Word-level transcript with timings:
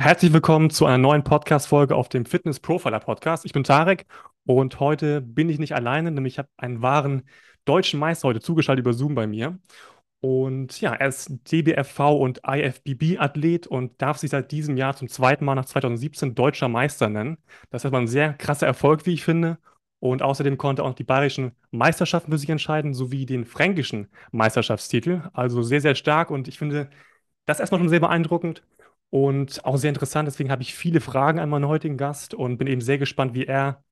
Herzlich 0.00 0.32
willkommen 0.32 0.70
zu 0.70 0.86
einer 0.86 0.96
neuen 0.96 1.24
Podcast-Folge 1.24 1.94
auf 1.94 2.08
dem 2.08 2.24
Fitness 2.24 2.58
Profiler 2.58 3.00
Podcast. 3.00 3.44
Ich 3.44 3.52
bin 3.52 3.64
Tarek 3.64 4.06
und 4.46 4.80
heute 4.80 5.20
bin 5.20 5.50
ich 5.50 5.58
nicht 5.58 5.74
alleine, 5.74 6.10
nämlich 6.10 6.34
ich 6.34 6.38
habe 6.38 6.48
einen 6.56 6.80
wahren 6.80 7.28
deutschen 7.66 8.00
Meister 8.00 8.28
heute 8.28 8.40
zugeschaltet 8.40 8.82
über 8.82 8.94
Zoom 8.94 9.14
bei 9.14 9.26
mir. 9.26 9.58
Und 10.20 10.80
ja, 10.80 10.94
er 10.94 11.08
ist 11.08 11.28
DBFV 11.52 12.00
und 12.18 12.40
IFBB-Athlet 12.48 13.66
und 13.66 14.00
darf 14.00 14.16
sich 14.16 14.30
seit 14.30 14.52
diesem 14.52 14.78
Jahr 14.78 14.96
zum 14.96 15.06
zweiten 15.06 15.44
Mal 15.44 15.54
nach 15.54 15.66
2017 15.66 16.34
deutscher 16.34 16.68
Meister 16.68 17.10
nennen. 17.10 17.36
Das 17.68 17.80
ist 17.80 17.84
erstmal 17.84 18.00
ein 18.00 18.08
sehr 18.08 18.32
krasser 18.32 18.66
Erfolg, 18.66 19.04
wie 19.04 19.12
ich 19.12 19.22
finde. 19.22 19.58
Und 19.98 20.22
außerdem 20.22 20.56
konnte 20.56 20.80
er 20.80 20.86
auch 20.86 20.94
die 20.94 21.04
bayerischen 21.04 21.52
Meisterschaften 21.72 22.32
für 22.32 22.38
sich 22.38 22.48
entscheiden, 22.48 22.94
sowie 22.94 23.26
den 23.26 23.44
fränkischen 23.44 24.08
Meisterschaftstitel. 24.32 25.24
Also 25.34 25.60
sehr, 25.60 25.82
sehr 25.82 25.94
stark 25.94 26.30
und 26.30 26.48
ich 26.48 26.56
finde 26.58 26.88
das 27.44 27.60
erstmal 27.60 27.80
schon 27.80 27.90
sehr 27.90 28.00
beeindruckend 28.00 28.62
und 29.10 29.64
auch 29.64 29.76
sehr 29.76 29.90
interessant. 29.90 30.26
Deswegen 30.26 30.50
habe 30.50 30.62
ich 30.62 30.74
viele 30.74 31.00
Fragen 31.00 31.38
an 31.38 31.48
meinen 31.48 31.68
heutigen 31.68 31.96
Gast 31.96 32.32
und 32.32 32.58
bin 32.58 32.68
eben 32.68 32.80
sehr 32.80 32.98
gespannt, 32.98 33.34
wie 33.34 33.44
er, 33.44 33.82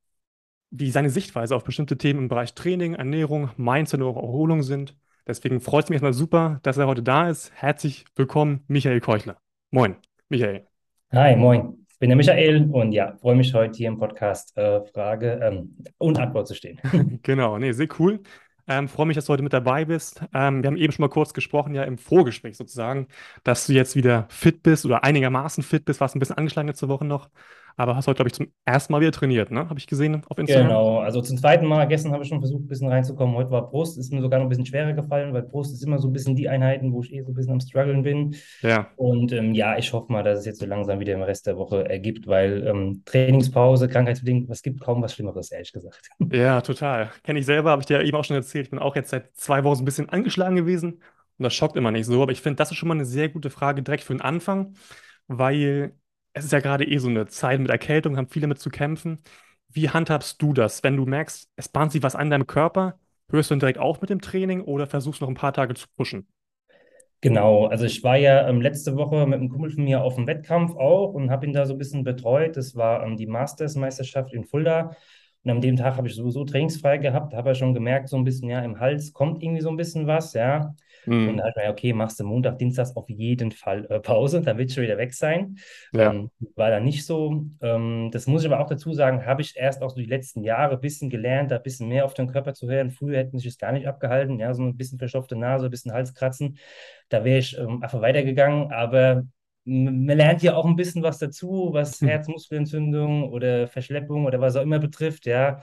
wie 0.70 0.90
seine 0.90 1.10
Sichtweise 1.10 1.54
auf 1.54 1.64
bestimmte 1.64 1.98
Themen 1.98 2.20
im 2.20 2.28
Bereich 2.28 2.54
Training, 2.54 2.94
Ernährung, 2.94 3.50
Mindset 3.56 4.00
und 4.00 4.06
auch 4.06 4.16
Erholung 4.16 4.62
sind. 4.62 4.96
Deswegen 5.26 5.60
freut 5.60 5.84
es 5.84 5.90
mich 5.90 5.96
erstmal 5.96 6.14
super, 6.14 6.60
dass 6.62 6.78
er 6.78 6.86
heute 6.86 7.02
da 7.02 7.28
ist. 7.28 7.52
Herzlich 7.54 8.06
willkommen, 8.16 8.64
Michael 8.68 9.00
Keuchler. 9.00 9.36
Moin, 9.70 9.96
Michael. 10.28 10.66
Hi, 11.12 11.36
moin. 11.36 11.86
Ich 11.90 11.98
bin 11.98 12.10
der 12.10 12.16
Michael 12.16 12.70
und 12.70 12.92
ja, 12.92 13.16
freue 13.16 13.34
mich 13.34 13.52
heute 13.52 13.76
hier 13.76 13.88
im 13.88 13.98
Podcast 13.98 14.56
äh, 14.56 14.84
Frage 14.86 15.40
ähm, 15.42 15.76
und 15.98 16.18
Antwort 16.18 16.46
zu 16.46 16.54
stehen. 16.54 16.80
genau, 17.22 17.58
nee, 17.58 17.72
sehr 17.72 17.88
cool. 17.98 18.20
Ähm, 18.68 18.88
freue 18.88 19.06
mich, 19.06 19.14
dass 19.14 19.24
du 19.24 19.32
heute 19.32 19.42
mit 19.42 19.52
dabei 19.54 19.86
bist. 19.86 20.22
Ähm, 20.34 20.62
wir 20.62 20.68
haben 20.68 20.76
eben 20.76 20.92
schon 20.92 21.02
mal 21.02 21.08
kurz 21.08 21.32
gesprochen, 21.32 21.74
ja, 21.74 21.84
im 21.84 21.96
Vorgespräch 21.98 22.56
sozusagen, 22.56 23.08
dass 23.42 23.66
du 23.66 23.72
jetzt 23.72 23.96
wieder 23.96 24.26
fit 24.30 24.62
bist 24.62 24.84
oder 24.84 25.04
einigermaßen 25.04 25.62
fit 25.64 25.84
bist. 25.86 26.00
Warst 26.00 26.14
ein 26.14 26.18
bisschen 26.20 26.36
angeschlagen 26.36 26.68
letzte 26.68 26.88
Woche 26.88 27.06
noch, 27.06 27.30
aber 27.78 27.94
hast 27.94 28.08
heute, 28.08 28.16
glaube 28.16 28.28
ich, 28.28 28.34
zum 28.34 28.52
ersten 28.64 28.92
Mal 28.92 29.00
wieder 29.00 29.12
trainiert, 29.12 29.52
ne? 29.52 29.68
Habe 29.68 29.78
ich 29.78 29.86
gesehen 29.86 30.22
auf 30.28 30.36
Instagram. 30.36 30.66
Genau, 30.66 30.98
also 30.98 31.22
zum 31.22 31.36
zweiten 31.36 31.64
Mal. 31.64 31.86
Gestern 31.86 32.12
habe 32.12 32.24
ich 32.24 32.28
schon 32.28 32.40
versucht, 32.40 32.64
ein 32.64 32.66
bisschen 32.66 32.88
reinzukommen. 32.88 33.36
Heute 33.36 33.52
war 33.52 33.70
Brust, 33.70 33.96
ist 33.98 34.12
mir 34.12 34.20
sogar 34.20 34.40
noch 34.40 34.46
ein 34.46 34.48
bisschen 34.48 34.66
schwerer 34.66 34.92
gefallen, 34.94 35.32
weil 35.32 35.42
Brust 35.42 35.72
ist 35.72 35.84
immer 35.84 36.00
so 36.00 36.08
ein 36.08 36.12
bisschen 36.12 36.34
die 36.34 36.48
Einheiten, 36.48 36.92
wo 36.92 37.02
ich 37.02 37.12
eh 37.12 37.22
so 37.22 37.30
ein 37.30 37.34
bisschen 37.34 37.52
am 37.52 37.60
struggeln 37.60 38.02
bin. 38.02 38.34
Ja. 38.62 38.88
Und 38.96 39.32
ähm, 39.32 39.54
ja, 39.54 39.78
ich 39.78 39.92
hoffe 39.92 40.12
mal, 40.12 40.24
dass 40.24 40.40
es 40.40 40.44
jetzt 40.44 40.58
so 40.58 40.66
langsam 40.66 40.98
wieder 40.98 41.14
im 41.14 41.22
Rest 41.22 41.46
der 41.46 41.56
Woche 41.56 41.88
ergibt, 41.88 42.26
weil 42.26 42.66
ähm, 42.66 43.02
Trainingspause, 43.04 43.86
krankheitsbedingt, 43.86 44.50
es 44.50 44.62
gibt 44.62 44.80
kaum 44.80 45.00
was 45.00 45.14
Schlimmeres, 45.14 45.52
ehrlich 45.52 45.72
gesagt. 45.72 46.10
Ja, 46.30 46.60
total. 46.60 47.10
Kenne 47.22 47.38
ich 47.38 47.46
selber, 47.46 47.70
habe 47.70 47.80
ich 47.80 47.86
dir 47.86 48.02
eben 48.02 48.16
auch 48.16 48.24
schon 48.24 48.36
erzählt. 48.36 48.66
Ich 48.66 48.70
bin 48.70 48.78
auch 48.78 48.96
jetzt 48.96 49.10
seit 49.10 49.34
zwei 49.34 49.64
Wochen 49.64 49.76
so 49.76 49.82
ein 49.82 49.86
bisschen 49.86 50.08
angeschlagen 50.08 50.56
gewesen 50.56 51.00
und 51.38 51.44
das 51.44 51.54
schockt 51.54 51.76
immer 51.76 51.90
nicht 51.90 52.06
so. 52.06 52.22
Aber 52.22 52.32
ich 52.32 52.40
finde, 52.40 52.56
das 52.56 52.70
ist 52.70 52.76
schon 52.76 52.88
mal 52.88 52.94
eine 52.94 53.04
sehr 53.04 53.28
gute 53.28 53.50
Frage 53.50 53.82
direkt 53.82 54.04
für 54.04 54.14
den 54.14 54.20
Anfang, 54.20 54.74
weil 55.28 55.92
es 56.38 56.44
ist 56.46 56.52
ja 56.52 56.60
gerade 56.60 56.84
eh 56.86 56.98
so 56.98 57.08
eine 57.08 57.26
Zeit 57.26 57.60
mit 57.60 57.70
Erkältung, 57.70 58.16
haben 58.16 58.28
viele 58.28 58.46
mit 58.46 58.58
zu 58.58 58.70
kämpfen. 58.70 59.22
Wie 59.68 59.90
handhabst 59.90 60.40
du 60.42 60.52
das, 60.52 60.82
wenn 60.82 60.96
du 60.96 61.06
merkst, 61.06 61.50
es 61.56 61.68
bahnt 61.68 61.92
sich 61.92 62.02
was 62.02 62.16
an 62.16 62.30
deinem 62.30 62.46
Körper? 62.46 62.98
Hörst 63.30 63.50
du 63.50 63.52
dann 63.54 63.60
direkt 63.60 63.78
auf 63.78 64.00
mit 64.00 64.10
dem 64.10 64.20
Training 64.20 64.62
oder 64.62 64.86
versuchst 64.86 65.20
noch 65.20 65.28
ein 65.28 65.34
paar 65.34 65.52
Tage 65.52 65.74
zu 65.74 65.86
pushen? 65.96 66.26
Genau, 67.20 67.66
also 67.66 67.84
ich 67.84 68.04
war 68.04 68.16
ja 68.16 68.48
ähm, 68.48 68.60
letzte 68.60 68.96
Woche 68.96 69.26
mit 69.26 69.40
einem 69.40 69.48
Kumpel 69.48 69.70
von 69.72 69.82
mir 69.84 70.02
auf 70.02 70.14
dem 70.14 70.28
Wettkampf 70.28 70.76
auch 70.76 71.12
und 71.14 71.30
habe 71.30 71.46
ihn 71.46 71.52
da 71.52 71.66
so 71.66 71.74
ein 71.74 71.78
bisschen 71.78 72.04
betreut. 72.04 72.56
Das 72.56 72.76
war 72.76 73.02
ähm, 73.04 73.16
die 73.16 73.26
Masters-Meisterschaft 73.26 74.32
in 74.32 74.44
Fulda. 74.44 74.94
Und 75.48 75.54
an 75.54 75.60
dem 75.62 75.76
Tag 75.76 75.96
habe 75.96 76.08
ich 76.08 76.14
sowieso 76.14 76.44
trainingsfrei 76.44 76.98
gehabt, 76.98 77.32
habe 77.32 77.48
ja 77.48 77.54
schon 77.54 77.72
gemerkt, 77.72 78.10
so 78.10 78.18
ein 78.18 78.24
bisschen, 78.24 78.50
ja, 78.50 78.60
im 78.60 78.80
Hals 78.80 79.14
kommt 79.14 79.42
irgendwie 79.42 79.62
so 79.62 79.70
ein 79.70 79.78
bisschen 79.78 80.06
was, 80.06 80.34
ja. 80.34 80.74
Mhm. 81.06 81.28
Und 81.30 81.36
da 81.38 81.44
habe 81.44 81.52
ich 81.56 81.64
mir, 81.64 81.70
okay, 81.70 81.92
machst 81.94 82.20
du 82.20 82.24
Montag, 82.24 82.58
Dienstag 82.58 82.88
auf 82.96 83.08
jeden 83.08 83.50
Fall 83.52 83.86
äh, 83.86 83.98
Pause, 83.98 84.42
dann 84.42 84.58
wird 84.58 84.72
schon 84.72 84.82
wieder 84.82 84.98
weg 84.98 85.14
sein. 85.14 85.56
Ja. 85.94 86.12
Ähm, 86.12 86.30
war 86.54 86.68
da 86.68 86.80
nicht 86.80 87.06
so. 87.06 87.46
Ähm, 87.62 88.10
das 88.12 88.26
muss 88.26 88.42
ich 88.42 88.52
aber 88.52 88.62
auch 88.62 88.68
dazu 88.68 88.92
sagen, 88.92 89.24
habe 89.24 89.40
ich 89.40 89.56
erst 89.56 89.80
auch 89.80 89.88
so 89.88 89.96
die 89.96 90.04
letzten 90.04 90.42
Jahre 90.42 90.74
ein 90.74 90.80
bisschen 90.82 91.08
gelernt, 91.08 91.50
da 91.50 91.56
ein 91.56 91.62
bisschen 91.62 91.88
mehr 91.88 92.04
auf 92.04 92.12
den 92.12 92.30
Körper 92.30 92.52
zu 92.52 92.68
hören. 92.68 92.90
Früher 92.90 93.16
hätte 93.16 93.34
mich 93.34 93.44
das 93.46 93.56
gar 93.56 93.72
nicht 93.72 93.88
abgehalten, 93.88 94.38
ja, 94.38 94.52
so 94.52 94.62
ein 94.62 94.76
bisschen 94.76 94.98
verstopfte 94.98 95.34
Nase, 95.34 95.68
ein 95.68 95.70
bisschen 95.70 95.94
Halskratzen. 95.94 96.58
Da 97.08 97.24
wäre 97.24 97.38
ich 97.38 97.56
ähm, 97.56 97.82
einfach 97.82 98.02
weitergegangen, 98.02 98.70
aber 98.70 99.24
man 99.68 100.16
lernt 100.16 100.42
ja 100.42 100.54
auch 100.54 100.64
ein 100.64 100.76
bisschen 100.76 101.02
was 101.02 101.18
dazu, 101.18 101.70
was 101.72 102.00
hm. 102.00 102.08
Herzmuskelentzündung 102.08 103.30
oder 103.30 103.68
Verschleppung 103.68 104.24
oder 104.24 104.40
was 104.40 104.56
auch 104.56 104.62
immer 104.62 104.78
betrifft, 104.78 105.26
ja, 105.26 105.62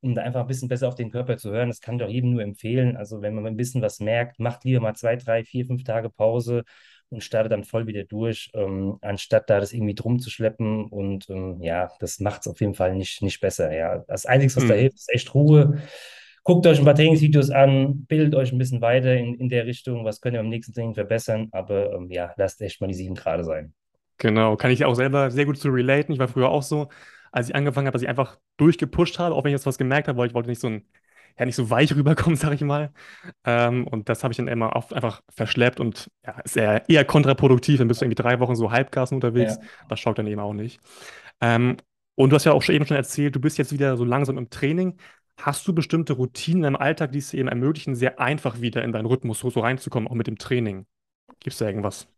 um 0.00 0.14
da 0.14 0.22
einfach 0.22 0.42
ein 0.42 0.46
bisschen 0.46 0.68
besser 0.68 0.88
auf 0.88 0.94
den 0.94 1.10
Körper 1.10 1.36
zu 1.36 1.50
hören. 1.50 1.68
Das 1.68 1.80
kann 1.80 1.96
ich 1.96 2.02
auch 2.02 2.08
jedem 2.08 2.30
nur 2.30 2.42
empfehlen. 2.42 2.96
Also 2.96 3.22
wenn 3.22 3.34
man 3.34 3.46
ein 3.46 3.56
bisschen 3.56 3.82
was 3.82 4.00
merkt, 4.00 4.38
macht 4.38 4.64
lieber 4.64 4.80
mal 4.80 4.94
zwei, 4.94 5.16
drei, 5.16 5.44
vier, 5.44 5.66
fünf 5.66 5.84
Tage 5.84 6.10
Pause 6.10 6.64
und 7.10 7.24
startet 7.24 7.52
dann 7.52 7.64
voll 7.64 7.86
wieder 7.88 8.04
durch, 8.04 8.50
ähm, 8.54 8.98
anstatt 9.02 9.50
da 9.50 9.58
das 9.58 9.72
irgendwie 9.72 9.94
drum 9.94 10.20
zu 10.20 10.30
schleppen. 10.30 10.86
Und 10.86 11.28
ähm, 11.28 11.60
ja, 11.60 11.90
das 11.98 12.20
macht 12.20 12.42
es 12.42 12.48
auf 12.48 12.60
jeden 12.60 12.74
Fall 12.74 12.94
nicht, 12.94 13.20
nicht 13.20 13.40
besser. 13.40 13.74
Ja, 13.74 14.04
das 14.06 14.26
Einzige, 14.26 14.54
was 14.56 14.62
hm. 14.62 14.68
da 14.68 14.74
hilft, 14.76 14.96
ist 14.96 15.12
echt 15.12 15.34
Ruhe. 15.34 15.82
Guckt 16.42 16.66
euch 16.66 16.78
ein 16.78 16.84
paar 16.84 16.94
Trainingsvideos 16.94 17.50
an, 17.50 18.04
bildet 18.06 18.34
euch 18.34 18.52
ein 18.52 18.58
bisschen 18.58 18.80
weiter 18.80 19.14
in, 19.14 19.34
in 19.34 19.48
der 19.48 19.66
Richtung, 19.66 20.04
was 20.04 20.20
könnt 20.20 20.34
ihr 20.34 20.40
beim 20.40 20.48
nächsten 20.48 20.72
Training 20.72 20.94
verbessern, 20.94 21.48
aber 21.52 21.92
ähm, 21.92 22.10
ja, 22.10 22.32
lasst 22.36 22.60
echt 22.62 22.80
mal 22.80 22.86
die 22.86 22.94
sieben 22.94 23.14
gerade 23.14 23.44
sein. 23.44 23.74
Genau, 24.16 24.56
kann 24.56 24.70
ich 24.70 24.84
auch 24.84 24.94
selber 24.94 25.30
sehr 25.30 25.46
gut 25.46 25.58
zu 25.58 25.68
relaten. 25.70 26.12
Ich 26.12 26.18
war 26.18 26.28
früher 26.28 26.48
auch 26.50 26.62
so, 26.62 26.88
als 27.32 27.48
ich 27.48 27.54
angefangen 27.54 27.86
habe, 27.86 27.94
dass 27.94 28.02
ich 28.02 28.08
einfach 28.08 28.38
durchgepusht 28.56 29.18
habe, 29.18 29.34
auch 29.34 29.44
wenn 29.44 29.50
ich 29.50 29.54
jetzt 29.54 29.66
was 29.66 29.78
gemerkt 29.78 30.08
habe, 30.08 30.18
weil 30.18 30.28
ich 30.28 30.34
wollte 30.34 30.48
nicht 30.48 30.60
so 30.60 30.68
ein, 30.68 30.84
ja, 31.38 31.46
nicht 31.46 31.56
so 31.56 31.70
weich 31.70 31.94
rüberkommen, 31.96 32.36
sag 32.36 32.52
ich 32.52 32.60
mal. 32.60 32.92
Ähm, 33.44 33.86
und 33.86 34.08
das 34.08 34.22
habe 34.22 34.32
ich 34.32 34.36
dann 34.36 34.48
immer 34.48 34.76
oft 34.76 34.92
einfach 34.92 35.22
verschleppt 35.30 35.80
und 35.80 36.10
ja, 36.26 36.38
ist 36.40 36.56
eher, 36.56 36.88
eher 36.88 37.04
kontraproduktiv. 37.04 37.78
Dann 37.78 37.88
bist 37.88 38.00
du 38.00 38.04
irgendwie 38.04 38.22
drei 38.22 38.40
Wochen 38.40 38.56
so 38.56 38.70
Halbgasen 38.70 39.16
unterwegs. 39.16 39.56
Ja. 39.60 39.86
Das 39.88 40.00
schaut 40.00 40.18
dann 40.18 40.26
eben 40.26 40.40
auch 40.40 40.54
nicht. 40.54 40.80
Ähm, 41.40 41.76
und 42.14 42.30
du 42.30 42.36
hast 42.36 42.44
ja 42.44 42.52
auch 42.52 42.62
schon 42.62 42.74
eben 42.74 42.84
schon 42.86 42.98
erzählt, 42.98 43.34
du 43.34 43.40
bist 43.40 43.56
jetzt 43.56 43.72
wieder 43.72 43.96
so 43.96 44.04
langsam 44.04 44.36
im 44.36 44.50
Training. 44.50 44.98
Hast 45.42 45.66
du 45.66 45.74
bestimmte 45.74 46.12
Routinen 46.12 46.64
im 46.64 46.76
Alltag, 46.76 47.12
die 47.12 47.18
es 47.18 47.30
dir 47.30 47.38
eben 47.38 47.48
ermöglichen, 47.48 47.94
sehr 47.94 48.20
einfach 48.20 48.60
wieder 48.60 48.84
in 48.84 48.92
deinen 48.92 49.06
Rhythmus 49.06 49.40
so, 49.40 49.48
reinzukommen, 49.48 50.08
auch 50.08 50.14
mit 50.14 50.26
dem 50.26 50.36
Training? 50.36 50.86
Gibt 51.40 51.54
es 51.54 51.58
da 51.58 51.66
irgendwas? 51.66 52.08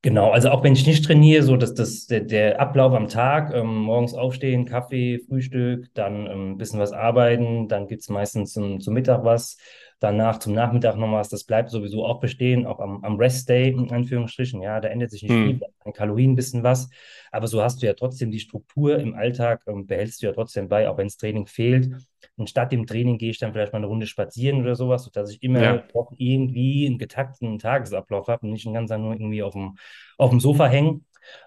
Genau, 0.00 0.30
also 0.30 0.50
auch 0.50 0.64
wenn 0.64 0.72
ich 0.72 0.86
nicht 0.86 1.04
trainiere, 1.04 1.44
so 1.44 1.56
dass 1.56 1.74
das 1.74 2.06
der, 2.06 2.20
der 2.20 2.60
Ablauf 2.60 2.92
am 2.94 3.08
Tag, 3.08 3.54
ähm, 3.54 3.82
morgens 3.82 4.14
aufstehen, 4.14 4.64
Kaffee, 4.64 5.20
Frühstück, 5.28 5.92
dann 5.94 6.26
ähm, 6.26 6.52
ein 6.52 6.58
bisschen 6.58 6.80
was 6.80 6.92
arbeiten, 6.92 7.68
dann 7.68 7.86
gibt 7.86 8.02
es 8.02 8.08
meistens 8.08 8.52
zum, 8.52 8.80
zum 8.80 8.94
Mittag 8.94 9.22
was, 9.24 9.58
danach 10.02 10.38
zum 10.38 10.54
Nachmittag 10.54 10.96
noch 10.96 11.12
was, 11.12 11.28
das 11.28 11.44
bleibt 11.44 11.70
sowieso 11.70 12.04
auch 12.04 12.20
bestehen, 12.20 12.66
auch 12.66 12.80
am, 12.80 13.04
am 13.04 13.16
Rest 13.16 13.48
Day 13.48 13.68
in 13.68 13.90
Anführungsstrichen, 13.92 14.60
ja, 14.60 14.80
da 14.80 14.88
ändert 14.88 15.10
sich 15.10 15.22
nicht 15.22 15.32
hm. 15.32 15.46
viel, 15.46 15.60
an 15.84 15.92
Kalorien 15.92 16.32
ein 16.32 16.36
bisschen 16.36 16.62
was, 16.62 16.90
aber 17.30 17.46
so 17.46 17.62
hast 17.62 17.82
du 17.82 17.86
ja 17.86 17.94
trotzdem 17.94 18.30
die 18.30 18.40
Struktur 18.40 18.98
im 18.98 19.14
Alltag, 19.14 19.62
ähm, 19.66 19.86
behältst 19.86 20.22
du 20.22 20.26
ja 20.26 20.32
trotzdem 20.32 20.68
bei, 20.68 20.88
auch 20.88 20.98
wenn 20.98 21.06
das 21.06 21.16
Training 21.16 21.46
fehlt. 21.46 21.90
Und 22.36 22.48
statt 22.48 22.72
dem 22.72 22.86
Training 22.86 23.18
gehe 23.18 23.30
ich 23.30 23.38
dann 23.38 23.52
vielleicht 23.52 23.72
mal 23.72 23.78
eine 23.78 23.86
Runde 23.86 24.06
spazieren 24.06 24.60
oder 24.60 24.74
sowas, 24.74 25.04
sodass 25.04 25.30
ich 25.30 25.42
immer 25.42 25.62
ja. 25.62 25.84
doch 25.92 26.12
irgendwie 26.16 26.86
einen 26.86 26.98
getakteten 26.98 27.58
Tagesablauf 27.58 28.28
habe 28.28 28.46
und 28.46 28.52
nicht 28.52 28.64
den 28.64 28.74
ganzen 28.74 28.94
Tag 28.94 29.00
nur 29.00 29.12
irgendwie 29.12 29.42
auf 29.42 29.52
dem, 29.54 29.76
auf 30.18 30.30
dem 30.30 30.40
Sofa 30.40 30.66
hängen. 30.66 31.06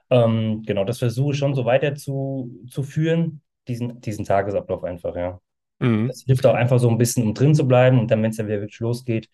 Ähm, 0.09 0.63
genau, 0.66 0.83
das 0.83 0.99
versuche 0.99 1.33
ich 1.33 1.39
schon 1.39 1.55
so 1.55 1.66
weiter 1.66 1.95
zu, 1.95 2.51
zu 2.69 2.83
führen, 2.83 3.41
diesen, 3.67 3.99
diesen 4.01 4.25
Tagesablauf 4.25 4.83
einfach, 4.83 5.16
ja. 5.16 5.39
Mhm. 5.80 6.08
Das 6.08 6.24
hilft 6.25 6.46
auch 6.46 6.53
einfach 6.56 6.80
so 6.80 6.90
ein 6.90 6.97
bisschen, 6.97 7.24
um 7.24 7.34
drin 7.34 7.56
zu 7.56 7.68
bleiben 7.68 8.00
und 8.00 8.12
dann, 8.12 8.22
wenn 8.24 8.31
es 8.31 8.38
dann 8.38 8.47
wieder 8.47 8.62
wirklich 8.62 8.80
losgeht, 8.80 9.30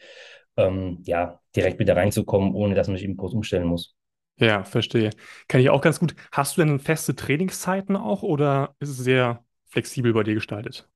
ähm, 0.58 1.00
ja, 1.06 1.40
direkt 1.56 1.80
wieder 1.80 1.96
reinzukommen, 1.96 2.54
ohne 2.56 2.76
dass 2.76 2.88
man 2.88 2.98
sich 2.98 3.06
eben 3.06 3.18
groß 3.18 3.34
umstellen 3.34 3.68
muss. 3.68 3.96
Ja, 4.38 4.64
verstehe. 4.64 5.12
Kann 5.48 5.62
ich 5.62 5.70
auch 5.70 5.82
ganz 5.82 6.00
gut. 6.00 6.16
Hast 6.32 6.58
du 6.58 6.62
denn 6.62 6.80
feste 6.80 7.16
Trainingszeiten 7.16 7.96
auch 7.96 8.24
oder 8.24 8.76
ist 8.80 8.90
es 8.90 8.98
sehr 8.98 9.46
flexibel 9.68 10.14
bei 10.14 10.24
dir 10.24 10.34
gestaltet? 10.34 10.90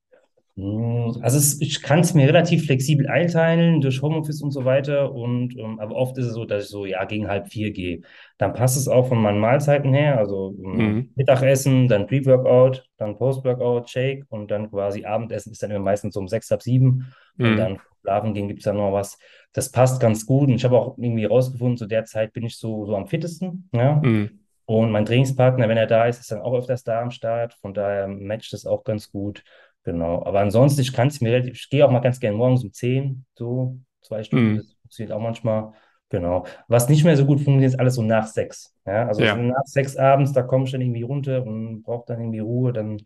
Hm, 0.57 1.17
also 1.21 1.37
es, 1.37 1.59
ich 1.59 1.81
kann 1.81 1.99
es 1.99 2.13
mir 2.13 2.27
relativ 2.27 2.65
flexibel 2.65 3.07
einteilen 3.07 3.81
durch 3.81 4.01
Homeoffice 4.01 4.41
und 4.41 4.51
so 4.51 4.63
weiter. 4.63 5.13
Und 5.13 5.57
ähm, 5.57 5.79
aber 5.79 5.95
oft 5.95 6.17
ist 6.17 6.27
es 6.27 6.33
so, 6.33 6.45
dass 6.45 6.65
ich 6.65 6.69
so 6.69 6.85
ja 6.85 7.03
gegen 7.05 7.27
halb 7.27 7.49
vier 7.49 7.71
gehe. 7.71 8.01
Dann 8.37 8.53
passt 8.53 8.77
es 8.77 8.87
auch 8.87 9.07
von 9.07 9.21
meinen 9.21 9.39
Mahlzeiten 9.39 9.93
her. 9.93 10.17
Also 10.17 10.55
ähm, 10.63 10.77
mhm. 10.77 11.09
Mittagessen, 11.15 11.87
dann 11.87 12.07
Pre-Workout, 12.07 12.87
dann 12.97 13.17
Post-Workout, 13.17 13.89
Shake 13.89 14.25
und 14.29 14.49
dann 14.49 14.69
quasi 14.69 15.03
Abendessen 15.03 15.51
ist 15.51 15.61
dann 15.61 15.71
immer 15.71 15.79
meistens 15.79 16.13
so 16.13 16.21
um 16.21 16.27
sechs, 16.29 16.49
halb 16.49 16.61
sieben. 16.61 17.13
Mhm. 17.35 17.45
Und 17.45 17.57
dann 17.57 17.79
schlafen 18.01 18.33
gehen 18.33 18.47
gibt 18.47 18.59
es 18.59 18.65
dann 18.65 18.77
noch 18.77 18.93
was. 18.93 19.17
Das 19.51 19.71
passt 19.71 19.99
ganz 19.99 20.25
gut. 20.25 20.47
Und 20.47 20.55
ich 20.55 20.63
habe 20.63 20.77
auch 20.77 20.97
irgendwie 20.97 21.25
rausgefunden, 21.25 21.77
zu 21.77 21.85
der 21.85 22.05
Zeit 22.05 22.31
bin 22.31 22.45
ich 22.45 22.57
so, 22.57 22.85
so 22.85 22.95
am 22.95 23.07
fittesten. 23.07 23.69
Ja. 23.73 23.95
Mhm. 24.01 24.44
Und 24.65 24.91
mein 24.91 25.05
Trainingspartner, 25.05 25.69
wenn 25.69 25.77
er 25.77 25.87
da 25.87 26.05
ist, 26.05 26.19
ist 26.19 26.31
dann 26.31 26.41
auch 26.41 26.53
öfters 26.53 26.83
da 26.83 27.01
am 27.01 27.11
Start. 27.11 27.53
Von 27.55 27.73
daher 27.73 28.07
matcht 28.07 28.53
das 28.53 28.65
auch 28.65 28.83
ganz 28.83 29.11
gut. 29.11 29.43
Genau, 29.83 30.25
aber 30.25 30.39
ansonsten, 30.39 30.81
ich 30.81 30.93
kann 30.93 31.09
es 31.09 31.21
mir 31.21 31.31
relativ, 31.31 31.53
ich 31.53 31.69
gehe 31.69 31.85
auch 31.85 31.91
mal 31.91 31.99
ganz 31.99 32.19
gerne 32.19 32.35
morgens 32.35 32.63
um 32.63 32.73
10, 32.73 33.25
so 33.35 33.77
zwei 34.01 34.23
Stunden, 34.23 34.53
mhm. 34.53 34.57
das 34.57 34.75
funktioniert 34.81 35.15
auch 35.15 35.21
manchmal. 35.21 35.73
Genau. 36.09 36.45
Was 36.67 36.89
nicht 36.89 37.03
mehr 37.03 37.15
so 37.17 37.25
gut 37.25 37.39
funktioniert, 37.39 37.73
ist 37.73 37.79
alles 37.79 37.95
so 37.95 38.01
nach 38.01 38.25
sechs. 38.25 38.75
Ja, 38.85 39.07
also 39.07 39.23
ja. 39.23 39.35
nach 39.35 39.65
sechs 39.65 39.95
abends, 39.95 40.33
da 40.33 40.41
komme 40.41 40.65
ich 40.65 40.71
dann 40.71 40.81
irgendwie 40.81 41.03
runter 41.03 41.43
und 41.43 41.83
brauche 41.83 42.05
dann 42.07 42.19
irgendwie 42.19 42.39
Ruhe, 42.39 42.73
dann 42.73 43.01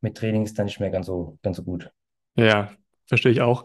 mit 0.00 0.16
Training 0.16 0.44
ist 0.44 0.58
dann 0.58 0.66
nicht 0.66 0.80
mehr 0.80 0.90
ganz 0.90 1.06
so, 1.06 1.38
ganz 1.42 1.58
so 1.58 1.62
gut. 1.62 1.90
Ja, 2.36 2.70
verstehe 3.12 3.32
ich 3.32 3.40
auch. 3.40 3.64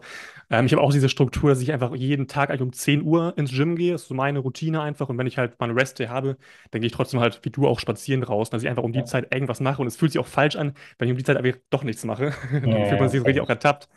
Ähm, 0.50 0.66
ich 0.66 0.72
habe 0.72 0.82
auch 0.82 0.92
diese 0.92 1.08
Struktur, 1.08 1.50
dass 1.50 1.60
ich 1.60 1.72
einfach 1.72 1.94
jeden 1.94 2.28
Tag 2.28 2.50
eigentlich 2.50 2.62
um 2.62 2.72
10 2.72 3.02
Uhr 3.02 3.34
ins 3.36 3.50
Gym 3.52 3.76
gehe. 3.76 3.92
Das 3.92 4.02
ist 4.02 4.08
so 4.08 4.14
meine 4.14 4.38
Routine 4.40 4.80
einfach. 4.82 5.08
Und 5.08 5.18
wenn 5.18 5.26
ich 5.26 5.38
halt 5.38 5.58
mal 5.60 5.68
einen 5.68 5.78
Rest-Day 5.78 6.06
habe, 6.08 6.36
dann 6.70 6.80
gehe 6.80 6.86
ich 6.88 6.92
trotzdem 6.92 7.20
halt, 7.20 7.40
wie 7.44 7.50
du 7.50 7.66
auch, 7.66 7.80
spazieren 7.80 8.22
raus, 8.22 8.50
dass 8.50 8.62
ich 8.62 8.68
einfach 8.68 8.82
um 8.82 8.92
die 8.92 9.04
Ja, 9.04 9.04
Zeit 9.04 9.32
irgendwas 9.34 9.60
mache. 9.60 9.82
Und 9.82 9.88
es 9.88 9.96
fühlt 9.96 10.12
sich 10.12 10.20
auch 10.20 10.26
falsch 10.26 10.56
an, 10.56 10.74
wenn 10.98 11.08
ich 11.08 11.12
um 11.12 11.18
die 11.18 11.24
Zeit 11.24 11.36
aber 11.36 11.52
doch 11.70 11.82
nichts 11.84 12.04
mache. 12.04 12.32
ja, 12.64 12.70
Dann 12.70 12.84
fühlt 12.84 13.00
man 13.00 13.08
ja, 13.08 13.10
sich 13.10 13.24
richtig 13.24 13.42
auch 13.42 13.48
ertappt. 13.48 13.88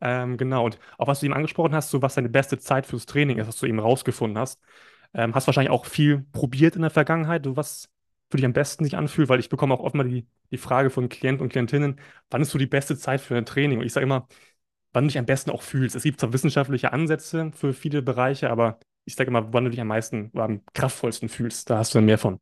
Ähm, 0.00 0.36
genau. 0.36 0.64
Und 0.64 0.78
auch 0.98 1.06
was 1.08 1.20
du 1.20 1.26
eben 1.26 1.34
angesprochen 1.34 1.74
hast, 1.74 1.90
so 1.90 2.02
was 2.02 2.14
deine 2.14 2.28
beste 2.28 2.58
Zeit 2.58 2.86
fürs 2.86 3.06
Training 3.06 3.38
ist, 3.38 3.48
was 3.48 3.56
du 3.58 3.66
eben 3.66 3.78
rausgefunden 3.78 4.38
hast. 4.38 4.60
Ähm, 5.14 5.34
hast 5.34 5.46
wahrscheinlich 5.46 5.70
auch 5.72 5.86
viel 5.86 6.24
probiert 6.32 6.76
in 6.76 6.82
der 6.82 6.90
Vergangenheit, 6.90 7.44
so 7.44 7.56
was 7.56 7.88
für 8.30 8.36
dich 8.36 8.46
am 8.46 8.52
besten 8.52 8.84
sich 8.84 8.96
anfühlt, 8.96 9.28
weil 9.28 9.40
ich 9.40 9.48
bekomme 9.48 9.74
auch 9.74 9.80
oft 9.80 9.94
mal 9.96 10.08
die, 10.08 10.26
die 10.52 10.56
Frage 10.58 10.90
von 10.90 11.08
Klienten 11.08 11.42
und 11.42 11.50
Klientinnen, 11.50 12.00
wann 12.30 12.42
ist 12.42 12.50
so 12.50 12.58
die 12.58 12.66
beste 12.66 12.96
Zeit 12.96 13.20
für 13.20 13.36
ein 13.36 13.44
Training? 13.44 13.78
Und 13.80 13.86
ich 13.86 13.92
sage 13.92 14.04
immer, 14.06 14.28
wann 14.92 15.04
du 15.04 15.08
dich 15.08 15.18
am 15.18 15.26
besten 15.26 15.50
auch 15.50 15.62
fühlst. 15.62 15.96
Es 15.96 16.02
gibt 16.02 16.20
zwar 16.20 16.32
wissenschaftliche 16.32 16.92
Ansätze 16.92 17.50
für 17.54 17.72
viele 17.72 18.02
Bereiche, 18.02 18.50
aber 18.50 18.78
ich 19.04 19.14
sage 19.16 19.28
immer, 19.30 19.52
wann 19.52 19.64
du 19.64 19.70
dich 19.70 19.80
am 19.80 19.88
meisten 19.88 20.30
oder 20.34 20.44
am 20.44 20.62
kraftvollsten 20.74 21.28
fühlst. 21.28 21.70
Da 21.70 21.78
hast 21.78 21.94
du 21.94 21.98
dann 21.98 22.06
mehr 22.06 22.18
von. 22.18 22.38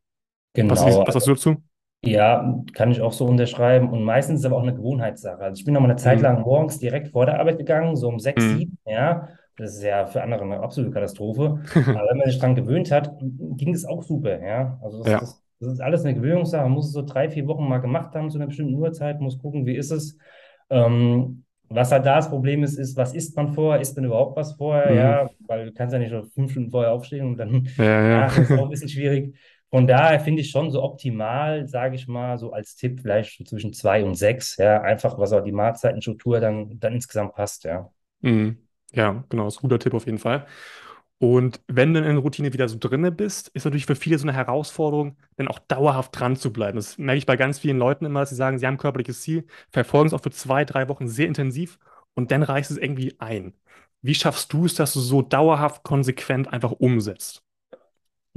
Was, 0.56 0.81
Genau, 0.81 1.06
was 1.06 1.15
hast 1.15 1.27
du 1.27 1.33
dazu? 1.35 1.56
Ja, 2.05 2.62
kann 2.75 2.91
ich 2.93 3.00
auch 3.00 3.12
so 3.12 3.27
unterschreiben. 3.27 3.91
Und 3.91 4.03
meistens 4.05 4.37
ist 4.37 4.41
es 4.41 4.47
aber 4.47 4.56
auch 4.56 4.62
eine 4.62 4.75
Gewohnheitssache. 4.75 5.41
Also 5.41 5.59
ich 5.59 5.65
bin 5.65 5.75
noch 5.75 5.81
mal 5.81 5.89
eine 5.91 5.97
Zeit 5.97 6.19
Mhm. 6.19 6.23
lang 6.23 6.43
morgens 6.43 6.79
direkt 6.79 7.09
vor 7.09 7.27
der 7.27 7.41
Arbeit 7.41 7.59
gegangen, 7.59 7.97
so 7.97 8.09
um 8.09 8.19
sechs, 8.21 8.45
Mhm. 8.45 8.59
sieben, 8.59 8.79
ja. 8.87 9.29
Das 9.56 9.75
ist 9.75 9.83
ja 9.83 10.06
für 10.06 10.23
andere 10.23 10.43
eine 10.43 10.61
absolute 10.61 10.93
Katastrophe. 10.95 11.61
Aber 11.75 12.09
wenn 12.11 12.19
man 12.19 12.29
sich 12.31 12.39
dran 12.39 12.55
gewöhnt 12.55 12.91
hat, 12.93 13.12
ging 13.21 13.75
es 13.75 13.85
auch 13.85 14.03
super, 14.05 14.41
ja. 14.41 14.79
Also 14.83 14.99
das, 15.03 15.06
Ja. 15.12 15.19
das, 15.19 15.43
das 15.61 15.73
ist 15.73 15.81
alles 15.81 16.05
eine 16.05 16.15
Gewöhnungssache. 16.15 16.62
Man 16.62 16.73
muss 16.73 16.87
es 16.87 16.93
so 16.93 17.03
drei, 17.03 17.29
vier 17.31 17.47
Wochen 17.49 17.69
mal 17.69 17.79
gemacht 17.79 18.15
haben 18.15 18.31
zu 18.31 18.39
einer 18.39 18.47
bestimmten 18.47 18.75
Uhrzeit, 18.75 19.21
muss 19.21 19.39
gucken, 19.39 19.67
wie 19.67 19.75
ist 19.77 19.91
es. 19.91 20.17
Ähm, 20.71 21.45
was 21.69 21.93
halt 21.93 22.06
da 22.06 22.17
das 22.17 22.29
Problem 22.31 22.62
ist, 22.65 22.79
ist, 22.79 22.97
was 22.97 23.15
isst 23.15 23.37
man 23.37 23.53
vorher? 23.55 23.81
Isst 23.81 23.97
man 23.97 24.05
überhaupt 24.06 24.37
was 24.37 24.55
vorher? 24.55 24.93
Mhm. 24.93 25.19
Ja, 25.25 25.31
weil 25.47 25.67
du 25.67 25.73
kannst 25.73 25.93
ja 25.93 25.99
nicht 25.99 26.11
schon 26.11 26.31
fünf 26.31 26.50
Stunden 26.53 26.70
vorher 26.70 26.93
aufstehen 26.93 27.26
und 27.26 27.37
dann 27.37 27.69
Ja, 27.76 27.85
ja. 28.09 28.32
ist 28.41 28.53
auch 28.53 28.65
ein 28.65 28.70
bisschen 28.70 28.88
schwierig. 28.88 29.37
Von 29.70 29.87
daher 29.87 30.19
finde 30.20 30.41
ich 30.43 30.50
schon 30.50 30.70
so 30.70 30.82
optimal, 30.82 31.67
sage 31.69 31.94
ich 31.97 32.09
mal, 32.09 32.38
so 32.38 32.53
als 32.53 32.75
Tipp 32.76 33.00
vielleicht 33.03 33.37
so 33.38 33.44
zwischen 33.44 33.73
zwei 33.75 34.03
und 34.05 34.15
sechs, 34.15 34.56
ja, 34.56 34.81
einfach, 34.81 35.19
was 35.19 35.32
auch 35.32 35.44
die 35.44 35.53
Mahlzeitenstruktur 35.53 36.41
dann, 36.41 36.79
dann 36.81 36.94
insgesamt 36.94 37.35
passt, 37.35 37.65
ja. 37.65 37.91
Mhm. 38.21 38.59
Ja, 38.93 39.25
genau, 39.29 39.47
ist 39.49 39.59
ein 39.59 39.62
guter 39.62 39.79
Tipp 39.79 39.94
auf 39.94 40.06
jeden 40.06 40.19
Fall. 40.19 40.47
Und 41.20 41.61
wenn 41.67 41.94
du 41.94 42.00
in 42.00 42.06
der 42.06 42.19
Routine 42.19 42.53
wieder 42.53 42.69
so 42.69 42.76
drinne 42.79 43.11
bist, 43.11 43.49
ist 43.49 43.65
natürlich 43.65 43.87
für 43.87 43.97
viele 43.97 44.19
so 44.19 44.25
eine 44.25 44.37
Herausforderung, 44.37 45.17
dann 45.37 45.49
auch 45.49 45.59
dauerhaft 45.59 46.19
dran 46.19 46.37
zu 46.37 46.53
bleiben. 46.53 46.76
Das 46.76 46.97
merke 46.97 47.19
ich 47.19 47.26
bei 47.26 47.37
ganz 47.37 47.59
vielen 47.59 47.79
Leuten 47.79 48.05
immer, 48.05 48.20
dass 48.20 48.31
sie 48.31 48.37
sagen, 48.37 48.59
sie 48.59 48.67
haben 48.67 48.75
ein 48.75 48.79
körperliches 48.79 49.20
Ziel, 49.23 49.47
verfolgen 49.70 50.09
es 50.09 50.15
auch 50.15 50.23
für 50.23 50.31
zwei, 50.31 50.65
drei 50.65 50.88
Wochen 50.88 51.09
sehr 51.09 51.26
intensiv 51.26 51.79
und 52.15 52.31
dann 52.31 52.43
reißt 52.44 52.70
es 52.70 52.76
irgendwie 52.79 53.17
ein. 53.20 53.55
Wie 54.00 54.15
schaffst 54.15 54.53
du 54.53 54.67
es, 54.67 54.75
dass 54.75 54.93
du 54.93 55.00
so 55.00 55.23
dauerhaft 55.23 55.82
konsequent 55.82 56.49
einfach 56.53 56.73
umsetzt? 56.73 57.43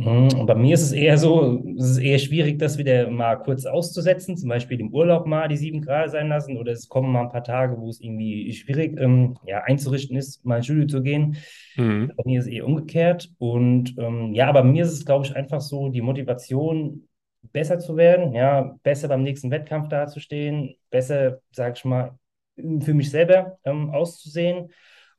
Mhm, 0.06 0.39
Und 0.39 0.45
bei 0.48 0.56
mir 0.56 0.74
ist 0.74 0.81
es 0.81 0.92
eher 0.92 1.18
so, 1.18 1.63
es 1.77 1.92
ist 1.92 1.98
eher 2.00 2.18
schwierig, 2.19 2.57
das 2.59 2.77
wieder 2.77 3.09
mal 3.09 3.36
kurz 3.38 3.65
auszusetzen, 3.65 4.36
zum 4.36 4.50
Beispiel 4.50 4.80
im 4.80 4.94
Urlaub 4.94 5.27
mal 5.27 5.48
die 5.48 5.57
sieben 5.57 5.81
Grad 5.81 6.12
sein 6.12 6.27
lassen 6.30 6.57
oder 6.57 6.71
es 6.71 6.89
kommen 6.89 7.12
mal 7.12 7.24
ein 7.24 7.30
paar 7.30 7.44
Tage, 7.44 7.77
wo 7.77 7.89
es 7.89 8.01
irgendwie 8.01 8.51
schwierig 8.53 9.00
ähm, 9.00 9.38
ja, 9.45 9.59
einzurichten 9.63 10.18
ist, 10.18 10.44
mal 10.45 10.57
ins 10.57 10.65
Studio 10.65 10.88
zu 10.88 11.03
gehen. 11.03 11.38
Mhm. 11.75 12.12
Bei 12.15 12.24
mir 12.25 12.39
ist 12.39 12.48
es 12.48 12.51
eher 12.51 12.65
umgekehrt. 12.65 13.31
Und 13.38 13.95
ähm, 13.98 14.33
ja, 14.33 14.48
aber 14.48 14.63
mir 14.63 14.83
ist 14.83 14.92
es, 14.92 15.06
glaube 15.06 15.25
ich, 15.25 15.36
einfach 15.36 15.62
so 15.62 15.89
die 15.89 16.01
Motivation, 16.01 17.07
besser 17.53 17.80
zu 17.80 17.98
werden, 17.98 18.33
ja, 18.33 18.77
besser 18.83 19.07
beim 19.07 19.24
nächsten 19.24 19.50
Wettkampf 19.50 19.88
dazustehen, 19.89 20.75
besser, 20.92 21.39
sag 21.51 21.75
ich 21.77 21.86
mal, 21.86 22.18
für 22.56 22.94
mich 22.94 23.09
selber 23.09 23.57
ähm, 23.65 23.89
auszusehen 23.89 24.69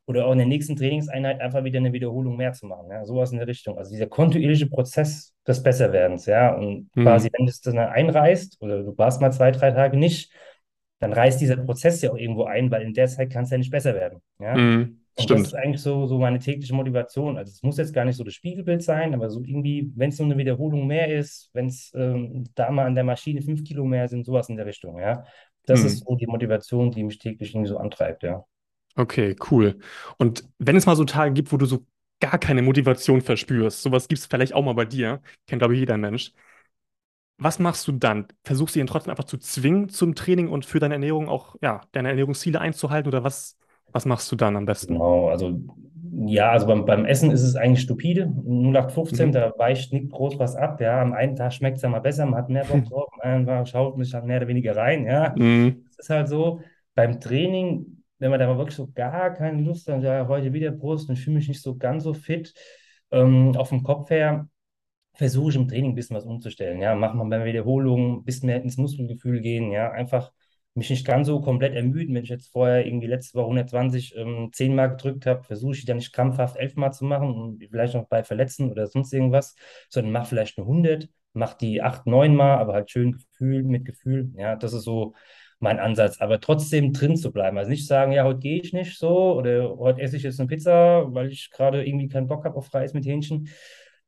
oder 0.06 0.26
auch 0.26 0.32
in 0.32 0.38
der 0.38 0.46
nächsten 0.48 0.76
Trainingseinheit 0.76 1.40
einfach 1.40 1.64
wieder 1.64 1.78
eine 1.78 1.92
Wiederholung 1.92 2.36
mehr 2.36 2.52
zu 2.52 2.66
machen, 2.66 2.90
ja, 2.90 3.04
sowas 3.04 3.32
in 3.32 3.38
der 3.38 3.46
Richtung. 3.46 3.78
Also 3.78 3.92
dieser 3.92 4.06
kontinuierliche 4.08 4.66
Prozess 4.68 5.34
des 5.46 5.62
Besserwerdens, 5.62 6.26
ja, 6.26 6.54
und 6.54 6.90
quasi, 6.96 7.28
Mhm. 7.28 7.32
wenn 7.38 7.46
du 7.46 7.50
es 7.50 7.60
dann 7.60 7.78
einreißt 7.78 8.58
oder 8.60 8.82
du 8.82 8.96
warst 8.98 9.20
mal 9.20 9.32
zwei, 9.32 9.50
drei 9.52 9.70
Tage 9.70 9.96
nicht, 9.96 10.32
dann 10.98 11.12
reißt 11.12 11.40
dieser 11.40 11.56
Prozess 11.56 12.00
ja 12.02 12.12
auch 12.12 12.16
irgendwo 12.16 12.44
ein, 12.44 12.70
weil 12.70 12.82
in 12.82 12.94
der 12.94 13.08
Zeit 13.08 13.30
kann 13.32 13.44
es 13.44 13.50
ja 13.50 13.58
nicht 13.58 13.70
besser 13.70 13.94
werden, 13.94 14.20
ja. 14.38 14.56
Mhm. 14.56 14.98
Und 15.14 15.30
das 15.30 15.42
ist 15.42 15.48
Stimmt. 15.50 15.62
eigentlich 15.62 15.82
so, 15.82 16.06
so 16.06 16.18
meine 16.18 16.38
tägliche 16.38 16.74
Motivation. 16.74 17.36
Also 17.36 17.50
es 17.50 17.62
muss 17.62 17.76
jetzt 17.76 17.92
gar 17.92 18.06
nicht 18.06 18.16
so 18.16 18.24
das 18.24 18.32
Spiegelbild 18.32 18.82
sein, 18.82 19.12
aber 19.12 19.28
so 19.28 19.40
irgendwie, 19.44 19.92
wenn 19.94 20.08
es 20.08 20.16
so 20.16 20.24
eine 20.24 20.38
Wiederholung 20.38 20.86
mehr 20.86 21.14
ist, 21.14 21.50
wenn 21.52 21.66
es 21.66 21.92
ähm, 21.94 22.44
da 22.54 22.70
mal 22.70 22.86
an 22.86 22.94
der 22.94 23.04
Maschine 23.04 23.42
fünf 23.42 23.62
Kilo 23.62 23.84
mehr 23.84 24.08
sind, 24.08 24.24
sowas 24.24 24.48
in 24.48 24.56
der 24.56 24.64
Richtung, 24.66 24.98
ja. 24.98 25.24
Das 25.66 25.84
ist 25.84 26.00
Mhm. 26.00 26.04
so 26.08 26.14
die 26.16 26.26
Motivation, 26.26 26.90
die 26.90 27.04
mich 27.04 27.18
täglich 27.18 27.54
irgendwie 27.54 27.68
so 27.68 27.76
antreibt, 27.78 28.22
ja. 28.22 28.44
Okay, 28.96 29.36
cool. 29.50 29.78
Und 30.18 30.44
wenn 30.58 30.76
es 30.76 30.86
mal 30.86 30.96
so 30.96 31.04
Tage 31.04 31.32
gibt, 31.32 31.52
wo 31.52 31.56
du 31.56 31.64
so 31.66 31.86
gar 32.20 32.38
keine 32.38 32.62
Motivation 32.62 33.22
verspürst, 33.22 33.82
sowas 33.82 34.06
gibt 34.08 34.20
es 34.20 34.26
vielleicht 34.26 34.52
auch 34.52 34.62
mal 34.64 34.74
bei 34.74 34.84
dir, 34.84 35.22
kennt 35.46 35.60
glaube 35.60 35.74
ich 35.74 35.80
jeder 35.80 35.96
Mensch. 35.96 36.32
Was 37.38 37.58
machst 37.58 37.88
du 37.88 37.92
dann? 37.92 38.28
Versuchst 38.44 38.76
du 38.76 38.80
ihn 38.80 38.86
trotzdem 38.86 39.10
einfach 39.10 39.24
zu 39.24 39.36
zwingen 39.38 39.88
zum 39.88 40.14
Training 40.14 40.48
und 40.48 40.64
für 40.64 40.78
deine 40.78 40.94
Ernährung 40.94 41.28
auch, 41.28 41.56
ja, 41.60 41.80
deine 41.92 42.10
Ernährungsziele 42.10 42.60
einzuhalten 42.60 43.08
oder 43.08 43.24
was, 43.24 43.58
was 43.92 44.04
machst 44.04 44.30
du 44.30 44.36
dann 44.36 44.56
am 44.56 44.64
besten? 44.64 45.02
Genau, 45.02 45.28
also 45.28 45.60
ja, 46.26 46.50
also 46.50 46.66
beim, 46.66 46.84
beim 46.84 47.04
Essen 47.04 47.30
ist 47.30 47.42
es 47.42 47.56
eigentlich 47.56 47.82
stupide. 47.82 48.26
0815, 48.44 49.32
Mhm. 49.32 49.32
da 49.32 49.52
weicht 49.56 49.92
nicht 49.92 50.10
groß 50.10 50.38
was 50.38 50.56
ab. 50.56 50.80
Ja, 50.80 51.00
am 51.00 51.12
einen 51.12 51.36
Tag 51.36 51.52
schmeckt 51.52 51.76
es 51.76 51.82
ja 51.82 51.88
mal 51.88 52.00
besser, 52.00 52.26
man 52.26 52.38
hat 52.40 52.48
mehr 52.48 52.64
Bock 52.64 52.84
drauf, 52.88 53.08
am 53.12 53.20
anderen 53.20 53.46
Tag 53.46 53.68
schaut 53.68 53.96
man 53.96 54.04
sich 54.04 54.12
halt 54.14 54.24
mehr 54.24 54.38
oder 54.38 54.48
weniger 54.48 54.76
rein. 54.76 55.06
Ja, 55.06 55.36
Mhm. 55.36 55.82
es 55.90 55.98
ist 55.98 56.10
halt 56.10 56.28
so, 56.28 56.60
beim 56.94 57.20
Training, 57.20 58.01
wenn 58.22 58.30
man 58.30 58.38
da 58.38 58.46
mal 58.46 58.56
wirklich 58.56 58.76
so 58.76 58.88
gar 58.92 59.32
keine 59.34 59.62
Lust 59.62 59.88
hat, 59.88 60.02
ja, 60.02 60.28
heute 60.28 60.52
wieder 60.52 60.70
Brust 60.70 61.08
und 61.08 61.18
ich 61.18 61.24
fühle 61.24 61.36
mich 61.36 61.48
nicht 61.48 61.60
so 61.60 61.76
ganz 61.76 62.04
so 62.04 62.14
fit, 62.14 62.54
ähm, 63.10 63.56
auf 63.56 63.70
dem 63.70 63.82
Kopf 63.82 64.10
her, 64.10 64.48
versuche 65.14 65.50
ich 65.50 65.56
im 65.56 65.68
Training 65.68 65.92
ein 65.92 65.94
bisschen 65.96 66.16
was 66.16 66.24
umzustellen. 66.24 66.80
Ja, 66.80 66.94
mach 66.94 67.14
mal 67.14 67.24
bei 67.28 67.44
Wiederholungen, 67.44 68.18
ein 68.18 68.24
bisschen 68.24 68.46
mehr 68.46 68.62
ins 68.62 68.76
Muskelgefühl 68.76 69.40
gehen. 69.40 69.72
Ja, 69.72 69.90
einfach 69.90 70.32
mich 70.74 70.88
nicht 70.88 71.04
ganz 71.06 71.26
so 71.26 71.40
komplett 71.40 71.74
ermüden. 71.74 72.14
Wenn 72.14 72.22
ich 72.22 72.30
jetzt 72.30 72.52
vorher 72.52 72.86
irgendwie 72.86 73.08
letzte 73.08 73.38
Woche 73.38 73.48
120 73.48 74.16
ähm, 74.16 74.50
10 74.52 74.74
Mal 74.74 74.88
gedrückt 74.88 75.26
habe, 75.26 75.42
versuche 75.42 75.74
ich 75.74 75.84
dann 75.84 75.96
nicht 75.98 76.12
krampfhaft 76.12 76.56
11 76.56 76.76
Mal 76.76 76.92
zu 76.92 77.04
machen 77.04 77.34
und 77.34 77.64
vielleicht 77.70 77.94
noch 77.94 78.06
bei 78.08 78.22
Verletzen 78.24 78.70
oder 78.70 78.86
sonst 78.86 79.12
irgendwas, 79.12 79.56
sondern 79.90 80.12
mach 80.12 80.26
vielleicht 80.26 80.58
eine 80.58 80.66
100, 80.66 81.08
mach 81.32 81.54
die 81.54 81.82
8, 81.82 82.06
9 82.06 82.36
Mal, 82.36 82.58
aber 82.58 82.74
halt 82.74 82.90
schön 82.90 83.12
Gefühl, 83.12 83.64
mit 83.64 83.84
Gefühl. 83.84 84.32
Ja, 84.36 84.54
das 84.56 84.72
ist 84.74 84.84
so 84.84 85.14
mein 85.62 85.78
Ansatz. 85.80 86.20
Aber 86.20 86.40
trotzdem 86.40 86.92
drin 86.92 87.16
zu 87.16 87.32
bleiben. 87.32 87.58
Also 87.58 87.70
nicht 87.70 87.86
sagen, 87.86 88.12
ja, 88.12 88.24
heute 88.24 88.40
gehe 88.40 88.60
ich 88.60 88.72
nicht 88.72 88.98
so 88.98 89.34
oder 89.34 89.76
heute 89.78 90.00
esse 90.02 90.16
ich 90.16 90.22
jetzt 90.24 90.40
eine 90.40 90.48
Pizza, 90.48 91.06
weil 91.14 91.28
ich 91.30 91.50
gerade 91.50 91.84
irgendwie 91.84 92.08
keinen 92.08 92.26
Bock 92.28 92.44
habe 92.44 92.56
auf 92.56 92.72
Reis 92.74 92.94
mit 92.94 93.06
Hähnchen. 93.06 93.48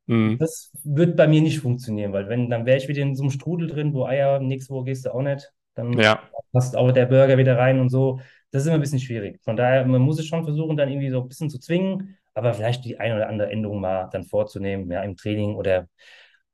Mhm. 0.07 0.37
Das 0.37 0.71
wird 0.83 1.15
bei 1.15 1.27
mir 1.27 1.41
nicht 1.41 1.59
funktionieren, 1.59 2.11
weil 2.11 2.27
wenn, 2.27 2.49
dann 2.49 2.65
wäre 2.65 2.77
ich 2.77 2.87
wieder 2.89 3.01
in 3.01 3.15
so 3.15 3.23
einem 3.23 3.31
Strudel 3.31 3.67
drin, 3.69 3.93
wo 3.93 4.05
Eier, 4.05 4.39
nächste 4.39 4.73
Woche 4.73 4.85
gehst 4.85 5.05
du 5.05 5.13
auch 5.13 5.21
nicht, 5.21 5.53
dann 5.75 5.97
Ja. 5.99 6.21
passt 6.51 6.75
auch 6.75 6.91
der 6.91 7.05
Burger 7.05 7.37
wieder 7.37 7.57
rein 7.57 7.79
und 7.79 7.89
so. 7.89 8.19
Das 8.51 8.61
ist 8.63 8.67
immer 8.67 8.75
ein 8.75 8.81
bisschen 8.81 8.99
schwierig. 8.99 9.39
Von 9.43 9.55
daher, 9.55 9.85
man 9.85 10.01
muss 10.01 10.19
es 10.19 10.25
schon 10.25 10.43
versuchen, 10.43 10.75
dann 10.77 10.89
irgendwie 10.89 11.09
so 11.09 11.21
ein 11.21 11.27
bisschen 11.29 11.49
zu 11.49 11.59
zwingen, 11.59 12.17
aber 12.33 12.53
vielleicht 12.53 12.83
die 12.85 12.99
eine 12.99 13.15
oder 13.15 13.29
andere 13.29 13.49
Änderung 13.49 13.79
mal 13.79 14.09
dann 14.11 14.25
vorzunehmen, 14.25 14.91
ja, 14.91 15.01
im 15.03 15.15
Training 15.15 15.55
oder 15.55 15.87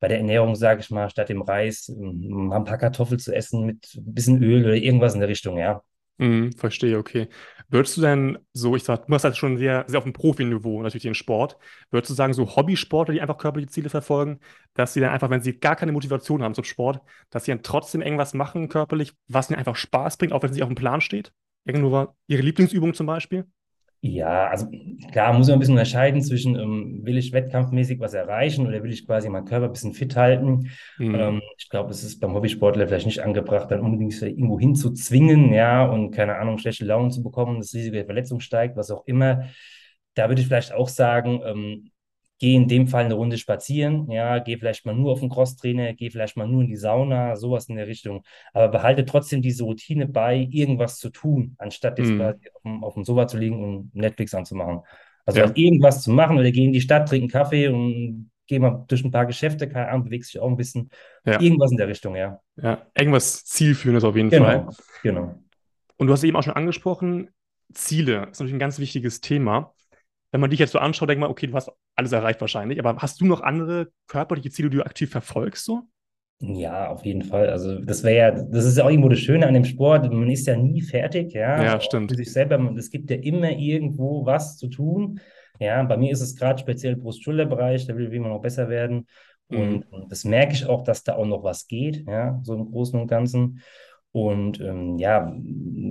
bei 0.01 0.07
der 0.07 0.17
Ernährung, 0.17 0.55
sage 0.55 0.81
ich 0.81 0.89
mal, 0.89 1.09
statt 1.09 1.29
dem 1.29 1.43
Reis 1.43 1.87
ähm, 1.87 2.47
mal 2.47 2.57
ein 2.57 2.65
paar 2.65 2.79
Kartoffeln 2.79 3.19
zu 3.19 3.33
essen 3.33 3.65
mit 3.65 3.93
ein 3.95 4.13
bisschen 4.13 4.43
Öl 4.43 4.65
oder 4.65 4.75
irgendwas 4.75 5.13
in 5.13 5.21
der 5.21 5.29
Richtung, 5.29 5.57
ja. 5.57 5.83
Mhm. 6.17 6.51
Verstehe, 6.53 6.97
okay. 6.97 7.29
Würdest 7.69 7.97
du 7.97 8.01
denn 8.01 8.39
so, 8.51 8.75
ich 8.75 8.83
sag, 8.83 9.05
du 9.05 9.11
machst 9.11 9.23
halt 9.23 9.37
schon 9.37 9.57
sehr, 9.57 9.85
sehr 9.87 9.99
auf 9.99 10.03
dem 10.03 10.13
Profiniveau 10.13 10.81
natürlich 10.81 11.03
den 11.03 11.13
Sport. 11.13 11.57
Würdest 11.91 12.09
du 12.09 12.15
sagen, 12.15 12.33
so 12.33 12.55
Hobbysportler, 12.55 13.13
die 13.13 13.21
einfach 13.21 13.37
körperliche 13.37 13.71
Ziele 13.71 13.89
verfolgen, 13.89 14.39
dass 14.73 14.93
sie 14.93 14.99
dann 14.99 15.11
einfach, 15.11 15.29
wenn 15.29 15.41
sie 15.41 15.59
gar 15.59 15.75
keine 15.75 15.91
Motivation 15.91 16.43
haben 16.43 16.55
zum 16.55 16.63
Sport, 16.63 16.99
dass 17.29 17.45
sie 17.45 17.51
dann 17.51 17.63
trotzdem 17.63 18.01
irgendwas 18.01 18.33
machen 18.33 18.69
körperlich, 18.69 19.13
was 19.27 19.49
ihnen 19.49 19.59
einfach 19.59 19.75
Spaß 19.75 20.17
bringt, 20.17 20.33
auch 20.33 20.41
wenn 20.41 20.49
es 20.49 20.55
nicht 20.55 20.63
auf 20.63 20.69
dem 20.69 20.75
Plan 20.75 21.01
steht? 21.01 21.31
Irgendwo 21.63 22.07
ihre 22.27 22.41
Lieblingsübung 22.41 22.95
zum 22.95 23.05
Beispiel? 23.05 23.45
Ja, 24.03 24.47
also 24.47 24.67
klar 25.11 25.31
muss 25.33 25.47
man 25.47 25.57
ein 25.57 25.59
bisschen 25.59 25.75
unterscheiden 25.75 26.23
zwischen, 26.23 26.55
ähm, 26.55 27.01
will 27.03 27.19
ich 27.19 27.33
wettkampfmäßig 27.33 27.99
was 27.99 28.15
erreichen 28.15 28.65
oder 28.65 28.81
will 28.81 28.91
ich 28.91 29.05
quasi 29.05 29.29
meinen 29.29 29.45
Körper 29.45 29.67
ein 29.67 29.73
bisschen 29.73 29.93
fit 29.93 30.15
halten. 30.15 30.71
Mhm. 30.97 31.15
Ähm, 31.15 31.41
ich 31.59 31.69
glaube, 31.69 31.91
es 31.91 32.03
ist 32.03 32.19
beim 32.19 32.33
Hobbysportler 32.33 32.87
vielleicht 32.87 33.05
nicht 33.05 33.19
angebracht, 33.19 33.69
dann 33.69 33.81
unbedingt 33.81 34.19
irgendwo 34.19 34.59
hinzuzwingen, 34.59 35.53
ja, 35.53 35.85
und 35.85 36.09
keine 36.09 36.37
Ahnung, 36.37 36.57
schlechte 36.57 36.83
Laune 36.83 37.11
zu 37.11 37.21
bekommen, 37.21 37.59
das 37.59 37.75
Risiko 37.75 37.93
der 37.93 38.05
Verletzung 38.05 38.39
steigt, 38.39 38.75
was 38.75 38.89
auch 38.89 39.05
immer. 39.05 39.43
Da 40.15 40.29
würde 40.29 40.41
ich 40.41 40.47
vielleicht 40.47 40.73
auch 40.73 40.89
sagen, 40.89 41.41
ähm, 41.45 41.90
geh 42.41 42.55
in 42.55 42.67
dem 42.67 42.87
Fall 42.87 43.05
eine 43.05 43.13
Runde 43.13 43.37
spazieren, 43.37 44.09
ja, 44.09 44.39
geh 44.39 44.57
vielleicht 44.57 44.85
mal 44.85 44.95
nur 44.95 45.11
auf 45.13 45.19
den 45.19 45.29
Crosstrainer, 45.29 45.93
geh 45.93 46.09
vielleicht 46.09 46.37
mal 46.37 46.47
nur 46.47 46.61
in 46.63 46.67
die 46.67 46.75
Sauna, 46.75 47.35
sowas 47.35 47.69
in 47.69 47.75
der 47.75 47.85
Richtung. 47.87 48.23
Aber 48.53 48.67
behalte 48.69 49.05
trotzdem 49.05 49.43
diese 49.43 49.63
Routine 49.63 50.07
bei, 50.07 50.47
irgendwas 50.51 50.97
zu 50.97 51.11
tun, 51.11 51.55
anstatt 51.59 51.99
jetzt 51.99 52.09
Mhm. 52.09 52.21
auf 52.21 52.35
dem, 52.63 52.83
auf 52.83 52.93
dem 52.95 53.03
Sofa 53.05 53.27
zu 53.27 53.37
liegen 53.37 53.63
und 53.63 53.95
Netflix 53.95 54.33
anzumachen. 54.33 54.81
Also 55.25 55.39
Ja, 55.39 55.51
irgendwas 55.53 56.01
zu 56.01 56.11
machen 56.11 56.37
oder 56.39 56.51
geh 56.51 56.65
in 56.65 56.73
die 56.73 56.81
Stadt, 56.81 57.07
trink 57.07 57.21
einen 57.21 57.29
Kaffee 57.29 57.67
und 57.67 58.31
geh 58.47 58.59
mal 58.59 58.85
durch 58.87 59.03
ein 59.05 59.11
paar 59.11 59.27
Geschäfte, 59.27 59.69
keine 59.69 59.89
Ahnung, 59.89 60.05
bewegst 60.05 60.33
dich 60.33 60.41
auch 60.41 60.49
ein 60.49 60.57
bisschen. 60.57 60.89
ja, 61.25 61.39
Irgendwas 61.39 61.71
in 61.71 61.77
der 61.77 61.87
Richtung, 61.87 62.15
ja. 62.15 62.39
ja. 62.61 62.85
Irgendwas 62.97 63.45
Zielführendes 63.45 64.03
auf 64.03 64.15
jeden 64.15 64.31
Fall. 64.31 64.57
Genau, 64.57 64.71
genau. 65.03 65.35
Und 65.97 66.07
du 66.07 66.13
hast 66.13 66.23
eben 66.23 66.35
auch 66.35 66.43
schon 66.43 66.53
angesprochen, 66.53 67.29
Ziele 67.73 68.23
ist 68.31 68.39
natürlich 68.39 68.53
ein 68.53 68.59
ganz 68.59 68.79
wichtiges 68.79 69.21
Thema. 69.21 69.73
Wenn 70.31 70.41
man 70.41 70.49
dich 70.49 70.59
jetzt 70.59 70.71
so 70.71 70.79
anschaut, 70.79 71.09
denkt 71.09 71.19
man, 71.19 71.29
okay, 71.29 71.47
du 71.47 71.53
hast 71.53 71.71
alles 71.95 72.11
erreicht 72.11 72.41
wahrscheinlich, 72.41 72.79
aber 72.79 72.95
hast 73.01 73.19
du 73.21 73.25
noch 73.25 73.41
andere 73.41 73.91
körperliche 74.07 74.49
Ziele, 74.49 74.69
die 74.69 74.77
du 74.77 74.85
aktiv 74.85 75.11
verfolgst 75.11 75.65
so? 75.65 75.83
Ja, 76.39 76.89
auf 76.89 77.05
jeden 77.05 77.21
Fall. 77.21 77.49
Also 77.49 77.79
das 77.79 78.03
wäre 78.03 78.17
ja, 78.17 78.31
das 78.31 78.65
ist 78.65 78.77
ja 78.77 78.85
auch 78.85 78.89
irgendwo 78.89 79.09
das 79.09 79.19
Schöne 79.19 79.45
an 79.45 79.53
dem 79.53 79.65
Sport. 79.65 80.11
Man 80.11 80.29
ist 80.29 80.47
ja 80.47 80.55
nie 80.57 80.81
fertig, 80.81 81.33
ja. 81.33 81.63
Ja, 81.63 81.77
Auch 81.77 81.81
Für 81.81 81.85
stimmt. 81.85 82.15
sich 82.15 82.33
selber. 82.33 82.57
Es 82.77 82.89
gibt 82.89 83.11
ja 83.11 83.17
immer 83.17 83.51
irgendwo 83.51 84.25
was 84.25 84.57
zu 84.57 84.67
tun. 84.67 85.19
Ja, 85.59 85.83
bei 85.83 85.97
mir 85.97 86.11
ist 86.11 86.21
es 86.21 86.35
gerade 86.35 86.59
speziell 86.59 86.95
Brust-Schulter-Bereich, 86.95 87.85
da 87.85 87.95
will 87.95 88.09
will 88.09 88.19
man 88.21 88.31
noch 88.31 88.41
besser 88.41 88.69
werden. 88.69 89.05
Mhm. 89.49 89.57
Und, 89.59 89.91
und 89.91 90.11
das 90.11 90.23
merke 90.23 90.53
ich 90.53 90.65
auch, 90.65 90.83
dass 90.83 91.03
da 91.03 91.15
auch 91.15 91.27
noch 91.27 91.43
was 91.43 91.67
geht, 91.67 92.07
ja, 92.07 92.39
so 92.41 92.55
im 92.55 92.71
Großen 92.71 92.99
und 92.99 93.07
Ganzen. 93.07 93.61
Und 94.13 94.59
ähm, 94.59 94.97
ja, 94.97 95.33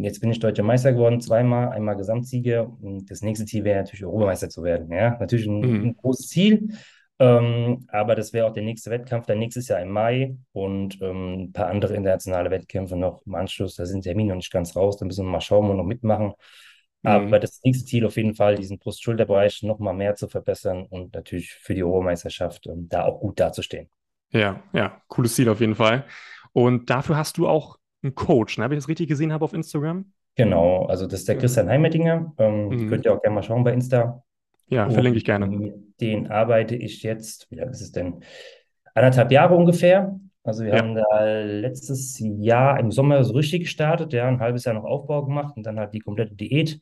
jetzt 0.02 0.20
bin 0.20 0.30
ich 0.30 0.38
Deutscher 0.40 0.62
Meister 0.62 0.92
geworden, 0.92 1.20
zweimal, 1.20 1.70
einmal 1.70 1.96
Gesamtsieger. 1.96 2.68
Und 2.82 3.10
das 3.10 3.22
nächste 3.22 3.46
Ziel 3.46 3.64
wäre 3.64 3.78
natürlich 3.80 4.04
Europameister 4.04 4.48
zu 4.50 4.62
werden. 4.62 4.92
Ja, 4.92 5.16
natürlich 5.18 5.46
ein, 5.46 5.62
Mhm. 5.62 5.82
ein 5.82 5.96
großes 5.96 6.28
Ziel. 6.28 6.68
Ähm, 7.18 7.86
aber 7.88 8.14
das 8.14 8.32
wäre 8.32 8.46
auch 8.46 8.52
der 8.52 8.62
nächste 8.62 8.90
Wettkampf, 8.90 9.26
dann 9.26 9.38
nächstes 9.38 9.68
Jahr 9.68 9.80
im 9.80 9.90
Mai 9.90 10.36
und 10.52 10.98
ähm, 11.02 11.42
ein 11.44 11.52
paar 11.52 11.66
andere 11.68 11.94
internationale 11.94 12.50
Wettkämpfe 12.50 12.96
noch 12.96 13.22
im 13.26 13.34
Anschluss. 13.34 13.74
Da 13.76 13.84
sind 13.86 14.02
Termine 14.02 14.30
noch 14.30 14.36
nicht 14.36 14.52
ganz 14.52 14.74
raus, 14.76 14.96
da 14.96 15.04
müssen 15.06 15.26
wir 15.26 15.30
mal 15.30 15.40
schauen 15.42 15.70
und 15.70 15.76
noch 15.76 15.84
mitmachen. 15.84 16.32
Aber 17.02 17.38
Mhm. 17.38 17.40
das 17.40 17.60
nächste 17.64 17.84
Ziel 17.86 18.06
auf 18.06 18.16
jeden 18.16 18.34
Fall, 18.34 18.56
diesen 18.56 18.78
Brust-Schulter-Bereich 18.78 19.62
noch 19.62 19.78
mal 19.78 19.92
mehr 19.94 20.14
zu 20.16 20.28
verbessern 20.28 20.86
und 20.88 21.14
natürlich 21.14 21.50
für 21.52 21.74
die 21.74 21.82
Europameisterschaft 21.82 22.66
ähm, 22.66 22.88
da 22.88 23.04
auch 23.04 23.20
gut 23.20 23.40
dazustehen. 23.40 23.88
Ja, 24.32 24.62
ja, 24.72 25.02
cooles 25.08 25.34
Ziel 25.34 25.48
auf 25.48 25.60
jeden 25.60 25.74
Fall. 25.74 26.06
Und 26.52 26.90
dafür 26.90 27.16
hast 27.16 27.36
du 27.38 27.48
auch 27.48 27.78
einen 28.02 28.14
Coach, 28.14 28.58
ne? 28.58 28.64
Habe 28.64 28.74
ich 28.74 28.78
das 28.80 28.88
richtig 28.88 29.08
gesehen 29.08 29.32
habe 29.32 29.44
auf 29.44 29.52
Instagram? 29.52 30.12
Genau, 30.36 30.86
also 30.86 31.06
das 31.06 31.20
ist 31.20 31.28
der. 31.28 31.36
Christian 31.38 31.68
Heimettinger. 31.68 32.32
Ähm, 32.38 32.68
Mhm. 32.68 32.88
könnt 32.88 33.04
ihr 33.04 33.12
auch 33.14 33.20
gerne 33.22 33.34
mal 33.34 33.42
schauen 33.42 33.64
bei 33.64 33.72
Insta. 33.72 34.22
Ja, 34.68 34.88
verlinke 34.88 35.18
ich 35.18 35.24
Und 35.24 35.26
gerne. 35.26 35.46
mit 35.48 35.74
denen 36.00 36.28
arbeite 36.28 36.76
ich 36.76 37.02
jetzt, 37.02 37.50
wie 37.50 37.56
lange 37.56 37.72
ist 37.72 37.80
es 37.80 37.92
denn? 37.92 38.22
Anderthalb 38.94 39.32
Jahre 39.32 39.54
ungefähr. 39.54 40.18
Also 40.42 40.64
wir 40.64 40.72
Ja. 40.72 40.78
haben 40.78 40.94
da 40.94 41.24
letztes 41.44 42.18
Jahr 42.20 42.78
im 42.80 42.90
Sommer 42.90 43.22
so 43.24 43.34
richtig 43.34 43.62
gestartet, 43.62 44.12
ja, 44.12 44.26
ein 44.26 44.40
halbes 44.40 44.64
Jahr 44.64 44.74
noch 44.74 44.84
Aufbau 44.84 45.24
gemacht 45.24 45.56
und 45.56 45.64
dann 45.66 45.78
halt 45.78 45.92
die 45.92 46.00
komplette 46.00 46.34
Diät. 46.34 46.80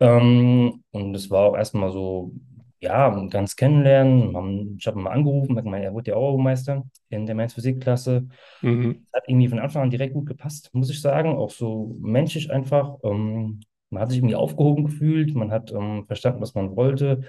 Ähm, 0.00 0.82
und 0.90 1.14
es 1.14 1.30
war 1.30 1.46
auch 1.46 1.56
erstmal 1.56 1.90
so, 1.90 2.32
ja, 2.80 3.08
ganz 3.28 3.56
kennenlernen. 3.56 4.36
Haben, 4.36 4.76
ich 4.78 4.86
habe 4.86 4.98
ihn 4.98 5.04
mal 5.04 5.10
angerufen, 5.10 5.56
hab 5.56 5.64
gemeint, 5.64 5.84
er 5.84 5.94
wurde 5.94 6.10
ja 6.10 6.16
auch 6.16 6.36
Meister 6.36 6.84
in 7.08 7.26
der 7.26 7.34
Men's 7.34 7.54
Physik-Klasse. 7.54 8.28
Mhm. 8.62 9.06
Hat 9.12 9.24
irgendwie 9.26 9.48
von 9.48 9.58
Anfang 9.58 9.84
an 9.84 9.90
direkt 9.90 10.14
gut 10.14 10.26
gepasst, 10.26 10.70
muss 10.72 10.90
ich 10.90 11.00
sagen. 11.00 11.36
Auch 11.36 11.50
so 11.50 11.96
menschlich 12.00 12.50
einfach. 12.50 12.96
Ähm, 13.04 13.60
man 13.90 14.02
hat 14.02 14.10
sich 14.10 14.18
irgendwie 14.18 14.34
aufgehoben 14.34 14.84
gefühlt, 14.84 15.34
man 15.34 15.50
hat 15.50 15.72
ähm, 15.72 16.06
verstanden, 16.06 16.40
was 16.40 16.54
man 16.54 16.76
wollte. 16.76 17.22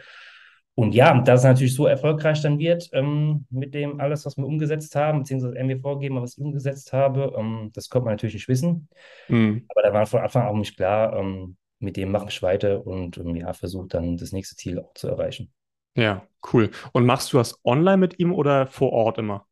Und 0.75 0.93
ja, 0.93 1.19
dass 1.21 1.39
es 1.39 1.43
natürlich 1.43 1.73
so 1.73 1.87
erfolgreich 1.87 2.41
dann 2.43 2.59
wird 2.59 2.89
ähm, 2.93 3.45
mit 3.49 3.73
dem 3.73 3.99
alles, 3.99 4.27
was 4.27 4.37
wir 4.37 4.45
umgesetzt 4.45 4.95
haben, 4.95 5.19
beziehungsweise 5.19 5.57
er 5.57 5.63
mir 5.63 5.79
vorgegeben, 5.79 6.17
hat, 6.17 6.23
was 6.23 6.37
ich 6.37 6.43
umgesetzt 6.43 6.93
habe, 6.93 7.33
ähm, 7.35 7.71
das 7.73 7.89
konnte 7.89 8.05
man 8.05 8.13
natürlich 8.13 8.35
nicht 8.35 8.47
wissen. 8.47 8.87
Mhm. 9.27 9.65
Aber 9.69 9.81
da 9.81 9.91
war 9.91 10.05
von 10.05 10.21
Anfang 10.21 10.43
an 10.43 10.49
auch 10.49 10.57
nicht 10.57 10.77
klar, 10.77 11.17
ähm, 11.17 11.57
mit 11.79 11.97
dem 11.97 12.11
mache 12.11 12.29
ich 12.29 12.41
weiter 12.41 12.85
und 12.87 13.17
ähm, 13.17 13.35
ja, 13.35 13.53
versuche 13.53 13.87
dann 13.87 14.17
das 14.17 14.31
nächste 14.31 14.55
Ziel 14.55 14.79
auch 14.79 14.93
zu 14.93 15.07
erreichen. 15.07 15.53
Ja, 15.95 16.25
cool. 16.53 16.71
Und 16.93 17.05
machst 17.05 17.33
du 17.33 17.37
das 17.37 17.59
online 17.65 17.97
mit 17.97 18.19
ihm 18.19 18.31
oder 18.33 18.67
vor 18.67 18.91
Ort 18.93 19.17
immer? 19.17 19.47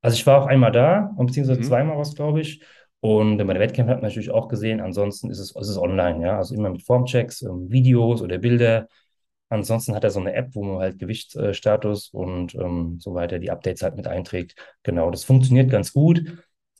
Also 0.00 0.14
ich 0.16 0.26
war 0.26 0.42
auch 0.42 0.46
einmal 0.46 0.72
da, 0.72 1.12
und 1.16 1.26
beziehungsweise 1.26 1.60
Mhm. 1.60 1.64
zweimal 1.68 1.98
was, 1.98 2.14
glaube 2.14 2.40
ich. 2.40 2.62
Und 3.00 3.36
bei 3.38 3.44
der 3.44 3.60
Wettkämpfe 3.60 3.92
hat 3.92 4.00
man 4.00 4.08
natürlich 4.08 4.30
auch 4.30 4.48
gesehen, 4.48 4.80
ansonsten 4.80 5.30
ist 5.30 5.38
es, 5.38 5.54
ist 5.54 5.68
es 5.68 5.78
online, 5.78 6.22
ja. 6.24 6.36
Also 6.38 6.54
immer 6.54 6.70
mit 6.70 6.82
Formchecks, 6.82 7.42
ähm, 7.42 7.70
Videos 7.70 8.22
oder 8.22 8.38
Bilder. 8.38 8.88
Ansonsten 9.48 9.94
hat 9.94 10.04
er 10.04 10.10
so 10.10 10.20
eine 10.20 10.32
App, 10.34 10.54
wo 10.54 10.62
man 10.64 10.78
halt 10.78 10.98
Gewichtsstatus 10.98 12.08
und 12.10 12.54
ähm, 12.54 12.98
so 13.00 13.14
weiter 13.14 13.38
die 13.38 13.50
Updates 13.50 13.82
halt 13.82 13.96
mit 13.96 14.06
einträgt. 14.06 14.54
Genau, 14.82 15.10
das 15.10 15.24
funktioniert 15.24 15.70
ganz 15.70 15.92
gut. 15.92 16.24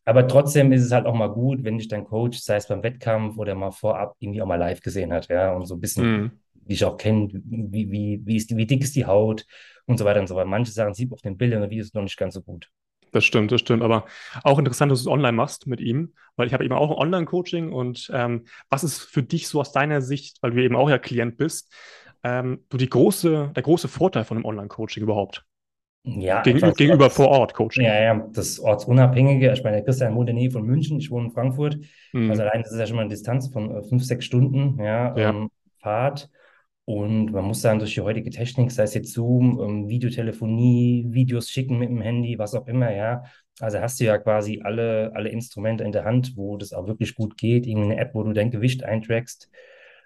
Aber 0.04 0.26
trotzdem 0.26 0.73
ist 0.73 0.82
es 0.82 0.92
halt 0.92 1.06
auch 1.06 1.14
mal 1.14 1.28
gut, 1.28 1.62
wenn 1.64 1.78
dich 1.78 1.88
dein 1.88 2.04
Coach, 2.04 2.38
sei 2.40 2.56
es 2.56 2.66
beim 2.66 2.82
Wettkampf 2.82 3.38
oder 3.38 3.54
mal 3.54 3.71
vorab, 3.71 4.16
irgendwie 4.18 4.42
auch 4.42 4.47
mal 4.47 4.56
live 4.56 4.80
gesehen 4.80 5.12
hat, 5.12 5.28
ja. 5.28 5.52
Und 5.52 5.66
so 5.66 5.75
ein 5.75 5.80
bisschen, 5.80 6.23
Mhm. 6.23 6.30
wie 6.64 6.75
ich 6.75 6.85
auch 6.85 6.97
kenne, 6.97 7.28
wie, 7.32 7.90
wie, 7.90 8.21
wie, 8.25 8.37
ist 8.37 8.50
die, 8.50 8.56
wie 8.56 8.66
dick 8.66 8.82
ist 8.82 8.97
die 8.97 9.06
Haut 9.06 9.47
und 9.87 9.99
so 9.99 10.04
weiter 10.04 10.21
und 10.21 10.26
so 10.26 10.35
weiter. 10.35 10.49
Manche 10.49 10.73
Sachen 10.73 10.94
sieht 10.94 11.11
man 11.11 11.14
auf 11.16 11.23
den 11.23 11.37
Bildern 11.37 11.62
und 11.62 11.71
Videos 11.71 11.94
noch 11.94 12.02
nicht 12.02 12.16
ganz 12.16 12.35
so 12.35 12.42
gut. 12.42 12.68
Das 13.12 13.25
stimmt, 13.25 13.52
das 13.52 13.61
stimmt. 13.61 13.82
Aber 13.82 14.06
auch 14.42 14.59
interessant, 14.59 14.90
dass 14.90 15.02
du 15.02 15.09
es 15.09 15.12
online 15.12 15.32
machst 15.37 15.66
mit 15.66 15.80
ihm, 15.80 16.14
weil 16.37 16.47
ich 16.47 16.54
habe 16.54 16.64
eben 16.64 16.75
auch 16.75 16.90
ein 16.90 16.97
Online-Coaching 16.97 17.71
und 17.71 18.11
ähm, 18.14 18.47
was 18.71 18.85
ist 18.85 19.02
für 19.02 19.23
dich 19.23 19.49
so 19.49 19.61
aus 19.61 19.71
deiner 19.73 20.00
Sicht, 20.00 20.38
weil 20.40 20.52
du 20.52 20.62
eben 20.62 20.76
auch 20.76 20.88
ja 20.88 20.99
Klient 20.99 21.37
bist, 21.37 21.73
ähm, 22.25 22.64
so 22.73 22.78
die 22.78 22.88
große, 22.88 23.52
der 23.54 23.62
große 23.62 23.88
Vorteil 23.88 24.25
von 24.25 24.38
einem 24.38 24.47
Online-Coaching 24.47 25.02
überhaupt? 25.02 25.44
Ja, 26.04 26.42
Gegenüber, 26.42 26.66
einfach 26.66 26.75
so 26.75 26.76
gegenüber 26.78 27.11
vor 27.11 27.28
Ort 27.28 27.54
Coaching. 27.54 27.85
ja, 27.85 28.00
ja, 28.02 28.28
das 28.32 28.59
Ortsunabhängige. 28.61 29.52
Ich 29.52 29.62
meine, 29.64 29.85
Christian 29.85 30.14
wohnt 30.14 30.28
in 30.30 30.37
der 30.37 30.42
Nähe 30.42 30.50
von 30.50 30.64
München, 30.64 30.99
ich 30.99 31.11
wohne 31.11 31.26
in 31.26 31.32
Frankfurt. 31.32 31.78
Also 32.26 32.42
Mhm. 32.42 32.49
allein 32.49 32.62
das 32.62 32.73
ist 32.73 32.78
ja 32.78 32.87
schon 32.87 32.97
mal 32.97 33.02
eine 33.02 33.11
Distanz 33.11 33.49
von 33.49 33.71
äh, 33.71 33.82
fünf, 33.85 34.04
sechs 34.04 34.25
Stunden, 34.25 34.82
ja, 34.82 35.14
Ja, 35.14 35.30
ähm, 35.30 35.50
Fahrt. 35.80 36.30
Und 36.85 37.32
man 37.32 37.44
muss 37.44 37.62
sagen, 37.62 37.78
durch 37.78 37.94
die 37.94 38.00
heutige 38.00 38.30
Technik, 38.30 38.73
sei 38.73 38.82
es 38.85 38.94
jetzt 38.94 39.12
Zoom, 39.12 39.61
ähm, 39.61 39.88
Videotelefonie, 39.88 41.06
Videos 41.11 41.49
schicken 41.50 41.78
mit 41.78 41.88
dem 41.90 42.00
Handy, 42.00 42.38
was 42.38 42.54
auch 42.54 42.66
immer, 42.66 42.92
ja. 42.94 43.23
Also 43.61 43.78
hast 43.80 44.00
du 44.00 44.04
ja 44.04 44.18
quasi 44.18 44.61
alle, 44.64 45.12
alle 45.14 45.28
Instrumente 45.28 45.85
in 45.85 45.92
der 45.92 46.04
Hand, 46.04 46.37
wo 46.37 46.56
das 46.56 46.73
auch 46.73 46.87
wirklich 46.88 47.14
gut 47.14 47.37
geht. 47.37 47.66
Irgendeine 47.66 47.99
App, 48.00 48.14
wo 48.14 48.23
du 48.25 48.32
dein 48.32 48.50
Gewicht 48.50 48.82
eintrackst. 48.85 49.49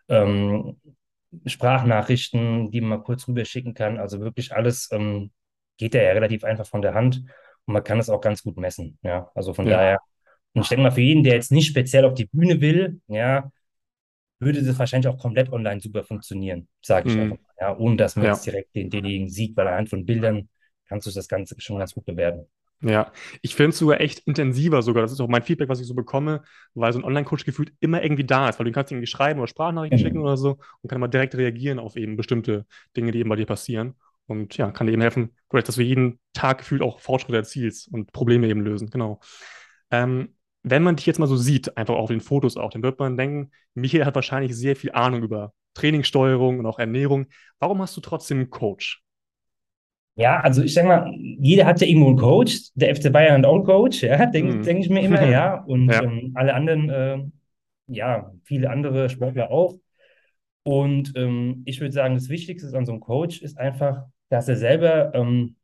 Ähm, 0.09 0.77
Sprachnachrichten, 1.47 2.71
die 2.71 2.81
man 2.81 2.91
mal 2.91 3.03
kurz 3.03 3.27
rüberschicken 3.29 3.75
kann. 3.75 3.99
Also 3.99 4.21
wirklich 4.21 4.55
alles 4.55 4.89
ähm, 4.93 5.31
geht 5.79 5.95
ja, 5.95 6.03
ja 6.03 6.13
relativ 6.13 6.45
einfach 6.45 6.67
von 6.67 6.83
der 6.83 6.95
Hand 6.95 7.23
und 7.67 7.75
man 7.75 7.85
kann 7.85 7.99
es 7.99 8.11
auch 8.11 8.21
ganz 8.21 8.43
gut 8.43 8.57
messen. 8.57 8.99
Ja, 9.03 9.31
also 9.35 9.55
von 9.55 9.69
ja, 9.69 9.77
daher, 9.77 9.99
und 10.55 10.63
ich 10.63 10.69
denke 10.69 10.83
mal, 10.85 10.91
für 10.93 11.01
jeden, 11.03 11.25
der 11.25 11.35
jetzt 11.35 11.53
nicht 11.53 11.69
speziell 11.69 12.05
auf 12.05 12.15
die 12.15 12.27
Bühne 12.27 12.61
will, 12.61 13.01
ja, 13.09 13.51
würde 14.39 14.63
das 14.63 14.79
wahrscheinlich 14.79 15.09
auch 15.09 15.19
komplett 15.19 15.53
online 15.53 15.81
super 15.81 16.05
funktionieren, 16.05 16.69
sage 16.83 17.09
ich 17.09 17.19
einfach 17.21 17.37
mhm. 17.37 17.41
mal. 17.41 17.53
Ja, 17.61 17.77
ohne 17.79 17.97
dass 17.97 18.17
man 18.17 18.27
jetzt 18.27 18.45
Ja. 18.45 18.53
direkt 18.53 18.75
den, 18.75 18.91
denjenigen 18.91 19.29
sieht, 19.29 19.57
weil 19.57 19.67
anhand 19.69 19.89
von 19.91 20.07
Bildern 20.07 20.49
kannst 20.89 21.07
du 21.07 21.11
das 21.11 21.29
Ganze 21.29 21.57
schon 21.61 21.79
ganz 21.79 21.95
gut 21.95 22.05
bewerten. 22.07 22.47
Ja, 22.83 23.11
ich 23.41 23.55
finde 23.55 23.71
es 23.71 23.79
sogar 23.79 24.01
echt 24.01 24.19
intensiver 24.21 24.83
sogar. 24.83 25.03
Das 25.03 25.11
ist 25.13 25.21
auch 25.21 25.29
mein 25.29 25.43
Feedback, 25.43 25.69
was 25.71 25.81
ich 25.81 25.87
so 25.87 25.95
bekomme, 25.95 26.43
weil 26.75 26.93
so 26.93 26.99
ein 26.99 27.05
Online-Coach 27.05 27.45
gefühlt 27.47 27.73
immer 27.81 28.03
irgendwie 28.03 28.25
da 28.25 28.49
ist, 28.51 28.59
weil 28.59 28.67
du 28.67 28.73
kannst 28.73 28.93
irgendwie 28.93 29.07
schreiben 29.07 29.41
oder 29.41 29.49
Sprachnachrichten 29.49 29.99
schicken 29.99 30.19
Genau. 30.19 30.27
oder 30.27 30.37
so 30.37 30.59
und 30.83 30.89
kann 30.91 30.97
immer 30.97 31.09
direkt 31.09 31.35
reagieren 31.35 31.79
auf 31.79 31.97
eben 31.97 32.17
bestimmte 32.17 32.67
Dinge, 32.95 33.13
die 33.13 33.21
eben 33.21 33.31
bei 33.31 33.37
dir 33.37 33.47
passieren. 33.47 33.95
Und 34.27 34.57
ja, 34.57 34.71
kann 34.73 34.87
dir 34.87 34.93
eben 34.93 35.03
helfen, 35.03 35.35
vielleicht, 35.51 35.69
dass 35.69 35.77
du 35.77 35.83
jeden 35.83 36.19
Tag 36.33 36.59
gefühlt 36.59 36.83
auch 36.83 37.01
Fortschritte 37.01 37.37
erzielst 37.37 37.93
und 37.93 38.13
Probleme 38.13 38.49
eben 38.49 38.61
lösen. 38.61 38.91
Genau. 38.91 39.21
Ähm, 39.91 40.35
wenn 40.63 40.83
man 40.83 40.97
dich 40.97 41.07
jetzt 41.07 41.19
mal 41.19 41.27
so 41.29 41.37
sieht, 41.37 41.77
einfach 41.77 41.95
auf 41.95 42.09
den 42.09 42.21
Fotos 42.21 42.57
auch, 42.57 42.71
dann 42.71 42.83
wird 42.83 42.99
man 42.99 43.17
denken, 43.17 43.53
Michael 43.75 44.05
hat 44.05 44.17
wahrscheinlich 44.17 44.57
sehr 44.57 44.75
viel 44.75 44.91
Ahnung 44.93 45.23
über 45.23 45.53
Trainingssteuerung 45.75 46.59
und 46.59 46.67
auch 46.67 46.79
Ernährung. 46.79 47.27
Warum 47.61 47.81
hast 47.81 47.97
du 47.97 48.01
trotzdem 48.01 48.39
einen 48.39 48.51
Coach? 48.51 49.03
Ja, 50.17 50.41
also 50.41 50.63
ich 50.63 50.73
sag 50.73 50.87
mal, 50.87 51.13
jeder 51.19 51.67
hat 51.67 51.81
ja 51.81 51.87
irgendwo 51.87 52.09
einen 52.09 52.17
Coach. 52.17 52.71
Der 52.75 52.89
FC 52.91 53.11
Bayern 53.11 53.39
hat 53.43 53.47
auch 53.47 53.57
einen 53.57 53.65
Coach, 53.65 54.03
ja, 54.03 54.25
denke 54.27 54.55
Hm. 54.55 54.63
denk 54.65 54.81
ich 54.81 54.89
mir 54.89 55.03
immer, 55.03 55.23
ja. 55.31 55.63
Und 55.65 55.91
Ja. 55.91 56.03
ähm, 56.03 56.33
alle 56.35 56.55
anderen, 56.55 56.89
äh, 56.91 57.19
ja, 57.89 58.33
viele 58.45 58.71
andere 58.71 59.11
Sportler 59.11 59.51
auch. 59.51 59.75
Und 60.63 61.13
ähm, 61.17 61.63
ich 61.67 61.81
würde 61.81 61.93
sagen, 61.93 62.15
das 62.15 62.29
Wichtigste 62.29 62.77
an 62.77 62.87
so 62.87 62.93
einem 62.93 63.01
Coach 63.01 63.43
ist 63.43 63.59
einfach, 63.59 64.07
dass 64.29 64.49
er 64.49 64.57
selber 64.57 65.15
ähm, 65.15 65.57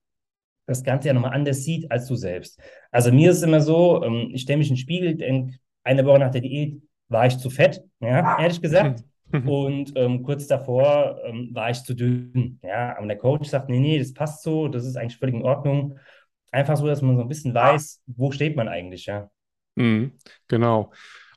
das 0.66 0.84
Ganze 0.84 1.08
ja 1.08 1.14
nochmal 1.14 1.32
anders 1.32 1.64
sieht 1.64 1.90
als 1.90 2.06
du 2.06 2.14
selbst. 2.14 2.60
Also 2.90 3.12
mir 3.12 3.30
ist 3.30 3.38
es 3.38 3.42
immer 3.42 3.60
so, 3.60 4.02
ähm, 4.04 4.30
ich 4.32 4.42
stelle 4.42 4.58
mich 4.58 4.68
in 4.68 4.74
den 4.74 4.80
Spiegel, 4.80 5.16
denke, 5.16 5.58
eine 5.84 6.06
Woche 6.06 6.20
nach 6.20 6.30
der 6.30 6.40
Diät 6.40 6.80
war 7.08 7.26
ich 7.26 7.38
zu 7.38 7.50
fett, 7.50 7.82
ja, 8.00 8.38
ehrlich 8.40 8.60
gesagt. 8.60 9.04
Und 9.32 9.92
ähm, 9.96 10.22
kurz 10.22 10.46
davor 10.46 11.18
ähm, 11.24 11.50
war 11.52 11.70
ich 11.70 11.82
zu 11.82 11.94
dünn. 11.94 12.58
Ja, 12.62 12.96
aber 12.96 13.06
der 13.06 13.16
Coach 13.16 13.48
sagt, 13.48 13.68
nee, 13.70 13.80
nee, 13.80 13.98
das 13.98 14.12
passt 14.12 14.42
so, 14.42 14.68
das 14.68 14.84
ist 14.84 14.96
eigentlich 14.96 15.16
völlig 15.16 15.34
in 15.34 15.42
Ordnung. 15.42 15.98
Einfach 16.50 16.76
so, 16.76 16.86
dass 16.86 17.00
man 17.00 17.16
so 17.16 17.22
ein 17.22 17.28
bisschen 17.28 17.54
weiß, 17.54 18.02
wo 18.06 18.30
steht 18.30 18.56
man 18.56 18.68
eigentlich, 18.68 19.06
ja. 19.06 19.30
Mhm, 19.74 20.12
genau. 20.48 20.92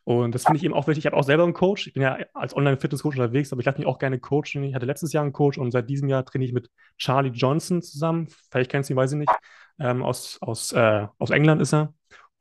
Und 0.06 0.36
das 0.36 0.44
finde 0.44 0.58
ich 0.58 0.64
eben 0.64 0.76
auch 0.76 0.88
wichtig. 0.88 1.04
Ich 1.04 1.06
habe 1.08 1.18
auch 1.18 1.24
selber 1.24 1.44
einen 1.44 1.54
Coach. 1.54 1.88
Ich 1.88 1.94
bin 1.94 2.04
ja 2.04 2.20
als 2.36 2.56
Online-Fitness-Coach 2.56 3.18
unterwegs, 3.18 3.52
aber 3.52 3.60
ich 3.60 3.66
lasse 3.66 3.80
mich 3.80 3.88
auch 3.88 3.98
gerne 3.98 4.20
coachen. 4.20 4.64
Ich 4.64 4.76
hatte 4.76 4.86
letztes 4.86 5.12
Jahr 5.14 5.24
einen 5.24 5.34
Coach 5.34 5.58
und 5.58 5.72
seit 5.72 5.90
diesem 5.90 6.08
Jahr 6.10 6.24
trainiere 6.24 6.50
ich 6.50 6.54
mit 6.54 6.70
Charlie 6.98 7.32
Johnson 7.32 7.82
zusammen. 7.82 8.28
Vielleicht 8.52 8.70
kennst 8.70 8.90
du 8.90 8.94
ihn, 8.94 8.98
weiß 8.98 9.14
ich 9.14 9.18
nicht. 9.18 9.32
Ähm, 9.80 10.04
aus, 10.04 10.38
aus, 10.42 10.72
äh, 10.74 11.08
aus 11.18 11.32
England 11.32 11.60
ist 11.60 11.74
er. 11.74 11.94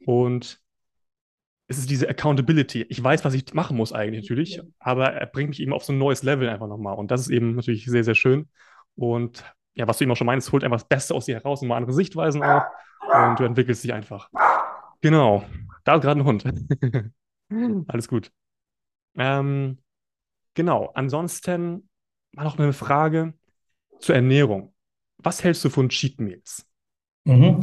Und 0.05 0.61
es 1.67 1.79
ist 1.79 1.89
diese 1.89 2.07
Accountability. 2.07 2.83
Ich 2.91 3.03
weiß, 3.03 3.25
was 3.25 3.33
ich 3.33 3.55
machen 3.55 3.79
muss 3.79 3.95
eigentlich 3.95 4.25
natürlich, 4.25 4.61
aber 4.79 5.15
er 5.15 5.27
bringt 5.27 5.49
mich 5.49 5.61
eben 5.61 5.73
auf 5.73 5.85
so 5.85 5.95
ein 5.95 5.99
neues 5.99 6.23
Level 6.23 6.51
einfach 6.51 6.69
nochmal. 6.69 6.97
Und 6.97 7.11
das 7.11 7.23
ist 7.23 7.31
eben 7.31 7.57
natürlich 7.57 7.87
sehr, 7.87 8.05
sehr 8.05 8.15
schön. 8.15 8.51
Und 8.95 9.43
ja, 9.75 9.89
was 9.89 9.97
du 9.97 10.05
eben 10.05 10.13
auch 10.13 10.17
schon 10.17 10.27
meinst, 10.27 10.53
holt 10.53 10.65
einfach 10.65 10.77
das 10.77 10.89
Beste 10.89 11.15
aus 11.15 11.25
dir 11.25 11.37
heraus 11.37 11.63
und 11.63 11.69
mal 11.69 11.79
andere 11.79 11.95
Sichtweisen 11.95 12.43
auch. 12.43 12.65
Und 13.01 13.41
du 13.41 13.45
entwickelst 13.45 13.83
dich 13.83 13.95
einfach. 13.95 14.29
Genau. 15.01 15.45
Da 15.85 15.95
ist 15.95 16.03
gerade 16.03 16.21
ein 16.21 16.25
Hund. 16.25 16.45
Alles 17.87 18.09
gut. 18.09 18.33
Ähm, 19.17 19.79
Genau, 20.55 20.93
ansonsten 20.95 21.89
mal 22.33 22.45
noch 22.45 22.59
eine 22.59 22.73
Frage 22.75 23.35
zur 24.01 24.15
Ernährung. 24.17 24.75
Was 25.19 25.45
hältst 25.45 25.65
du 25.65 25.71
von 25.71 25.89
Cheat 25.91 26.21
Meals? 26.21 26.67
Mhm. 27.25 27.61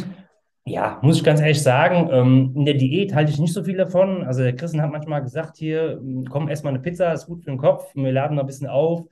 Ja, 0.65 0.99
muss 1.01 1.17
ich 1.17 1.23
ganz 1.23 1.41
ehrlich 1.41 1.61
sagen, 1.63 2.09
ähm, 2.11 2.53
in 2.55 2.65
der 2.65 2.75
Diät 2.75 3.13
halte 3.15 3.31
ich 3.31 3.39
nicht 3.39 3.53
so 3.53 3.63
viel 3.63 3.77
davon. 3.77 4.23
Also 4.23 4.41
der 4.43 4.55
Christian 4.55 4.83
hat 4.83 4.91
manchmal 4.91 5.21
gesagt, 5.23 5.57
hier, 5.57 5.99
komm, 6.29 6.49
ess 6.49 6.63
mal 6.63 6.69
eine 6.69 6.79
Pizza, 6.79 7.11
ist 7.13 7.25
gut 7.25 7.43
für 7.43 7.49
den 7.51 7.57
Kopf, 7.57 7.93
wir 7.95 8.11
laden 8.11 8.35
noch 8.35 8.43
ein 8.43 8.47
bisschen 8.47 8.67
auf. 8.67 9.07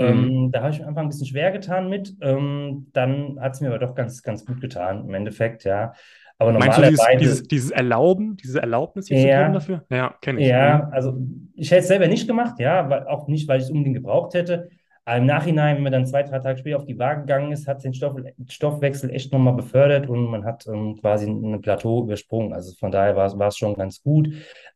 Mhm. 0.00 0.32
Ähm, 0.36 0.50
da 0.52 0.62
habe 0.62 0.72
ich 0.72 0.80
mir 0.80 0.86
einfach 0.88 1.02
ein 1.02 1.08
bisschen 1.08 1.26
schwer 1.26 1.50
getan 1.52 1.88
mit. 1.88 2.14
Ähm, 2.20 2.88
dann 2.92 3.38
hat 3.40 3.54
es 3.54 3.60
mir 3.60 3.68
aber 3.68 3.78
doch 3.78 3.94
ganz, 3.94 4.22
ganz 4.22 4.44
gut 4.46 4.60
getan, 4.60 5.06
im 5.08 5.14
Endeffekt, 5.14 5.64
ja. 5.64 5.94
Aber 6.38 6.52
Meinst 6.52 6.78
du 6.78 6.82
dieses, 6.82 6.98
normalerweise, 6.98 7.18
dieses, 7.18 7.42
dieses 7.48 7.70
Erlauben, 7.70 8.36
diese 8.36 8.60
Erlaubnis, 8.60 9.06
zu 9.06 9.14
geben 9.14 9.28
ja, 9.28 9.48
dafür? 9.50 9.84
Ja, 9.90 10.14
kenne 10.20 10.40
ich. 10.40 10.46
Ja, 10.48 10.86
Mhm. 10.86 10.92
also 10.92 11.16
ich 11.54 11.70
hätte 11.70 11.82
es 11.82 11.88
selber 11.88 12.08
nicht 12.08 12.26
gemacht, 12.26 12.58
ja, 12.58 12.88
weil, 12.90 13.06
auch 13.06 13.28
nicht, 13.28 13.48
weil 13.48 13.58
ich 13.58 13.64
es 13.64 13.70
unbedingt 13.70 13.96
gebraucht 13.96 14.34
hätte. 14.34 14.70
Aber 15.04 15.16
im 15.18 15.26
Nachhinein, 15.26 15.76
wenn 15.76 15.82
man 15.82 15.92
dann 15.92 16.06
zwei, 16.06 16.22
drei 16.22 16.38
Tage 16.38 16.58
später 16.58 16.76
auf 16.76 16.84
die 16.84 16.98
Waage 16.98 17.22
gegangen 17.22 17.50
ist, 17.50 17.66
hat 17.66 17.78
es 17.78 17.82
den 17.82 17.92
Stoff, 17.92 18.16
Stoffwechsel 18.48 19.10
echt 19.10 19.32
nochmal 19.32 19.54
befördert 19.54 20.08
und 20.08 20.26
man 20.26 20.44
hat 20.44 20.64
ähm, 20.68 20.96
quasi 21.00 21.26
ein 21.26 21.60
Plateau 21.60 22.04
übersprungen. 22.04 22.52
Also 22.52 22.72
von 22.78 22.92
daher 22.92 23.16
war 23.16 23.26
es 23.26 23.36
war 23.36 23.48
es 23.48 23.56
schon 23.56 23.74
ganz 23.74 24.00
gut. 24.00 24.28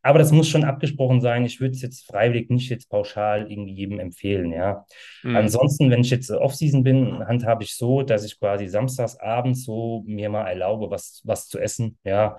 Aber 0.02 0.18
das 0.18 0.33
muss 0.33 0.49
schon 0.49 0.64
abgesprochen 0.64 1.21
sein. 1.21 1.45
Ich 1.45 1.61
würde 1.61 1.75
es 1.75 1.83
jetzt 1.83 2.06
freiwillig 2.06 2.50
nicht 2.50 2.71
jetzt 2.71 2.90
pauschal 2.90 3.49
irgendwie 3.49 3.75
jedem 3.75 4.00
empfehlen, 4.00 4.52
ja. 4.52 4.85
Mhm. 5.23 5.37
Ansonsten, 5.37 5.90
wenn 5.90 6.00
ich 6.00 6.11
jetzt 6.11 6.30
Off-Season 6.33 6.83
bin, 6.83 7.25
handhabe 7.25 7.62
ich 7.62 7.76
so, 7.76 8.02
dass 8.02 8.25
ich 8.25 8.40
quasi 8.40 8.66
samstags 8.66 9.16
abends 9.21 9.64
so 9.64 10.02
mir 10.06 10.28
mal 10.28 10.49
erlaube, 10.49 10.90
was, 10.90 11.23
was 11.25 11.47
zu 11.47 11.61
essen, 11.61 11.99
ja, 12.02 12.38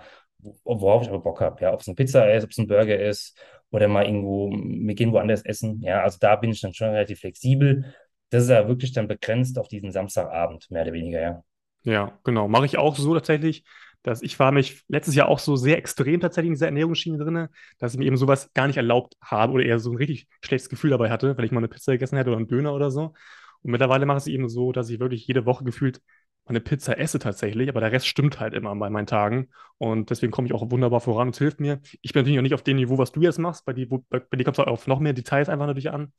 worauf 0.65 1.03
ich 1.03 1.09
aber 1.09 1.19
Bock 1.19 1.39
habe, 1.39 1.61
ja, 1.61 1.73
ob 1.73 1.79
es 1.79 1.87
eine 1.87 1.95
Pizza 1.95 2.29
ist, 2.33 2.43
ob 2.43 2.51
es 2.51 2.57
ein 2.57 2.67
Burger 2.67 2.99
ist 2.99 3.37
oder 3.71 3.87
mal 3.87 4.05
irgendwo, 4.05 4.51
wir 4.51 4.95
gehen 4.95 5.11
woanders 5.11 5.43
essen. 5.43 5.81
Ja, 5.81 6.03
also 6.03 6.17
da 6.19 6.35
bin 6.35 6.51
ich 6.51 6.61
dann 6.61 6.73
schon 6.73 6.89
relativ 6.89 7.19
flexibel. 7.19 7.93
Das 8.29 8.43
ist 8.43 8.49
ja 8.49 8.67
wirklich 8.67 8.93
dann 8.93 9.07
begrenzt 9.07 9.57
auf 9.59 9.67
diesen 9.67 9.91
Samstagabend, 9.91 10.69
mehr 10.69 10.83
oder 10.83 10.93
weniger, 10.93 11.21
ja. 11.21 11.43
Ja, 11.83 12.19
genau. 12.23 12.47
Mache 12.47 12.65
ich 12.65 12.77
auch 12.77 12.95
so 12.97 13.13
tatsächlich, 13.13 13.63
dass 14.03 14.21
ich 14.21 14.37
war 14.39 14.51
mich 14.51 14.83
letztes 14.87 15.15
Jahr 15.15 15.29
auch 15.29 15.39
so 15.39 15.55
sehr 15.55 15.77
extrem 15.77 16.19
tatsächlich 16.19 16.47
in 16.47 16.53
dieser 16.53 16.67
Ernährungsschiene 16.67 17.17
drin, 17.17 17.47
dass 17.77 17.93
ich 17.93 17.99
mir 17.99 18.05
eben 18.05 18.17
sowas 18.17 18.51
gar 18.53 18.67
nicht 18.67 18.77
erlaubt 18.77 19.15
habe 19.21 19.53
oder 19.53 19.63
eher 19.63 19.79
so 19.79 19.91
ein 19.91 19.97
richtig 19.97 20.27
schlechtes 20.43 20.69
Gefühl 20.69 20.91
dabei 20.91 21.09
hatte, 21.09 21.37
wenn 21.37 21.45
ich 21.45 21.51
mal 21.51 21.59
eine 21.59 21.67
Pizza 21.67 21.93
gegessen 21.93 22.17
hätte 22.17 22.29
oder 22.29 22.37
einen 22.37 22.47
Döner 22.47 22.73
oder 22.73 22.91
so. 22.91 23.13
Und 23.61 23.71
mittlerweile 23.71 24.05
mache 24.05 24.17
ich 24.17 24.23
es 24.23 24.27
eben 24.27 24.49
so, 24.49 24.71
dass 24.71 24.89
ich 24.89 24.99
wirklich 24.99 25.27
jede 25.27 25.45
Woche 25.45 25.63
gefühlt 25.63 26.01
eine 26.49 26.59
Pizza 26.61 26.97
esse 26.97 27.19
tatsächlich, 27.19 27.69
aber 27.69 27.79
der 27.79 27.91
Rest 27.91 28.07
stimmt 28.07 28.39
halt 28.39 28.53
immer 28.53 28.75
bei 28.75 28.89
meinen 28.89 29.07
Tagen. 29.07 29.49
Und 29.77 30.09
deswegen 30.09 30.31
komme 30.31 30.47
ich 30.47 30.53
auch 30.53 30.71
wunderbar 30.71 31.01
voran 31.01 31.27
und 31.27 31.35
es 31.35 31.39
hilft 31.39 31.59
mir. 31.59 31.79
Ich 32.01 32.13
bin 32.13 32.21
natürlich 32.21 32.37
noch 32.37 32.43
nicht 32.43 32.53
auf 32.53 32.63
dem 32.63 32.77
Niveau, 32.77 32.97
was 32.97 33.11
du 33.11 33.21
jetzt 33.21 33.39
machst. 33.39 33.65
Bei 33.65 33.73
dir, 33.73 33.87
bei, 33.87 34.19
dir 34.19 34.43
kommt 34.43 34.57
es 34.57 34.65
auf 34.65 34.87
noch 34.87 34.99
mehr 34.99 35.13
Details 35.13 35.49
einfach 35.49 35.67
natürlich 35.67 35.91
an. 35.91 36.13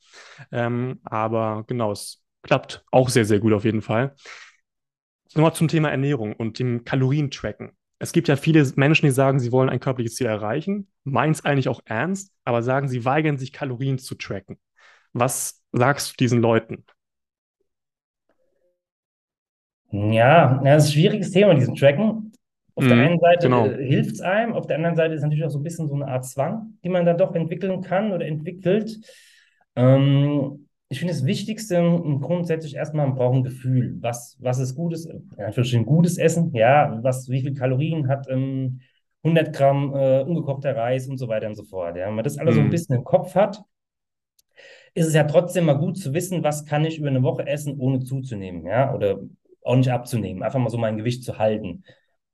Ähm, 0.51 0.99
aber 1.03 1.63
genau, 1.67 1.91
es 1.91 2.23
klappt 2.43 2.85
auch 2.91 3.09
sehr, 3.09 3.25
sehr 3.25 3.39
gut 3.39 3.53
auf 3.53 3.65
jeden 3.65 3.81
Fall. 3.81 4.15
Nochmal 5.35 5.53
zum 5.53 5.67
Thema 5.67 5.89
Ernährung 5.89 6.33
und 6.33 6.57
dem 6.59 6.85
Kalorientracken. 6.85 7.71
Es 7.99 8.13
gibt 8.13 8.29
ja 8.29 8.37
viele 8.37 8.65
Menschen, 8.75 9.05
die 9.05 9.11
sagen, 9.11 9.39
sie 9.39 9.51
wollen 9.51 9.69
ein 9.69 9.81
körperliches 9.81 10.15
Ziel 10.15 10.27
erreichen, 10.27 10.89
meinen 11.03 11.33
es 11.33 11.43
eigentlich 11.43 11.67
auch 11.67 11.81
ernst, 11.85 12.33
aber 12.45 12.63
sagen, 12.63 12.87
sie 12.87 13.03
weigern 13.03 13.37
sich, 13.37 13.51
Kalorien 13.51 13.99
zu 13.99 14.15
tracken. 14.15 14.57
Was 15.11 15.61
sagst 15.73 16.11
du 16.11 16.15
diesen 16.17 16.41
Leuten? 16.41 16.85
Ja, 19.91 20.61
das 20.63 20.83
ist 20.85 20.89
ein 20.91 20.93
schwieriges 20.93 21.31
Thema, 21.31 21.53
diesen 21.55 21.75
Tracken. 21.75 22.31
Auf 22.75 22.87
der 22.87 22.97
Mhm, 22.97 22.99
einen 22.99 23.19
Seite 23.19 23.47
genau. 23.47 23.79
äh, 23.79 23.85
hilft 23.87 24.11
es 24.15 24.21
einem, 24.21 24.53
auf 24.53 24.67
der 24.67 24.77
anderen 24.77 24.95
Seite 24.95 25.13
ist 25.15 25.21
natürlich 25.23 25.43
auch 25.45 25.49
so 25.49 25.59
ein 25.59 25.63
bisschen 25.63 25.87
so 25.87 25.95
eine 25.95 26.07
Art 26.07 26.25
Zwang, 26.25 26.77
die 26.83 26.89
man 26.89 27.05
dann 27.05 27.17
doch 27.17 27.33
entwickeln 27.35 27.81
kann 27.81 28.11
oder 28.13 28.25
entwickelt. 28.25 28.97
Ähm, 29.75 30.67
ich 30.89 30.99
finde 30.99 31.13
das 31.13 31.25
Wichtigste 31.25 31.75
grundsätzlich 32.21 32.75
erstmal, 32.75 33.07
man 33.07 33.15
braucht 33.15 33.35
ein 33.35 33.43
Gefühl. 33.43 33.97
Was, 34.01 34.37
was 34.39 34.59
ist 34.59 34.75
gutes, 34.75 35.05
in 35.05 35.27
Anführungsstrichen 35.37 35.85
gutes 35.85 36.17
Essen? 36.17 36.53
Ja, 36.53 36.99
was, 37.03 37.29
wie 37.29 37.41
viel 37.41 37.53
Kalorien 37.53 38.07
hat 38.07 38.27
ähm, 38.29 38.79
100 39.23 39.53
Gramm 39.53 39.93
äh, 39.95 40.21
ungekochter 40.21 40.75
Reis 40.75 41.07
und 41.07 41.17
so 41.17 41.27
weiter 41.27 41.47
und 41.47 41.55
so 41.55 41.63
fort. 41.63 41.97
Ja, 41.97 42.07
wenn 42.07 42.15
man 42.15 42.23
das 42.23 42.37
alles 42.37 42.55
so 42.55 42.61
ein 42.61 42.69
Mhm, 42.69 42.69
bisschen 42.69 42.95
im 42.95 43.03
Kopf 43.03 43.35
hat, 43.35 43.61
ist 44.93 45.07
es 45.07 45.13
ja 45.13 45.23
trotzdem 45.23 45.65
mal 45.65 45.73
gut 45.77 45.97
zu 45.97 46.13
wissen, 46.13 46.43
was 46.43 46.65
kann 46.65 46.85
ich 46.85 46.97
über 46.99 47.07
eine 47.09 47.23
Woche 47.23 47.45
essen, 47.47 47.79
ohne 47.79 47.99
zuzunehmen, 48.03 48.65
ja, 48.65 48.93
oder 48.93 49.19
auch 49.69 49.75
nicht 49.75 49.91
abzunehmen, 49.91 50.43
einfach 50.43 50.59
mal 50.59 50.69
so 50.69 50.77
mein 50.77 50.97
Gewicht 50.97 51.23
zu 51.23 51.37
halten. 51.37 51.83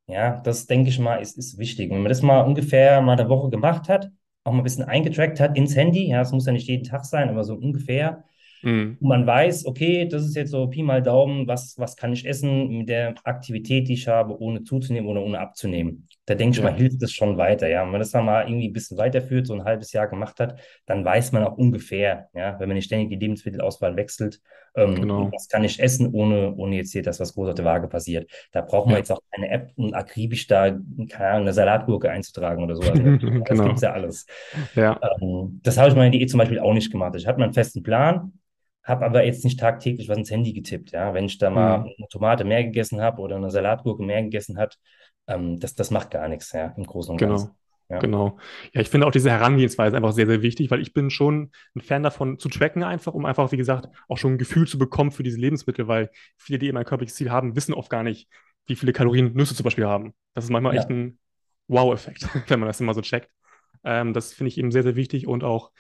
Ja, 0.08 0.39
das 0.41 0.67
denke 0.67 0.89
ich 0.89 1.00
mal, 1.00 1.17
ist, 1.17 1.38
ist 1.38 1.58
wichtig. 1.58 1.91
Wenn 1.91 2.02
man 2.02 2.10
das 2.10 2.21
mal 2.21 2.41
ungefähr 2.41 3.02
mal 3.02 3.19
eine 3.19 3.30
Woche 3.30 3.50
gemacht 3.50 3.89
hat, 3.89 4.12
auch 4.43 4.52
mal 4.52 4.60
ein 4.60 4.63
bisschen 4.63 4.84
eingetrackt 4.86 5.39
hat 5.39 5.58
ins 5.58 5.76
Handy, 5.76 6.08
ja, 6.10 6.21
es 6.21 6.32
muss 6.32 6.45
ja 6.45 6.54
nicht 6.54 6.67
jeden 6.67 6.84
Tag 6.84 7.06
sein, 7.06 7.30
aber 7.30 7.43
so 7.43 7.56
ungefähr, 7.56 8.24
mhm, 8.62 8.98
und 9.00 9.08
man 9.10 9.28
weiß, 9.28 9.65
okay, 9.65 10.08
das 10.08 10.26
ist 10.26 10.36
jetzt 10.36 10.52
so 10.52 10.67
Pi 10.67 10.84
mal 10.84 11.02
Daumen, 11.02 11.48
was, 11.48 11.78
was 11.78 11.95
kann 11.98 12.13
ich 12.13 12.26
essen 12.26 12.80
mit 12.80 12.89
der 12.89 13.15
Aktivität, 13.24 13.88
die 13.88 13.93
ich 13.93 14.08
habe, 14.08 14.39
ohne 14.39 14.63
zuzunehmen 14.63 15.10
oder 15.10 15.24
ohne 15.24 15.39
abzunehmen. 15.39 16.08
Da 16.25 16.35
denke 16.35 16.55
ich 16.57 16.63
mal, 16.63 16.73
ja, 16.73 16.75
hilft 16.75 17.01
das 17.01 17.11
schon 17.11 17.38
weiter. 17.38 17.67
Ja, 17.69 17.83
wenn 17.83 17.91
man 17.91 17.99
das 17.99 18.11
dann 18.11 18.25
mal 18.25 18.47
irgendwie 18.47 18.69
ein 18.69 18.73
bisschen 18.73 18.97
weiterführt, 18.97 19.47
so 19.47 19.53
ein 19.53 19.63
halbes 19.63 19.91
Jahr 19.93 20.07
gemacht 20.07 20.39
hat, 20.39 20.59
dann 20.85 21.05
weiß 21.05 21.31
man 21.33 21.43
auch 21.43 21.57
ungefähr, 21.57 22.29
ja, 22.33 22.59
wenn 22.59 22.67
man 22.69 22.75
nicht 22.75 22.85
ständig 22.85 23.09
die 23.09 23.15
Lebensmittelauswahl 23.17 23.95
wechselt, 23.95 24.41
ähm, 24.75 25.01
genau. 25.01 25.31
was 25.31 25.47
kann 25.47 25.63
ich 25.63 25.79
essen, 25.79 26.11
ohne, 26.13 26.53
ohne 26.55 26.75
jetzt 26.77 26.91
hier 26.91 27.03
das, 27.03 27.19
was 27.19 27.33
groß 27.33 27.49
auf 27.49 27.55
der 27.55 27.65
Waage 27.65 27.88
passiert. 27.88 28.29
Da 28.51 28.61
braucht 28.61 28.89
man 28.89 28.97
Ja, 28.97 28.99
jetzt 28.99 29.11
auch 29.11 29.19
keine 29.31 29.49
App, 29.49 29.71
um 29.75 29.93
akribisch 29.93 30.47
da, 30.47 30.71
keine 31.09 31.29
Ahnung, 31.29 31.41
eine 31.43 31.53
Salatgurke 31.53 32.09
einzutragen 32.09 32.63
oder 32.63 32.75
so. 32.75 32.89
Also 32.89 33.03
das 33.43 33.61
gibt 33.61 33.75
es 33.77 33.81
genau. 33.81 33.83
ja 33.83 33.93
alles. 33.93 34.25
Ja, 34.75 35.01
Ähm, 35.01 35.59
das 35.63 35.77
habe 35.77 35.89
ich 35.89 35.95
meine 35.95 36.11
Diät 36.11 36.29
zum 36.29 36.38
Beispiel 36.39 36.59
auch 36.59 36.73
nicht 36.73 36.91
gemacht. 36.91 37.15
Ich 37.15 37.27
hatte 37.27 37.39
meinen 37.39 37.53
festen 37.53 37.83
Plan 37.83 38.33
habe 38.83 39.03
aber 39.03 39.25
jetzt 39.25 39.43
nicht 39.43 39.59
tagtäglich 39.59 40.07
was 40.09 40.17
ins 40.19 40.29
Handy 40.29 40.53
getippt. 40.53 40.91
Ja? 40.91 41.11
Wenn 41.15 41.25
ich 41.25 41.39
da 41.39 41.49
mal 41.49 41.77
mhm, 41.77 41.89
eine 41.97 42.07
Tomate 42.09 42.43
mehr 42.43 42.63
gegessen 42.63 43.01
habe 43.01 43.19
oder 43.21 43.35
eine 43.35 43.49
Salatgurke 43.49 44.03
mehr 44.03 44.21
gegessen 44.21 44.59
hat, 44.59 44.77
ähm, 45.27 45.59
das, 45.59 45.75
das 45.75 45.91
macht 45.91 46.11
gar 46.11 46.27
nichts, 46.27 46.51
ja, 46.51 46.73
im 46.77 46.85
Großen 46.85 47.11
und 47.11 47.17
Ganzen. 47.17 47.47
genau. 47.47 47.55
Ja, 47.89 47.99
Genau. 47.99 48.39
Ja, 48.73 48.81
ich 48.81 48.89
finde 48.89 49.05
auch 49.05 49.11
diese 49.11 49.29
Herangehensweise 49.29 49.95
einfach 49.95 50.11
sehr, 50.11 50.25
sehr 50.25 50.41
wichtig, 50.41 50.71
weil 50.71 50.81
ich 50.81 50.93
bin 50.93 51.11
schon 51.11 51.51
ein 51.75 51.81
Fan 51.81 52.01
davon 52.01 52.39
zu 52.39 52.49
tracken 52.49 52.83
einfach, 52.83 53.13
um 53.13 53.25
einfach, 53.25 53.51
wie 53.51 53.57
gesagt, 53.57 53.89
auch 54.07 54.17
schon 54.17 54.33
ein 54.33 54.38
Gefühl 54.39 54.67
zu 54.67 54.79
bekommen 54.79 55.11
für 55.11 55.21
diese 55.21 55.38
Lebensmittel, 55.38 55.88
weil 55.88 56.09
viele, 56.35 56.57
die 56.57 56.67
eben 56.67 56.77
ein 56.77 56.85
körperliches 56.85 57.15
Ziel 57.15 57.29
haben, 57.29 57.55
wissen 57.55 57.75
oft 57.75 57.91
gar 57.91 58.01
nicht, 58.01 58.27
wie 58.65 58.75
viele 58.75 58.91
Kalorien 58.91 59.33
Nüsse 59.33 59.53
zum 59.53 59.65
Beispiel 59.65 59.85
haben. 59.85 60.15
Das 60.33 60.45
ist 60.45 60.49
manchmal 60.49 60.75
echt 60.75 60.89
ja, 60.89 60.95
ein 60.95 61.19
Wow-Effekt, 61.67 62.27
wenn 62.49 62.59
man 62.59 62.67
das 62.67 62.81
immer 62.81 62.95
so 62.95 63.01
checkt. 63.01 63.29
Ähm, 63.83 64.13
das 64.13 64.33
finde 64.33 64.47
ich 64.47 64.57
eben 64.57 64.71
sehr, 64.71 64.83
sehr 64.83 64.95
wichtig 64.95 65.27
und 65.27 65.43
auch, 65.43 65.71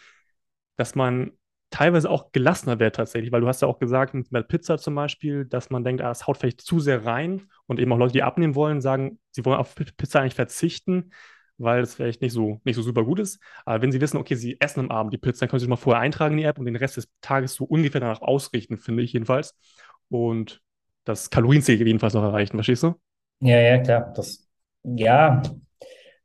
dass 0.77 0.93
man 0.93 1.31
teilweise 1.75 2.09
auch 2.09 2.31
gelassener 2.31 2.79
wird 2.79 2.95
tatsächlich, 2.95 3.33
weil 3.33 3.41
du 3.41 3.49
hast 3.49 3.61
ja 3.61 3.67
auch 3.67 3.79
gesagt, 3.79 4.13
mit 4.13 4.31
der 4.31 4.43
Pizza 4.43 4.77
zum 4.77 4.95
Beispiel, 4.95 5.43
dass 5.43 5.69
man 5.69 5.83
denkt, 5.83 6.01
ah, 6.01 6.09
es 6.09 6.25
haut 6.25 6.37
vielleicht 6.37 6.61
zu 6.61 6.79
sehr 6.79 7.05
rein 7.05 7.49
und 7.67 7.81
eben 7.81 7.91
auch 7.91 7.97
Leute, 7.97 8.13
die 8.13 8.23
abnehmen 8.23 8.55
wollen, 8.55 8.79
sagen, 8.79 9.19
sie 9.31 9.43
wollen 9.43 9.57
auf 9.57 9.75
Pizza 9.75 10.21
eigentlich 10.21 10.35
verzichten, 10.35 11.11
weil 11.57 11.81
es 11.81 11.93
vielleicht 11.93 12.21
nicht 12.21 12.31
so, 12.31 12.61
nicht 12.63 12.77
so 12.77 12.81
super 12.81 13.03
gut 13.03 13.19
ist. 13.19 13.41
Aber 13.65 13.81
wenn 13.81 13.91
sie 13.91 13.99
wissen, 13.99 14.15
okay, 14.15 14.35
sie 14.35 14.55
essen 14.61 14.79
am 14.79 14.91
Abend 14.91 15.13
die 15.13 15.17
Pizza, 15.17 15.41
dann 15.41 15.49
können 15.49 15.59
sie 15.59 15.65
sich 15.65 15.69
mal 15.69 15.75
vorher 15.75 16.01
eintragen 16.01 16.35
in 16.35 16.37
die 16.37 16.43
App 16.45 16.57
und 16.57 16.65
den 16.65 16.77
Rest 16.77 16.95
des 16.95 17.09
Tages 17.19 17.55
so 17.55 17.65
ungefähr 17.65 17.99
danach 17.99 18.21
ausrichten, 18.21 18.77
finde 18.77 19.03
ich 19.03 19.11
jedenfalls. 19.11 19.53
Und 20.07 20.61
das 21.03 21.29
Kalorienziel 21.29 21.85
jedenfalls 21.85 22.13
noch 22.13 22.23
erreichen, 22.23 22.55
verstehst 22.55 22.83
du? 22.83 22.95
ja, 23.41 23.59
ja, 23.59 23.77
klar. 23.79 24.13
Das, 24.15 24.47
ja, 24.83 25.41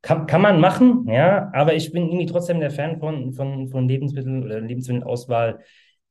kann, 0.03 0.27
kann 0.27 0.41
man 0.41 0.61
machen, 0.61 1.07
ja, 1.09 1.51
aber 1.53 1.75
ich 1.75 1.93
bin 1.93 2.07
irgendwie 2.07 2.27
trotzdem 2.27 2.61
der 2.61 2.71
Fan 2.71 2.99
von, 2.99 3.33
von, 3.33 3.69
von 3.69 3.89
Lebensmitteln 3.89 4.45
oder 4.45 4.61
Lebensmittelauswahl, 4.61 5.61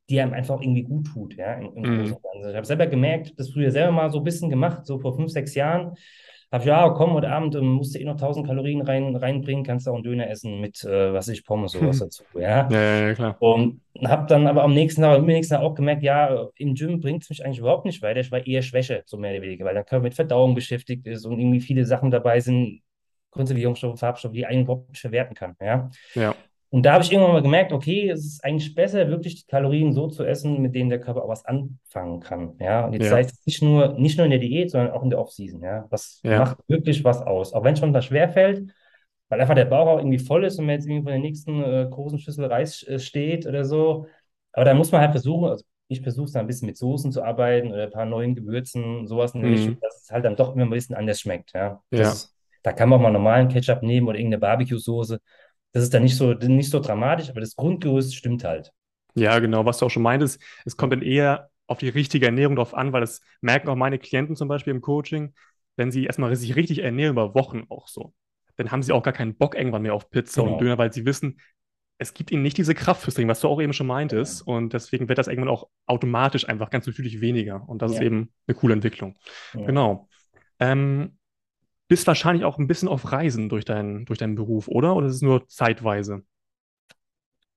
die 0.10 0.20
einem 0.20 0.34
einfach 0.34 0.62
irgendwie 0.62 0.84
gut 0.84 1.08
tut, 1.08 1.36
ja, 1.36 1.54
im, 1.54 1.76
im 1.76 1.84
Mhm. 1.84 2.16
Ich 2.50 2.56
habe 2.56 2.66
selber 2.66 2.88
gemerkt, 2.88 3.34
das 3.38 3.50
früher 3.50 3.72
selber 3.72 3.92
mal 3.92 4.10
so 4.10 4.20
ein 4.20 4.24
bisschen 4.24 4.50
gemacht, 4.50 4.86
so 4.86 5.00
vor 5.00 5.16
fünf, 5.16 5.32
sechs 5.32 5.56
Jahren. 5.56 5.94
Habe 6.52 6.64
ich, 6.64 6.68
ja, 6.68 6.90
komm, 6.90 7.14
heute 7.14 7.30
Abend 7.30 7.54
ähm, 7.56 7.74
musst 7.74 7.94
du 7.94 8.00
eh 8.00 8.06
noch 8.06 8.18
1000 8.18 8.48
Kalorien 8.48 8.82
rein, 8.82 9.16
reinbringen, 9.16 9.64
kannst 9.64 9.86
du 9.86 9.92
auch 9.92 9.96
einen 9.96 10.04
Döner 10.04 10.30
essen 10.32 10.60
mit, 10.60 10.84
äh, 10.84 11.14
was 11.14 11.28
ich, 11.28 11.46
Pommes, 11.46 11.74
sowas 11.74 12.00
dazu, 12.00 12.24
ja. 12.34 12.68
Ja, 12.72 13.08
ja, 13.08 13.14
klar. 13.14 13.36
Und 13.40 13.82
habe 14.04 14.26
dann 14.28 14.48
aber 14.48 14.64
am 14.64 14.74
nächsten 14.74 15.02
Tag, 15.02 15.20
am 15.20 15.26
nächsten 15.28 15.54
Tag 15.54 15.62
auch 15.64 15.76
gemerkt, 15.76 16.02
ja, 16.02 16.48
im 16.56 16.74
Gym 16.74 17.02
bringt 17.02 17.22
es 17.22 17.30
mich 17.30 17.46
eigentlich 17.46 17.60
überhaupt 17.60 17.86
nicht 17.86 18.02
weiter. 18.02 18.22
Ich 18.22 18.32
war 18.32 18.46
eher 18.46 18.64
Schwäche, 18.64 19.04
so 19.06 19.18
mehr 19.18 19.34
oder 19.34 19.44
weniger, 19.44 19.66
weil 19.66 19.76
dann 19.76 19.86
Körper 19.86 20.04
mit 20.04 20.16
Verdauung 20.16 20.56
beschäftigt 20.56 21.06
ist 21.06 21.26
und 21.26 21.40
irgendwie 21.40 21.60
viele 21.60 21.86
Sachen 21.86 22.10
dabei 22.10 22.40
sind, 22.40 22.82
Konservierungsstoffe, 23.32 24.00
Farbstoffe, 24.00 24.34
die 24.34 24.46
einen 24.46 24.64
überhaupt 24.64 24.90
nicht 24.90 25.02
verwerten 25.02 25.36
kann. 25.36 25.56
Ja? 25.62 25.90
Ja, 26.16 26.36
Und 26.72 26.84
da 26.84 26.94
habe 26.94 27.04
ich 27.04 27.12
irgendwann 27.12 27.34
mal 27.34 27.42
gemerkt, 27.42 27.74
okay, 27.74 28.10
es 28.10 28.26
ist 28.26 28.44
eigentlich 28.44 28.76
besser, 28.76 29.08
wirklich 29.10 29.36
die 29.44 29.48
Kalorien 29.48 29.92
so 29.92 30.08
zu 30.08 30.24
essen, 30.24 30.62
mit 30.62 30.76
denen 30.76 30.90
der 30.92 31.00
Körper 31.02 31.24
auch 31.24 31.30
was 31.30 31.44
anfangen 31.46 32.20
kann. 32.20 32.56
Ja, 32.60 32.86
und 32.86 32.94
jetzt 32.94 33.08
sei 33.10 33.22
ja, 33.22 33.22
es 33.22 33.44
nicht 33.46 33.64
nur, 33.64 33.94
nicht 33.98 34.18
nur 34.18 34.26
in 34.26 34.32
der 34.32 34.40
Diät, 34.40 34.70
sondern 34.70 34.92
auch 34.92 35.02
in 35.04 35.10
der 35.10 35.20
Off-Season. 35.20 35.64
Ja, 35.64 35.88
was 35.90 36.24
ja. 36.24 36.38
macht 36.38 36.60
wirklich 36.68 37.04
was 37.04 37.22
aus? 37.24 37.54
Auch 37.54 37.64
wenn 37.64 37.74
es 37.74 37.80
schon 37.80 37.92
da 37.94 38.02
schwer 38.04 38.30
fällt, 38.30 38.72
weil 39.30 39.42
einfach 39.42 39.56
der 39.56 39.66
Bauch 39.66 39.88
auch 39.88 39.98
irgendwie 40.00 40.20
voll 40.20 40.44
ist 40.46 40.60
und 40.60 40.66
man 40.66 40.76
jetzt 40.76 40.86
irgendwie 40.86 41.04
von 41.04 41.12
der 41.12 41.20
nächsten 41.20 41.64
äh, 41.64 41.88
großen 41.90 42.20
Schüssel 42.20 42.46
Reis 42.46 42.84
äh, 42.84 43.00
steht 43.00 43.46
oder 43.48 43.66
so. 43.66 44.08
Aber 44.54 44.66
da 44.66 44.74
muss 44.74 44.92
man 44.92 45.02
halt 45.02 45.12
versuchen, 45.12 45.50
also 45.50 45.64
ich 45.88 46.02
versuche 46.02 46.26
es 46.26 46.34
dann 46.34 46.42
ein 46.46 46.48
bisschen 46.48 46.68
mit 46.68 46.78
Soßen 46.78 47.12
zu 47.12 47.24
arbeiten 47.24 47.72
oder 47.72 47.84
ein 47.84 47.92
paar 47.92 48.06
neuen 48.06 48.36
Gewürzen, 48.36 49.08
sowas 49.08 49.34
Richtung, 49.36 49.74
Mhm. 49.74 49.82
dass 49.82 50.04
es 50.04 50.12
halt 50.12 50.26
dann 50.26 50.36
doch 50.36 50.54
immer 50.56 50.66
ein 50.66 50.70
bisschen 50.70 50.96
anders 50.96 51.20
schmeckt. 51.20 51.54
Ja, 51.54 51.82
das 51.94 52.32
da 52.64 52.74
kann 52.74 52.90
man 52.90 53.00
auch 53.00 53.04
mal 53.04 53.12
normalen 53.12 53.48
Ketchup 53.50 53.84
nehmen 53.84 54.08
oder 54.08 54.18
irgendeine 54.18 54.42
Barbecue-Soße. 54.42 55.20
Das 55.72 55.84
ist 55.84 55.94
dann 55.94 56.04
nicht 56.04 56.18
so, 56.18 56.34
nicht 56.34 56.70
so 56.72 56.80
dramatisch, 56.80 57.30
aber 57.30 57.42
das 57.42 57.56
Grundgerüst 57.56 58.16
stimmt 58.16 58.44
halt. 58.44 58.74
Ja, 59.16 59.40
genau, 59.40 59.66
was 59.66 59.80
du 59.80 59.86
auch 59.86 59.90
schon 59.90 60.04
meintest, 60.04 60.42
es 60.66 60.78
kommt 60.78 60.94
dann 60.94 61.02
eher 61.02 61.50
auf 61.68 61.80
die 61.80 61.90
richtige 61.90 62.26
Ernährung 62.28 62.56
drauf 62.56 62.74
an, 62.74 62.94
weil 62.94 63.02
das 63.02 63.22
merken 63.42 63.70
auch 63.70 63.76
meine 63.76 64.00
Klienten 64.00 64.36
zum 64.36 64.48
Beispiel 64.48 64.74
im 64.74 64.82
Coaching, 64.82 65.34
wenn 65.76 65.92
sie 65.92 66.06
erstmal 66.06 66.36
sich 66.36 66.56
richtig 66.56 66.80
ernähren 66.80 67.14
über 67.14 67.36
Wochen 67.36 67.66
auch 67.70 67.88
so, 67.88 68.14
dann 68.56 68.72
haben 68.72 68.84
sie 68.84 68.92
auch 68.94 69.04
gar 69.04 69.14
keinen 69.14 69.36
Bock 69.36 69.56
irgendwann 69.56 69.82
mehr 69.84 69.94
auf 69.94 70.10
Pizza 70.10 70.44
und 70.44 70.46
Genau. 70.46 70.62
Döner, 70.62 70.78
weil 70.78 70.94
sie 70.94 71.06
wissen, 71.06 71.40
es 71.98 72.14
gibt 72.14 72.32
ihnen 72.32 72.44
nicht 72.44 72.58
diese 72.58 72.76
Kraft 72.76 73.02
fürs 73.04 73.16
Training, 73.16 73.30
was 73.30 73.42
du 73.42 73.50
auch 73.50 73.62
eben 73.62 73.74
schon 73.74 73.88
meintest. 73.88 74.42
Und 74.48 74.74
deswegen 74.74 75.10
wird 75.10 75.18
das 75.18 75.28
irgendwann 75.28 75.50
auch 75.50 75.70
automatisch 75.86 76.48
einfach 76.48 76.70
ganz 76.70 76.88
natürlich 76.88 77.20
weniger. 77.22 77.68
Und 77.68 77.82
das 77.82 77.94
ist 77.94 78.00
Ja, 78.00 78.06
eben 78.06 78.32
eine 78.48 78.56
coole 78.56 78.74
Entwicklung. 78.74 79.18
ja. 79.54 79.62
Genau. 79.66 80.10
Ähm, 80.60 81.19
bist 81.90 82.08
wahrscheinlich 82.08 82.46
auch 82.46 82.60
ein 82.60 82.68
bisschen 82.68 82.90
auf 82.90 83.12
Reisen 83.14 83.50
durch 83.50 83.66
deinen, 83.66 84.06
durch 84.06 84.20
deinen 84.20 84.36
Beruf, 84.36 84.70
oder? 84.70 84.96
Oder 84.98 85.08
ist 85.08 85.16
es 85.18 85.24
nur 85.24 85.48
zeitweise? 85.50 86.24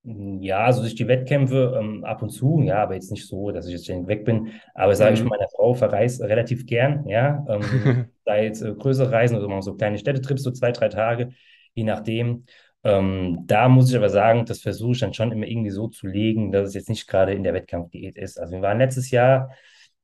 Ja, 0.05 0.64
also 0.64 0.81
durch 0.81 0.97
die 0.97 1.07
Wettkämpfe 1.07 1.79
ähm, 1.81 2.05
ab 2.05 2.23
und 2.23 2.31
zu, 2.31 2.61
ja, 2.62 2.83
aber 2.83 2.95
jetzt 2.95 3.12
nicht 3.12 3.29
so, 3.29 3.53
dass 3.53 3.66
ich 3.66 3.73
jetzt 3.73 3.85
ständig 3.85 4.09
weg 4.09 4.25
bin. 4.25 4.51
Aber 4.75 4.97
sage 4.97 5.14
ich, 5.14 5.23
Mhm. 5.23 5.29
meine 5.29 5.47
Frau 5.55 5.75
verreist 5.75 6.21
relativ 6.23 6.66
gern, 6.66 7.07
ja. 7.07 7.45
Ähm, 7.49 8.09
sei 8.25 8.45
jetzt 8.47 8.62
äh, 8.62 8.75
größere 8.75 9.12
Reisen 9.12 9.38
oder 9.38 9.47
mal 9.49 9.62
so 9.62 9.75
kleine 9.77 9.99
Städtetrips, 9.99 10.42
so 10.42 10.51
zwei, 10.51 10.73
drei 10.73 10.88
Tage, 10.88 11.31
je 11.75 11.85
nachdem. 11.85 12.47
Ähm, 12.83 13.45
da 13.47 13.68
muss 13.68 13.90
ich 13.90 13.97
aber 13.97 14.09
sagen, 14.11 14.45
das 14.45 14.61
versuche 14.61 14.92
ich 14.92 14.99
dann 15.01 15.14
schon 15.14 15.31
immer 15.31 15.47
irgendwie 15.47 15.71
so 15.71 15.87
zu 15.87 16.09
legen, 16.09 16.51
dass 16.51 16.66
es 16.68 16.75
jetzt 16.75 16.88
nicht 16.88 17.07
gerade 17.07 17.33
in 17.35 17.45
der 17.45 17.55
Wettkampfdiät 17.55 18.18
ist. 18.18 18.40
Also 18.40 18.55
wir 18.55 18.62
waren 18.62 18.79
letztes 18.79 19.12
Jahr, 19.12 19.51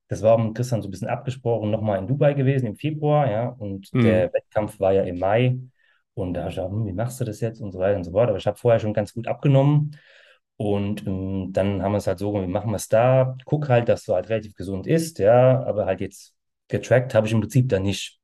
das 0.09 0.23
war 0.23 0.39
mit 0.39 0.55
Christian 0.57 0.83
so 0.83 0.89
ein 0.89 0.91
bisschen 0.91 1.09
abgesprochen, 1.09 1.71
nochmal 1.71 1.99
in 1.99 2.07
Dubai 2.07 2.35
gewesen 2.35 2.67
im 2.67 2.77
Februar, 2.77 3.31
ja, 3.31 3.49
und 3.49 3.93
Mhm. 3.93 4.03
der 4.03 4.33
Wettkampf 4.33 4.81
war 4.81 4.93
ja 4.93 5.03
im 5.05 5.19
Mai. 5.19 5.59
Und 6.15 6.35
da 6.35 6.41
habe 6.43 6.51
ich 6.51 6.57
gedacht, 6.57 6.73
hm, 6.73 6.87
wie 6.87 6.93
machst 6.93 7.21
du 7.21 7.25
das 7.25 7.41
jetzt 7.41 7.61
und 7.61 7.73
so 7.73 7.79
weiter 7.79 7.97
und 7.97 8.05
so 8.05 8.11
fort. 8.13 8.29
Aber 8.29 8.39
ich 8.39 8.47
habe 8.47 8.57
vorher 8.59 8.81
schon 8.81 8.93
ganz 8.95 9.15
gut 9.15 9.29
abgenommen. 9.29 9.97
Und 10.57 11.07
ähm, 11.07 11.53
dann 11.53 11.83
haben 11.83 11.93
wir 11.93 11.99
es 11.99 12.07
halt 12.09 12.19
so, 12.19 12.33
gemacht, 12.33 12.49
wie 12.49 12.53
machen 12.53 12.71
wir 12.71 12.77
es 12.77 12.89
da? 12.89 13.37
Guck 13.45 13.69
halt, 13.69 13.89
dass 13.89 14.05
du 14.05 14.15
halt 14.15 14.29
relativ 14.29 14.55
gesund 14.55 14.87
isst, 14.87 15.19
ja, 15.21 15.63
aber 15.65 15.87
halt 15.87 16.01
jetzt 16.01 16.35
getrackt 16.69 17.15
habe 17.15 17.27
ich 17.27 17.33
im 17.33 17.41
Prinzip 17.41 17.69
da 17.69 17.79
nicht. 17.79 18.19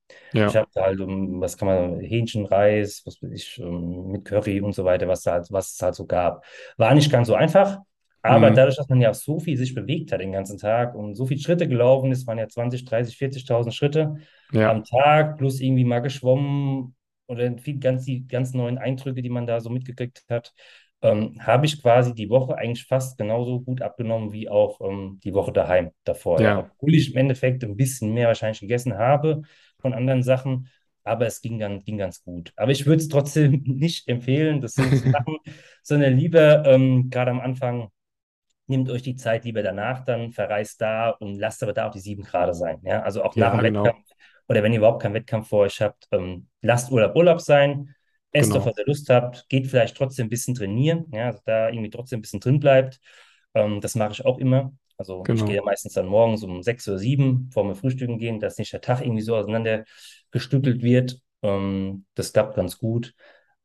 Ich 0.45 0.55
Ja. 0.55 0.57
habe 0.57 0.69
da 0.75 0.83
halt, 0.83 1.01
um, 1.01 1.41
was 1.41 1.57
kann 1.57 1.69
man, 1.69 2.01
Hähnchenreis, 2.01 3.03
was 3.07 3.23
weiß 3.23 3.31
ich, 3.33 3.61
um, 3.63 4.11
mit 4.13 4.25
Curry 4.25 4.61
und 4.61 4.75
so 4.75 4.85
weiter, 4.85 5.07
was 5.09 5.23
da 5.23 5.33
halt, 5.35 5.47
was 5.51 5.73
es 5.75 5.81
halt 5.83 5.95
so 5.95 6.07
gab. 6.07 6.45
War 6.77 6.95
nicht 6.95 7.11
ganz 7.11 7.29
so 7.29 7.35
einfach, 7.35 7.79
aber 8.25 8.51
Mhm. 8.51 8.55
dadurch, 8.57 8.77
dass 8.77 8.89
man 8.89 9.01
ja 9.01 9.13
so 9.15 9.39
viel 9.41 9.57
sich 9.57 9.75
bewegt 9.75 10.13
hat 10.13 10.21
den 10.21 10.33
ganzen 10.33 10.59
Tag 10.59 10.95
und 10.95 11.15
so 11.15 11.27
viele 11.27 11.41
Schritte 11.41 11.69
gelaufen 11.69 12.11
ist, 12.13 12.27
waren 12.27 12.39
ja 12.39 12.49
20, 12.49 12.85
30, 12.87 13.17
40.000 13.19 13.75
Schritte 13.75 14.17
Ja. 14.53 14.71
am 14.71 14.85
Tag, 14.85 15.39
plus 15.39 15.61
irgendwie 15.61 15.85
mal 15.85 16.01
geschwommen 16.01 16.97
oder 17.27 17.57
viel, 17.59 17.79
ganz, 17.79 18.05
die 18.05 18.27
ganz 18.27 18.55
neuen 18.55 18.79
Eindrücke, 18.79 19.23
die 19.23 19.31
man 19.31 19.47
da 19.47 19.61
so 19.61 19.71
mitgekriegt 19.71 20.25
hat, 20.31 20.55
ähm, 21.03 21.37
habe 21.41 21.67
ich 21.67 21.83
quasi 21.83 22.15
die 22.15 22.31
Woche 22.31 22.57
eigentlich 22.57 22.87
fast 22.87 23.19
genauso 23.19 23.61
gut 23.61 23.83
abgenommen 23.83 24.33
wie 24.33 24.49
auch 24.49 24.81
ähm, 24.81 25.21
die 25.23 25.35
Woche 25.35 25.53
daheim 25.53 25.91
davor. 26.05 26.43
Ja. 26.43 26.55
Ja. 26.59 26.71
Obwohl 26.81 26.95
ich 26.95 27.13
im 27.13 27.19
Endeffekt 27.19 27.63
ein 27.65 27.77
bisschen 27.77 28.13
mehr 28.15 28.29
wahrscheinlich 28.29 28.61
gegessen 28.61 28.97
habe 28.97 29.43
von 29.81 29.93
anderen 29.95 30.23
Sachen, 30.23 30.69
aber 31.03 31.27
es 31.27 31.43
ging, 31.43 31.59
dann, 31.59 31.85
ging 31.85 31.99
ganz 31.99 32.23
gut. 32.25 32.53
Aber 32.57 32.73
ich 32.73 32.87
würde 32.87 33.03
es 33.03 33.09
trotzdem 33.09 33.63
nicht 33.67 34.09
empfehlen. 34.09 34.61
Das 34.63 34.75
so 34.77 34.91
Sachen, 35.13 35.37
sondern 35.83 36.17
lieber 36.17 36.65
ähm, 36.67 37.11
gerade 37.11 37.31
am 37.31 37.41
Anfang 37.41 37.91
nehmt 38.67 38.91
euch 38.91 39.03
die 39.03 39.17
Zeit 39.17 39.45
lieber 39.45 39.63
danach 39.63 40.05
dann, 40.05 40.33
verreist 40.33 40.81
da 40.81 41.11
und 41.11 41.39
lasst 41.39 41.63
aber 41.63 41.73
da 41.73 41.89
auch 41.89 41.93
die 41.93 42.01
sieben 42.01 42.23
Grad 42.25 42.55
sein. 42.57 42.81
Ja? 42.85 43.03
Also 43.03 43.23
auch 43.23 43.37
nach 43.37 43.51
Ja, 43.51 43.55
dem 43.55 43.63
genau. 43.63 43.63
Wettkampf 43.63 44.07
oder 44.49 44.63
wenn 44.63 44.73
ihr 44.73 44.79
überhaupt 44.79 45.03
keinen 45.03 45.15
Wettkampf 45.15 45.49
vor 45.49 45.61
euch 45.61 45.81
habt, 45.81 46.07
ähm, 46.13 46.49
lasst 46.63 46.91
Urlaub 46.93 47.17
Urlaub 47.17 47.41
sein, 47.41 47.95
esst 48.33 48.55
Genau. 48.55 48.65
was 48.65 48.77
ihr 48.79 48.85
Lust 48.87 49.09
habt, 49.11 49.49
geht 49.49 49.67
vielleicht 49.69 49.97
trotzdem 49.97 50.27
ein 50.27 50.31
bisschen 50.31 50.55
trainieren, 50.55 51.07
ja, 51.13 51.27
also 51.27 51.41
da 51.47 51.69
irgendwie 51.69 51.91
trotzdem 51.91 52.19
ein 52.19 52.23
bisschen 52.23 52.41
drin 52.41 52.61
bleibt. 52.61 53.01
Ähm, 53.55 53.81
das 53.81 53.95
mache 53.95 54.13
ich 54.13 54.25
auch 54.25 54.39
immer. 54.39 54.73
Also 54.97 55.29
ich 55.33 55.45
gehe 55.45 55.57
Genau. 55.57 55.57
ja 55.57 55.63
meistens 55.63 55.95
dann 55.95 56.07
morgens 56.07 56.43
um 56.45 56.63
sechs 56.63 56.87
oder 56.89 56.99
sieben 56.99 57.51
vor 57.53 57.65
mir 57.65 57.75
frühstücken 57.75 58.19
gehen, 58.19 58.41
dass 58.41 58.59
nicht 58.59 58.73
der 58.73 58.81
Tag 58.81 59.01
irgendwie 59.01 59.23
so 59.23 59.37
auseinander 59.37 59.85
gestückelt 60.31 60.83
wird. 60.83 61.21
Ähm, 61.43 62.07
das 62.15 62.33
klappt 62.33 62.57
ganz 62.57 62.79
gut. 62.79 63.15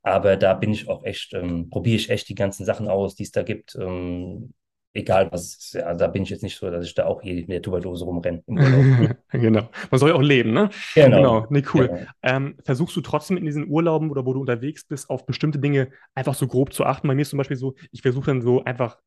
Aber 0.02 0.38
da 0.38 0.54
bin 0.54 0.72
ich 0.72 0.88
auch 0.88 1.04
echt, 1.04 1.34
ähm, 1.34 1.70
probiere 1.70 1.98
ich 1.98 2.10
echt 2.10 2.30
die 2.30 2.36
ganzen 2.36 2.66
Sachen 2.66 2.88
aus, 2.88 3.16
die 3.16 3.24
es 3.24 3.32
da 3.32 3.44
gibt. 3.44 3.76
Ähm, 3.76 4.54
egal 4.94 5.32
was. 5.32 5.74
Ja, 5.74 5.94
da 5.94 6.08
bin 6.08 6.24
ich 6.24 6.30
jetzt 6.30 6.44
nicht 6.44 6.58
so, 6.58 6.70
dass 6.70 6.86
ich 6.86 6.94
da 6.94 7.06
auch 7.06 7.22
hier 7.22 7.36
mit 7.36 7.50
der 7.50 7.62
Tupperdose 7.62 8.06
rumrenne. 8.06 8.44
Genau. 9.32 9.70
Man 9.92 10.00
soll 10.00 10.10
ja 10.10 10.16
auch 10.16 10.22
leben, 10.22 10.52
ne? 10.54 10.70
Genau, 10.96 11.18
Genau. 11.18 11.48
Nee, 11.50 11.64
cool. 11.74 11.88
genau. 11.88 12.02
Ähm, 12.24 12.58
versuchst 12.64 12.96
du 12.96 13.02
trotzdem 13.02 13.38
in 13.38 13.46
diesen 13.46 13.68
Urlauben 13.70 14.10
oder 14.12 14.26
wo 14.26 14.34
du 14.34 14.42
unterwegs 14.42 14.86
bist, 14.86 15.10
auf 15.10 15.26
bestimmte 15.26 15.60
Dinge 15.60 15.90
einfach 16.16 16.34
so 16.34 16.48
grob 16.48 16.74
zu 16.74 16.86
achten? 16.86 17.08
Bei 17.08 17.16
mir 17.16 17.22
ist 17.22 17.30
zum 17.30 17.38
Beispiel 17.38 17.58
so, 17.58 17.76
ich 17.92 18.02
versuche 18.02 18.26
dann 18.28 18.42
so 18.42 18.64
einfach 18.64 18.98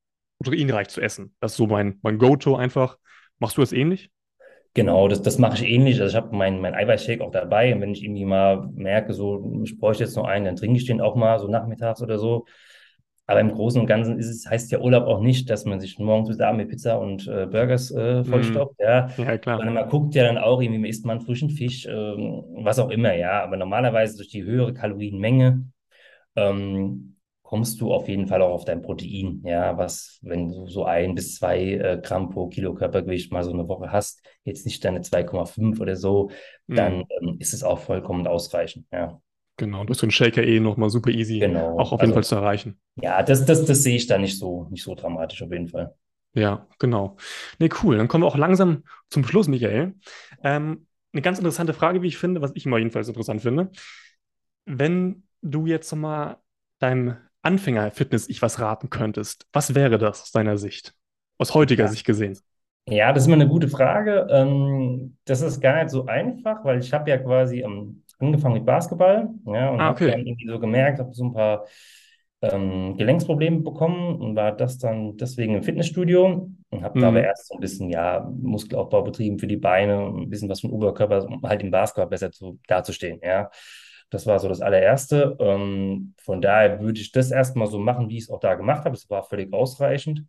proteinreich 0.42 0.88
zu 0.88 1.00
essen. 1.00 1.34
Das 1.40 1.52
ist 1.52 1.56
so 1.56 1.66
mein, 1.66 1.98
mein 2.02 2.18
Go-To 2.18 2.56
einfach. 2.56 2.98
Machst 3.38 3.56
du 3.56 3.60
das 3.62 3.72
ähnlich? 3.72 4.10
Genau, 4.74 5.06
das, 5.08 5.20
das 5.20 5.38
mache 5.38 5.56
ich 5.56 5.70
ähnlich. 5.70 6.00
Also 6.00 6.16
ich 6.16 6.22
habe 6.22 6.34
mein, 6.34 6.60
mein 6.60 6.74
Eiweißshake 6.74 7.22
auch 7.22 7.30
dabei. 7.30 7.74
Und 7.74 7.80
wenn 7.82 7.92
ich 7.92 8.02
irgendwie 8.02 8.24
mal 8.24 8.68
merke, 8.74 9.12
so, 9.12 9.60
ich 9.64 9.78
bräuchte 9.78 10.04
jetzt 10.04 10.16
noch 10.16 10.24
einen, 10.24 10.46
dann 10.46 10.56
trinke 10.56 10.78
ich 10.78 10.86
den 10.86 11.00
auch 11.00 11.14
mal 11.14 11.38
so 11.38 11.48
nachmittags 11.48 12.02
oder 12.02 12.18
so. 12.18 12.46
Aber 13.26 13.40
im 13.40 13.52
Großen 13.52 13.80
und 13.80 13.86
Ganzen 13.86 14.18
ist 14.18 14.28
es, 14.28 14.48
heißt 14.48 14.70
ja 14.72 14.80
Urlaub 14.80 15.04
auch 15.06 15.20
nicht, 15.20 15.48
dass 15.48 15.64
man 15.64 15.80
sich 15.80 15.98
morgens 15.98 16.28
bis 16.28 16.40
abends 16.40 16.62
mit 16.64 16.70
Pizza 16.70 16.98
und 16.98 17.26
äh, 17.28 17.46
Burgers 17.46 17.90
äh, 17.90 18.24
Hm. 18.24 18.24
vollstopft, 18.24 18.76
ja. 18.80 19.08
Ja, 19.16 19.38
klar. 19.38 19.58
Sondern 19.58 19.74
man 19.74 19.88
guckt 19.88 20.14
ja 20.14 20.24
dann 20.24 20.38
auch 20.38 20.60
irgendwie, 20.60 20.88
isst 20.88 21.06
man 21.06 21.20
frischen 21.20 21.50
Fisch, 21.50 21.86
ähm, 21.86 22.44
was 22.56 22.78
auch 22.78 22.90
immer, 22.90 23.14
ja. 23.14 23.42
Aber 23.42 23.56
normalerweise 23.56 24.16
durch 24.16 24.28
die 24.30 24.42
höhere 24.44 24.74
Kalorienmenge 24.74 25.64
ähm, 26.36 27.16
kommst 27.42 27.80
du 27.80 27.92
auf 27.92 28.08
jeden 28.08 28.26
Fall 28.26 28.42
auch 28.42 28.50
auf 28.52 28.64
dein 28.64 28.82
Protein, 28.82 29.42
ja, 29.44 29.76
was, 29.76 30.18
wenn 30.22 30.48
du 30.50 30.66
so 30.68 30.84
ein 30.84 31.14
bis 31.14 31.36
zwei 31.36 31.60
äh, 31.74 32.00
Gramm 32.02 32.30
pro 32.30 32.48
Kilo 32.48 32.74
Körpergewicht 32.74 33.32
mal 33.32 33.44
so 33.44 33.52
eine 33.52 33.68
Woche 33.68 33.92
hast, 33.92 34.22
jetzt 34.44 34.64
nicht 34.66 34.84
deine 34.84 35.02
2,5 35.02 35.80
oder 35.80 35.96
so, 35.96 36.30
dann 36.74 37.00
Hm. 37.00 37.06
ähm, 37.20 37.36
ist 37.40 37.52
es 37.52 37.62
auch 37.62 37.78
vollkommen 37.80 38.26
ausreichend, 38.26 38.86
ja. 38.92 39.20
Genau. 39.62 39.84
Du 39.84 39.90
hast 39.90 39.98
so 40.00 40.06
einen 40.06 40.10
Shaker 40.10 40.42
eh 40.42 40.60
nochmal 40.60 40.90
super 40.90 41.10
easy 41.10 41.44
auch 41.44 41.46
Genau, 41.46 41.78
auf 41.92 42.00
jeden 42.00 42.12
Fall 42.12 42.22
also 42.22 42.28
zu 42.30 42.34
erreichen. 42.34 42.78
ja, 42.96 43.22
das, 43.22 43.44
das, 43.44 43.64
das 43.64 43.82
sehe 43.82 43.96
ich 43.96 44.06
da 44.06 44.18
nicht 44.18 44.38
so, 44.38 44.66
nicht 44.70 44.82
so 44.82 44.94
dramatisch 44.94 45.42
auf 45.42 45.52
jeden 45.52 45.68
Fall. 45.68 45.94
Ja, 46.34 46.66
genau. 46.78 47.16
Nee, 47.58 47.68
cool. 47.82 47.98
Dann 47.98 48.08
kommen 48.08 48.24
wir 48.24 48.28
auch 48.28 48.36
langsam 48.36 48.84
zum 49.10 49.24
Schluss, 49.24 49.48
Michael. 49.48 49.94
Ähm, 50.42 50.86
eine 51.12 51.22
ganz 51.22 51.38
interessante 51.38 51.74
Frage, 51.74 52.02
wie 52.02 52.08
ich 52.08 52.16
finde, 52.16 52.40
was 52.40 52.52
ich 52.54 52.64
immer 52.66 52.78
jedenfalls 52.78 53.08
interessant 53.08 53.42
finde. 53.42 53.70
Wenn 54.64 55.24
du 55.42 55.66
jetzt 55.66 55.94
mal 55.94 56.38
deinem 56.78 57.16
Anfänger-Fitness-Ich 57.42 58.40
was 58.42 58.60
raten 58.60 58.90
könntest, 58.90 59.46
was 59.52 59.74
wäre 59.74 59.98
das 59.98 60.22
aus 60.22 60.32
deiner 60.32 60.56
Sicht? 60.58 60.94
Aus 61.38 61.54
heutiger 61.54 61.84
Ja. 61.84 61.88
Sicht 61.88 62.06
gesehen? 62.06 62.38
Ja, 62.88 63.12
das 63.12 63.22
ist 63.24 63.26
immer 63.28 63.36
eine 63.36 63.48
gute 63.48 63.68
Frage. 63.68 64.26
Ähm, 64.30 65.16
das 65.24 65.40
ist 65.40 65.60
gar 65.60 65.76
nicht 65.82 65.90
so 65.90 66.06
einfach, 66.06 66.64
weil 66.64 66.80
ich 66.80 66.92
habe 66.92 67.10
ja 67.10 67.18
quasi 67.18 67.60
angefangen 68.22 68.54
mit 68.54 68.66
Basketball, 68.66 69.30
ja, 69.46 69.70
und 69.70 69.84
Ah, 69.84 69.90
habe 69.90 70.02
dann 70.06 70.20
okay. 70.20 70.26
irgendwie 70.26 70.48
so 70.48 70.58
gemerkt, 70.60 70.98
habe 71.00 71.12
so 71.14 71.24
ein 71.24 71.34
paar 71.34 71.66
ähm, 72.42 72.96
Gelenksprobleme 72.96 73.60
bekommen 73.60 74.20
und 74.20 74.36
war 74.36 74.52
das 74.56 74.78
dann 74.78 75.16
deswegen 75.16 75.54
im 75.56 75.62
Fitnessstudio 75.62 76.50
und 76.70 76.82
habe 76.84 76.98
Mhm. 77.00 77.22
erst 77.22 77.48
so 77.48 77.54
ein 77.54 77.60
bisschen, 77.60 77.90
ja, 77.90 78.28
Muskelaufbau 78.40 79.02
betrieben 79.02 79.38
für 79.38 79.46
die 79.46 79.56
Beine 79.56 80.04
und 80.06 80.22
ein 80.22 80.30
bisschen 80.30 80.48
was 80.48 80.60
den 80.62 80.70
Oberkörper, 80.70 81.24
um 81.26 81.42
halt 81.42 81.62
im 81.62 81.70
Basketball 81.70 82.08
besser 82.08 82.32
zu, 82.32 82.58
dazustehen, 82.66 83.20
ja. 83.22 83.50
Das 84.10 84.26
war 84.26 84.38
so 84.38 84.48
das 84.48 84.60
allererste. 84.60 85.36
Ähm, 85.40 86.14
von 86.22 86.42
daher 86.42 86.80
würde 86.80 87.00
ich 87.00 87.12
das 87.12 87.30
erstmal 87.30 87.66
so 87.68 87.78
machen, 87.78 88.08
wie 88.10 88.18
ich 88.18 88.24
es 88.24 88.30
auch 88.30 88.40
da 88.40 88.54
gemacht 88.54 88.84
habe. 88.84 88.94
Es 88.94 89.08
war 89.08 89.22
völlig 89.24 89.52
ausreichend. 89.54 90.24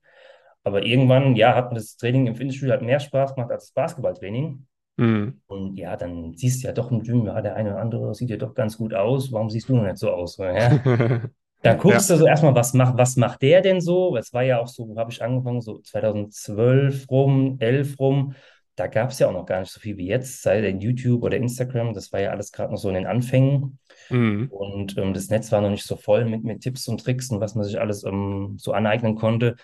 Aber 0.64 0.84
irgendwann, 0.86 1.36
ja, 1.36 1.56
hat 1.56 1.72
mir 1.72 1.76
das 1.80 1.98
Training 1.98 2.28
im 2.28 2.36
Fitnessstudio 2.36 2.72
halt 2.74 2.82
mehr 2.84 3.00
Spaß 3.02 3.36
gemacht 3.36 3.52
als 3.52 3.66
das 3.66 3.74
Basketballtraining. 3.74 4.66
Mhm. 4.98 5.42
Und 5.48 5.78
ja, 5.78 5.96
dann 5.98 6.34
siehst 6.36 6.64
du 6.64 6.68
ja 6.68 6.74
doch 6.74 6.92
im 6.92 7.02
Gym, 7.04 7.26
ja, 7.26 7.42
der 7.42 7.56
eine 7.56 7.72
oder 7.72 7.82
andere 7.82 8.16
sieht 8.16 8.30
ja 8.30 8.38
doch 8.38 8.54
ganz 8.56 8.78
gut 8.78 8.94
aus. 8.94 9.32
Warum 9.32 9.50
siehst 9.50 9.70
du 9.70 9.76
noch 9.76 9.84
nicht 9.84 9.98
so 9.98 10.10
aus? 10.12 10.38
Ja? 10.38 10.80
Dann 11.62 11.78
Ja. 11.78 11.78
guckst 11.78 12.10
du 12.10 12.18
so 12.18 12.26
erstmal, 12.28 12.56
was 12.56 12.74
macht, 12.74 12.98
was 12.98 13.16
macht 13.16 13.42
der 13.42 13.62
denn 13.62 13.80
so? 13.80 14.18
Es 14.18 14.34
war 14.34 14.44
ja 14.44 14.60
auch 14.60 14.68
so, 14.68 14.88
wo 14.88 14.98
habe 14.98 15.12
ich 15.12 15.22
angefangen, 15.24 15.62
so 15.62 15.80
2012 15.80 17.10
rum, 17.10 17.58
11 17.60 17.98
rum. 18.00 18.36
Da 18.76 18.88
gab 18.88 19.12
es 19.12 19.20
ja 19.20 19.28
auch 19.28 19.34
noch 19.34 19.46
gar 19.46 19.60
nicht 19.62 19.72
so 19.72 19.80
viel 19.80 19.98
wie 19.98 20.08
jetzt, 20.08 20.42
sei 20.42 20.60
denn 20.62 20.82
YouTube 20.82 21.24
oder 21.24 21.38
Instagram. 21.38 21.94
Das 21.94 22.12
war 22.12 22.20
ja 22.20 22.32
alles 22.32 22.52
gerade 22.52 22.72
noch 22.72 22.80
so 22.80 22.90
in 22.90 22.96
den 22.96 23.06
Anfängen. 23.06 23.80
Mhm. 24.10 24.52
Und 24.52 24.98
ähm, 24.98 25.14
das 25.14 25.30
Netz 25.30 25.52
war 25.52 25.62
noch 25.62 25.70
nicht 25.70 25.86
so 25.86 25.96
voll 25.96 26.26
mit, 26.26 26.44
mit 26.44 26.62
Tipps 26.62 26.88
und 26.88 27.04
Tricks 27.04 27.30
und 27.30 27.40
was 27.40 27.56
man 27.56 27.64
sich 27.64 27.80
alles 27.80 28.04
ähm, 28.04 28.56
so 28.60 28.74
aneignen 28.74 29.16
konnte, 29.16 29.56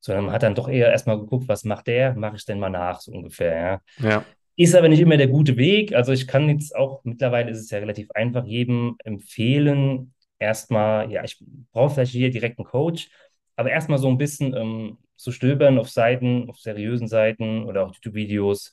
sondern 0.00 0.26
man 0.26 0.34
hat 0.34 0.42
dann 0.42 0.54
doch 0.54 0.68
eher 0.68 0.90
erstmal 0.90 1.18
geguckt, 1.18 1.48
was 1.48 1.64
macht 1.64 1.86
der? 1.88 2.14
Mache 2.14 2.36
ich 2.36 2.44
denn 2.44 2.58
mal 2.58 2.70
nach, 2.70 3.00
so 3.00 3.12
ungefähr, 3.12 3.80
ja. 3.98 4.08
Ja. 4.10 4.24
Ist 4.56 4.74
aber 4.74 4.88
nicht 4.88 5.00
immer 5.00 5.16
der 5.16 5.28
gute 5.28 5.56
Weg. 5.56 5.94
Also 5.94 6.12
ich 6.12 6.26
kann 6.26 6.48
jetzt 6.48 6.76
auch, 6.76 7.02
mittlerweile 7.04 7.50
ist 7.50 7.58
es 7.58 7.70
ja 7.70 7.78
relativ 7.78 8.10
einfach, 8.12 8.44
jedem 8.44 8.96
empfehlen, 9.04 10.14
erstmal, 10.38 11.10
ja, 11.10 11.24
ich 11.24 11.42
brauche 11.72 11.94
vielleicht 11.94 12.12
hier 12.12 12.30
direkt 12.30 12.58
einen 12.58 12.66
Coach, 12.66 13.08
aber 13.56 13.70
erstmal 13.70 13.98
so 13.98 14.08
ein 14.08 14.18
bisschen 14.18 14.54
ähm, 14.54 14.98
zu 15.16 15.32
stöbern 15.32 15.78
auf 15.78 15.90
Seiten, 15.90 16.48
auf 16.48 16.58
seriösen 16.58 17.08
Seiten 17.08 17.64
oder 17.64 17.84
auch 17.84 17.94
YouTube-Videos. 17.94 18.72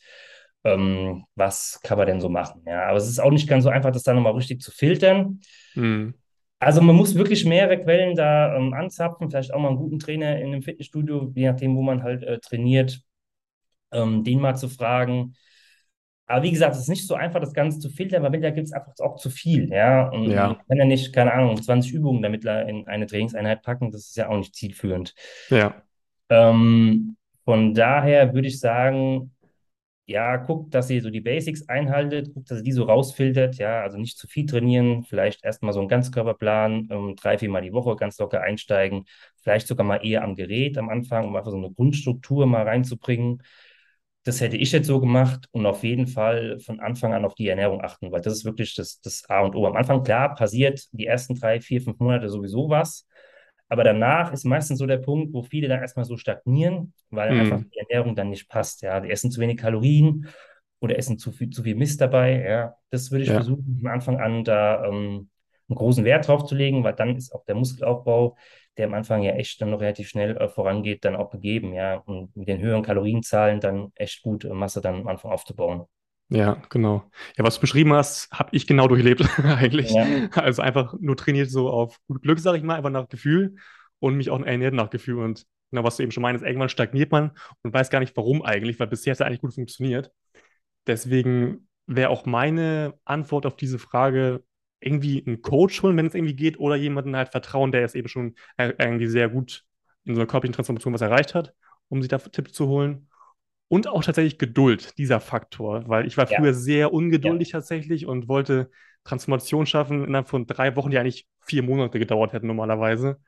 Ähm, 0.63 1.25
was 1.35 1.79
kann 1.81 1.97
man 1.97 2.07
denn 2.07 2.21
so 2.21 2.29
machen? 2.29 2.61
Ja, 2.67 2.85
aber 2.85 2.97
es 2.97 3.07
ist 3.07 3.19
auch 3.19 3.31
nicht 3.31 3.49
ganz 3.49 3.63
so 3.63 3.69
einfach, 3.69 3.91
das 3.91 4.03
dann 4.03 4.15
nochmal 4.15 4.33
richtig 4.33 4.61
zu 4.61 4.71
filtern. 4.71 5.39
Mhm. 5.73 6.13
Also 6.59 6.81
man 6.81 6.95
muss 6.95 7.15
wirklich 7.15 7.43
mehrere 7.45 7.81
Quellen 7.81 8.15
da 8.15 8.55
ähm, 8.55 8.73
anzapfen, 8.73 9.31
vielleicht 9.31 9.51
auch 9.51 9.59
mal 9.59 9.69
einen 9.69 9.77
guten 9.77 9.97
Trainer 9.97 10.39
in 10.39 10.47
einem 10.47 10.61
Fitnessstudio, 10.61 11.31
je 11.33 11.49
nachdem, 11.49 11.75
wo 11.75 11.81
man 11.81 12.03
halt 12.03 12.21
äh, 12.21 12.37
trainiert, 12.39 13.01
ähm, 13.91 14.23
den 14.23 14.39
mal 14.39 14.55
zu 14.55 14.69
fragen. 14.69 15.33
Aber 16.31 16.43
wie 16.43 16.51
gesagt, 16.51 16.75
es 16.75 16.81
ist 16.83 16.89
nicht 16.89 17.07
so 17.07 17.15
einfach, 17.15 17.39
das 17.39 17.53
Ganze 17.53 17.79
zu 17.79 17.89
filtern, 17.89 18.23
weil 18.23 18.39
da 18.41 18.49
gibt 18.51 18.67
es 18.67 18.73
einfach 18.73 18.93
auch 18.99 19.17
zu 19.17 19.29
viel, 19.29 19.69
ja. 19.71 20.09
Und 20.09 20.31
Ja, 20.31 20.63
kann 20.67 20.77
ja 20.77 20.85
nicht, 20.85 21.13
keine 21.13 21.33
Ahnung, 21.33 21.61
20 21.61 21.93
Übungen 21.93 22.21
damit 22.21 22.45
in 22.45 22.87
eine 22.87 23.07
Trainingseinheit 23.07 23.61
packen, 23.63 23.91
das 23.91 24.07
ist 24.07 24.17
ja 24.17 24.29
auch 24.29 24.37
nicht 24.37 24.55
zielführend. 24.55 25.13
ja, 25.49 25.83
Ähm, 26.29 27.17
von 27.45 27.73
daher 27.73 28.33
würde 28.33 28.47
ich 28.47 28.59
sagen, 28.59 29.35
ja, 30.07 30.37
guckt, 30.37 30.73
dass 30.75 30.89
ihr 30.89 31.01
so 31.01 31.09
die 31.11 31.21
Basics 31.21 31.69
einhaltet, 31.69 32.33
guckt, 32.33 32.51
dass 32.51 32.59
ihr 32.59 32.63
die 32.63 32.73
so 32.73 32.83
rausfiltert, 32.85 33.57
ja, 33.57 33.81
also 33.83 33.97
nicht 33.97 34.17
zu 34.19 34.27
viel 34.27 34.45
trainieren, 34.47 35.03
vielleicht 35.05 35.45
erstmal 35.45 35.73
so 35.73 35.79
einen 35.79 35.89
Ganzkörperplan, 35.89 36.89
ähm, 36.91 37.15
drei, 37.17 37.37
viermal 37.39 37.61
die 37.63 37.73
Woche 37.73 37.95
ganz 37.97 38.19
locker 38.19 38.41
einsteigen, 38.41 39.05
vielleicht 39.43 39.67
sogar 39.67 39.85
mal 39.85 39.97
eher 40.05 40.23
am 40.23 40.35
Gerät 40.35 40.77
am 40.77 40.89
Anfang, 40.89 41.27
um 41.27 41.35
einfach 41.35 41.51
so 41.51 41.57
eine 41.57 41.71
Grundstruktur 41.71 42.45
mal 42.47 42.63
reinzubringen. 42.63 43.43
Das 44.23 44.39
hätte 44.39 44.55
ich 44.55 44.71
jetzt 44.71 44.85
so 44.85 44.99
gemacht 44.99 45.47
und 45.51 45.65
auf 45.65 45.83
jeden 45.83 46.05
Fall 46.05 46.59
von 46.59 46.79
Anfang 46.79 47.13
an 47.13 47.25
auf 47.25 47.33
die 47.33 47.47
Ernährung 47.47 47.81
achten, 47.81 48.11
weil 48.11 48.21
das 48.21 48.33
ist 48.33 48.45
wirklich 48.45 48.75
das, 48.75 49.01
das 49.01 49.27
A 49.29 49.39
und 49.41 49.55
O. 49.55 49.65
Am 49.65 49.75
Anfang, 49.75 50.03
klar, 50.03 50.35
passiert 50.35 50.85
die 50.91 51.07
ersten 51.07 51.33
drei, 51.35 51.59
vier, 51.59 51.81
fünf 51.81 51.99
Monate 51.99 52.29
sowieso 52.29 52.69
was. 52.69 53.07
Aber 53.67 53.83
danach 53.83 54.31
ist 54.31 54.43
meistens 54.43 54.77
so 54.79 54.85
der 54.85 54.97
Punkt, 54.97 55.33
wo 55.33 55.41
viele 55.41 55.67
dann 55.67 55.79
erstmal 55.79 56.05
so 56.05 56.17
stagnieren, 56.17 56.93
weil 57.09 57.33
einfach 57.33 57.61
hm, 57.61 57.71
die 57.73 57.79
Ernährung 57.79 58.15
dann 58.15 58.29
nicht 58.29 58.47
passt. 58.47 58.81
Ja, 58.83 58.99
die 58.99 59.09
essen 59.09 59.31
zu 59.31 59.41
wenig 59.41 59.57
Kalorien 59.57 60.27
oder 60.81 60.97
essen 60.97 61.17
zu 61.17 61.31
viel, 61.31 61.49
zu 61.49 61.63
viel 61.63 61.75
Mist 61.75 61.99
dabei. 62.01 62.43
Ja, 62.43 62.75
das 62.89 63.11
würde 63.11 63.23
ich 63.23 63.29
ja, 63.29 63.33
versuchen, 63.33 63.79
von 63.81 63.89
Anfang 63.89 64.19
an 64.19 64.43
da 64.43 64.85
ähm, 64.85 65.29
einen 65.69 65.77
großen 65.77 66.03
Wert 66.05 66.27
drauf 66.27 66.45
zu 66.45 66.53
legen, 66.55 66.83
weil 66.83 66.93
dann 66.93 67.15
ist 67.15 67.33
auch 67.33 67.45
der 67.45 67.55
Muskelaufbau, 67.55 68.35
der 68.77 68.87
am 68.87 68.93
Anfang 68.93 69.21
ja 69.23 69.33
echt 69.33 69.61
dann 69.61 69.71
noch 69.71 69.81
relativ 69.81 70.09
schnell 70.09 70.37
äh, 70.37 70.49
vorangeht, 70.49 71.05
dann 71.05 71.15
auch 71.15 71.29
gegeben. 71.31 71.73
Ja, 71.73 71.97
und 71.97 72.35
mit 72.35 72.47
den 72.47 72.59
höheren 72.59 72.83
Kalorienzahlen 72.83 73.59
dann 73.59 73.91
echt 73.95 74.21
gut 74.23 74.45
äh, 74.45 74.53
Masse 74.53 74.81
dann 74.81 74.95
am 75.01 75.07
Anfang 75.07 75.31
aufzubauen. 75.31 75.85
ja, 76.29 76.61
genau. 76.69 77.03
Ja, 77.37 77.43
was 77.43 77.55
du 77.55 77.61
beschrieben 77.61 77.93
hast, 77.93 78.29
habe 78.31 78.49
ich 78.55 78.67
genau 78.67 78.87
durchlebt 78.87 79.21
eigentlich. 79.43 79.91
Ja, 79.91 80.29
Also 80.33 80.61
einfach 80.61 80.93
nur 80.99 81.17
trainiert 81.17 81.49
so 81.49 81.69
auf 81.69 81.99
gut 82.07 82.21
Glück, 82.23 82.39
sage 82.39 82.57
ich 82.57 82.63
mal, 82.63 82.75
einfach 82.75 82.89
nach 82.89 83.09
Gefühl 83.09 83.55
und 83.99 84.15
mich 84.15 84.29
auch 84.29 84.41
ernährt 84.41 84.73
nach 84.73 84.89
Gefühl. 84.89 85.23
Und 85.23 85.45
genau, 85.71 85.83
was 85.83 85.97
du 85.97 86.03
eben 86.03 86.11
schon 86.11 86.21
meinst, 86.23 86.43
irgendwann 86.43 86.69
stagniert 86.69 87.11
man 87.11 87.31
und 87.63 87.73
weiß 87.73 87.89
gar 87.89 87.99
nicht, 87.99 88.15
warum 88.15 88.43
eigentlich, 88.43 88.79
weil 88.79 88.87
bisher 88.87 89.11
hat 89.11 89.15
es 89.15 89.19
ja 89.19 89.25
eigentlich 89.25 89.41
gut 89.41 89.53
funktioniert. 89.53 90.11
Deswegen 90.87 91.67
wäre 91.87 92.09
auch 92.09 92.25
meine 92.25 92.93
Antwort 93.05 93.45
auf 93.45 93.55
diese 93.55 93.79
Frage 93.79 94.43
irgendwie 94.81 95.23
einen 95.25 95.41
Coach 95.41 95.83
holen, 95.83 95.97
wenn 95.97 96.07
es 96.07 96.15
irgendwie 96.15 96.35
geht, 96.35 96.59
oder 96.59 96.75
jemanden 96.75 97.15
halt 97.15 97.29
vertrauen, 97.29 97.71
der 97.71 97.83
es 97.85 97.95
eben 97.95 98.07
schon 98.09 98.35
äh, 98.57 98.73
irgendwie 98.79 99.07
sehr 99.07 99.29
gut 99.29 99.65
in 100.05 100.15
so 100.15 100.21
einer 100.21 100.27
körperlichen 100.27 100.55
Transformation 100.55 100.93
was 100.93 101.01
erreicht 101.01 101.35
hat, 101.35 101.53
um 101.89 102.01
sich 102.01 102.09
da 102.09 102.17
Tipps 102.17 102.53
zu 102.53 102.67
holen. 102.67 103.07
Und 103.67 103.87
auch 103.87 104.03
tatsächlich 104.03 104.37
Geduld, 104.37 104.97
dieser 104.97 105.19
Faktor, 105.21 105.87
weil 105.87 106.05
ich 106.05 106.17
war 106.17 106.27
früher 106.27 106.53
ja, 106.53 106.53
sehr 106.53 106.93
ja, 107.21 107.33
ungeduldig 107.33 107.51
tatsächlich 107.51 108.05
und 108.05 108.27
wollte 108.27 108.69
Transformation 109.05 109.65
schaffen 109.65 110.03
innerhalb 110.05 110.27
von 110.29 110.45
drei 110.45 110.75
Wochen, 110.75 110.91
die 110.91 110.97
eigentlich 110.99 111.27
vier 111.39 111.63
Monate 111.63 111.97
gedauert 111.99 112.33
hätten 112.33 112.47
normalerweise. 112.47 113.19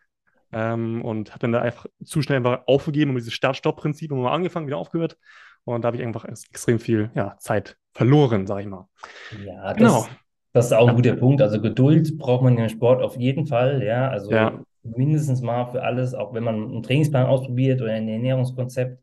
Ähm, 0.52 1.04
und 1.04 1.32
habe 1.32 1.40
dann 1.40 1.52
da 1.52 1.62
einfach 1.62 1.88
zu 2.04 2.22
schnell 2.22 2.38
einfach 2.38 2.64
aufgegeben 2.68 3.12
und 3.12 3.18
dieses 3.18 3.34
Start-Stopp-Prinzip 3.34 4.12
immer 4.12 4.24
mal 4.24 4.34
angefangen, 4.34 4.68
wieder 4.68 4.78
aufgehört. 4.78 5.18
Und 5.64 5.82
da 5.84 5.88
habe 5.88 5.98
ich 5.98 6.04
einfach 6.04 6.26
ex- 6.26 6.48
extrem 6.50 6.80
viel 6.80 7.12
ja, 7.16 7.38
Zeit 7.40 7.78
verloren, 7.94 8.46
sage 8.48 8.62
ich 8.62 8.68
mal. 8.68 8.88
ja, 9.32 9.74
Genau. 9.74 10.10
Das, 10.54 10.68
ist 10.68 10.74
auch 10.74 10.90
ein 10.90 10.96
Ja, 10.96 10.96
guter 10.96 11.16
Punkt. 11.16 11.42
Also 11.42 11.62
Geduld 11.62 12.18
braucht 12.18 12.44
man 12.44 12.58
im 12.58 12.70
Sport 12.70 13.02
auf 13.02 13.18
jeden 13.18 13.48
Fall. 13.48 13.84
Ja, 13.84 14.10
ja, 14.30 14.50
also 14.50 14.64
mindestens 14.84 15.42
mal 15.42 15.66
für 15.68 15.84
alles, 15.84 16.14
auch 16.14 16.34
wenn 16.34 16.44
man 16.44 16.56
einen 16.56 16.84
Trainingsplan 16.84 17.26
ausprobiert 17.28 17.82
oder 17.82 17.94
ein 17.94 18.08
Ernährungskonzept. 18.08 19.00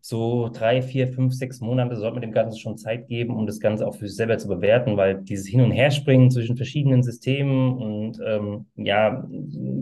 So 0.00 0.50
drei, 0.52 0.82
vier, 0.82 1.08
fünf, 1.08 1.34
sechs 1.34 1.60
Monate 1.60 1.96
sollte 1.96 2.14
man 2.14 2.22
dem 2.22 2.32
Ganzen 2.32 2.58
schon 2.58 2.78
Zeit 2.78 3.08
geben, 3.08 3.36
um 3.36 3.46
das 3.46 3.60
Ganze 3.60 3.86
auch 3.86 3.94
für 3.96 4.08
sich 4.08 4.16
selber 4.16 4.38
zu 4.38 4.48
bewerten, 4.48 4.96
weil 4.96 5.22
dieses 5.22 5.46
Hin- 5.48 5.62
und 5.62 5.72
Herspringen 5.72 6.30
zwischen 6.30 6.56
verschiedenen 6.56 7.02
Systemen 7.04 7.78
und 7.78 8.18
ähm, 8.26 8.66
ja, 8.76 9.28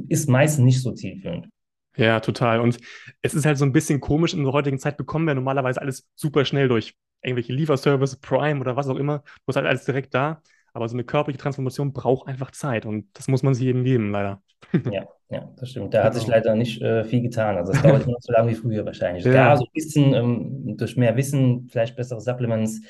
ist 0.09 0.29
meistens 0.29 0.64
nicht 0.64 0.83
so 0.83 0.92
zielführend. 0.92 1.48
ja, 1.96 2.20
total. 2.20 2.61
Und 2.61 2.79
es 3.22 3.35
ist 3.35 3.44
halt 3.46 3.59
so 3.59 3.64
ein 3.64 3.72
bisschen 3.72 4.00
komisch, 4.00 4.35
in 4.35 4.44
der 4.44 4.53
heutigen 4.53 4.79
Zeit 4.79 4.96
bekommen 4.96 5.26
wir 5.26 5.35
normalerweise 5.35 5.81
alles 5.81 6.09
super 6.14 6.44
schnell 6.44 6.68
durch 6.68 6.94
irgendwelche 7.22 7.53
Lieferservice, 7.53 8.16
Prime 8.16 8.61
oder 8.61 8.76
was 8.76 8.88
auch 8.88 8.96
immer. 8.96 9.18
Du 9.20 9.48
hast 9.48 9.57
halt 9.57 9.66
alles 9.66 9.85
direkt 9.85 10.14
da. 10.14 10.42
Aber 10.73 10.89
so 10.89 10.95
eine 10.97 11.05
körperliche 11.05 11.41
Transformation 11.43 11.93
braucht 11.93 12.29
einfach 12.29 12.51
Zeit 12.53 12.87
und 12.87 13.09
das 13.15 13.29
muss 13.29 13.43
man 13.43 13.55
sich 13.55 13.67
eben 13.67 13.85
geben, 13.85 14.11
leider. 14.11 14.43
Ja, 14.89 15.07
ja, 15.31 15.53
das 15.57 15.71
stimmt. 15.71 15.95
Da 15.95 16.03
hat 16.05 16.15
sich 16.15 16.25
Genau. 16.25 16.37
leider 16.37 16.55
nicht 16.55 16.83
äh, 16.83 17.05
viel 17.05 17.23
getan. 17.23 17.57
Also 17.57 17.73
es 17.73 17.81
dauert 17.81 18.03
immer 18.05 18.13
noch 18.13 18.21
so 18.23 18.33
lange 18.33 18.51
wie 18.51 18.55
früher 18.55 18.85
wahrscheinlich. 18.85 19.25
Ja, 19.33 19.33
Ja, 19.33 19.57
so 19.57 19.65
ein 19.65 19.73
bisschen 19.73 20.15
ähm, 20.15 20.77
durch 20.77 20.97
mehr 20.97 21.17
Wissen, 21.17 21.69
vielleicht 21.69 21.97
bessere 21.97 22.21
Supplements, 22.21 22.81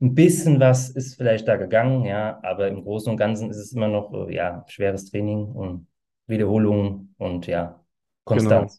ein 0.00 0.14
bisschen 0.14 0.60
was 0.60 0.90
ist 0.90 1.16
vielleicht 1.16 1.48
da 1.48 1.56
gegangen, 1.56 2.04
ja, 2.04 2.38
aber 2.42 2.68
im 2.68 2.82
Großen 2.84 3.10
und 3.10 3.16
Ganzen 3.16 3.50
ist 3.50 3.56
es 3.56 3.72
immer 3.72 3.88
noch 3.88 4.12
äh, 4.28 4.34
ja, 4.34 4.64
schweres 4.68 5.10
Training 5.10 5.46
und 5.46 5.88
Wiederholungen 6.26 7.14
und 7.18 7.46
ja, 7.46 7.84
genau. 8.30 8.78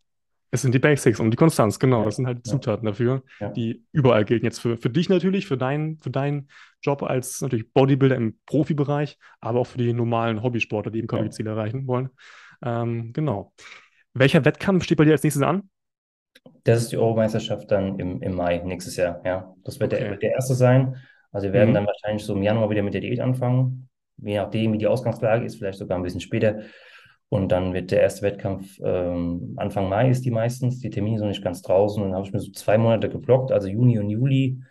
Es 0.52 0.62
sind 0.64 0.74
die 0.74 0.80
Basics 0.80 1.20
und 1.20 1.32
die 1.32 1.38
Konstanz, 1.38 1.80
genau. 1.80 2.04
Das 2.06 2.16
sind 2.16 2.26
halt 2.26 2.40
die 2.40 2.50
ja, 2.50 2.52
Zutaten 2.52 2.86
dafür, 2.86 3.24
ja, 3.40 3.50
die 3.56 3.84
überall 3.92 4.26
gelten. 4.26 4.46
Jetzt 4.46 4.60
für, 4.60 4.78
für 4.78 4.90
dich 4.90 5.10
natürlich, 5.10 5.46
für 5.48 5.58
deinen, 5.58 6.00
für 6.00 6.10
deinen 6.10 6.50
Job 6.82 7.04
als 7.04 7.42
natürlich 7.42 7.72
Bodybuilder 7.72 8.16
im 8.16 8.40
Profibereich, 8.46 9.18
aber 9.42 9.60
auch 9.60 9.68
für 9.68 9.78
die 9.78 9.94
normalen 9.94 10.42
Hobbysportler, 10.42 10.92
die 10.92 11.00
eben 11.00 11.08
körperliche 11.08 11.44
ja. 11.44 11.52
Erreichen 11.52 11.88
wollen. 11.88 12.10
Ähm, 12.64 13.14
genau. 13.14 13.54
Welcher 14.14 14.44
Wettkampf 14.46 14.84
steht 14.84 14.98
bei 14.98 15.06
dir 15.06 15.12
als 15.14 15.24
nächstes 15.24 15.44
an? 15.44 15.70
Das 16.64 16.82
ist 16.82 16.92
die 16.92 16.98
Europameisterschaft 16.98 17.70
dann 17.72 18.00
im, 18.00 18.22
im 18.22 18.34
Mai 18.36 18.60
nächstes 18.60 18.96
Jahr, 18.96 19.22
ja. 19.26 19.54
Das 19.64 19.80
wird 19.80 19.92
der, 19.92 20.00
Okay. 20.00 20.10
wird 20.10 20.22
der 20.24 20.32
erste 20.32 20.54
sein. 20.56 20.96
Also 21.32 21.48
wir 21.48 21.54
werden 21.54 21.72
Mhm. 21.72 21.74
dann 21.74 21.86
wahrscheinlich 21.88 22.24
so 22.26 22.36
im 22.36 22.44
Januar 22.44 22.70
wieder 22.70 22.82
mit 22.84 22.94
der 22.94 23.02
Diät 23.02 23.20
anfangen. 23.20 23.90
Je 24.18 24.38
nachdem, 24.38 24.74
wie 24.74 24.78
die 24.78 24.88
Ausgangslage 24.88 25.46
ist, 25.46 25.58
vielleicht 25.58 25.80
sogar 25.80 25.98
ein 25.98 26.04
bisschen 26.04 26.22
später. 26.22 26.60
Und 27.30 27.52
dann 27.52 27.74
wird 27.74 27.92
der 27.92 28.02
erste 28.02 28.24
Wettkampf 28.24 28.80
ähm, 28.84 29.54
Anfang 29.58 29.88
Mai 29.88 30.10
ist 30.10 30.26
die 30.26 30.32
meistens. 30.32 30.80
Die 30.80 30.90
Termine 30.90 31.18
sind 31.20 31.28
noch 31.28 31.32
nicht 31.34 31.44
ganz 31.44 31.62
draußen. 31.62 32.02
Und 32.02 32.10
dann 32.10 32.18
habe 32.18 32.28
ich 32.28 32.34
mir 32.34 32.40
so 32.40 32.52
zwei 32.52 32.78
Monate 32.78 33.10
geblockt, 33.10 33.52
also 33.52 33.68
Juni 33.68 34.00
und 34.00 34.10
Juli, 34.10 34.62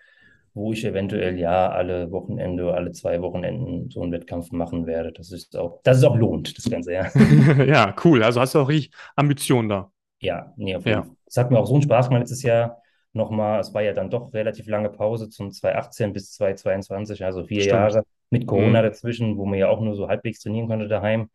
wo 0.54 0.72
ich 0.72 0.84
eventuell 0.84 1.38
ja 1.38 1.70
alle 1.70 2.10
Wochenende, 2.10 2.74
alle 2.74 2.92
zwei 2.92 3.22
Wochenenden 3.22 3.90
so 3.90 4.02
einen 4.02 4.12
Wettkampf 4.12 4.50
machen 4.52 4.86
werde. 4.86 5.12
Das 5.12 5.30
ist 5.32 5.56
auch, 5.56 5.80
das 5.84 5.98
ist 5.98 6.04
auch 6.04 6.16
lohnt, 6.16 6.56
das 6.58 6.68
Ganze, 6.68 6.92
ja. 6.94 7.10
Ja, 7.66 7.94
cool. 8.04 8.22
Also 8.22 8.40
hast 8.40 8.54
du 8.54 8.60
auch 8.60 8.68
richtig 8.68 8.94
Ambitionen 9.16 9.68
da. 9.68 9.92
Ja, 10.20 10.52
nee, 10.56 10.74
auf 10.74 10.86
jeden 10.86 10.96
Ja, 10.96 11.04
Fall. 11.04 11.16
Es 11.26 11.36
hat 11.36 11.50
mir 11.50 11.58
auch 11.58 11.66
so 11.66 11.74
einen 11.74 11.82
Spaß 11.82 12.08
gemacht 12.08 12.22
letztes 12.22 12.42
Jahr 12.42 12.82
nochmal. 13.12 13.60
Es 13.60 13.72
war 13.72 13.82
ja 13.82 13.92
dann 13.92 14.10
doch 14.10 14.32
relativ 14.34 14.66
lange 14.66 14.90
Pause 14.90 15.28
zum 15.30 15.52
2018 15.52 16.12
bis 16.12 16.32
2022, 16.32 17.24
also 17.24 17.44
vier 17.44 17.64
stimmt. 17.64 17.64
Jahre 17.64 18.04
mit 18.30 18.46
Corona 18.46 18.82
Mhm. 18.82 18.82
dazwischen, 18.82 19.36
wo 19.38 19.46
man 19.46 19.58
ja 19.58 19.68
auch 19.68 19.80
nur 19.80 19.94
so 19.94 20.08
halbwegs 20.08 20.40
trainieren 20.40 20.66
konnte 20.68 20.88
daheim. 20.88 21.30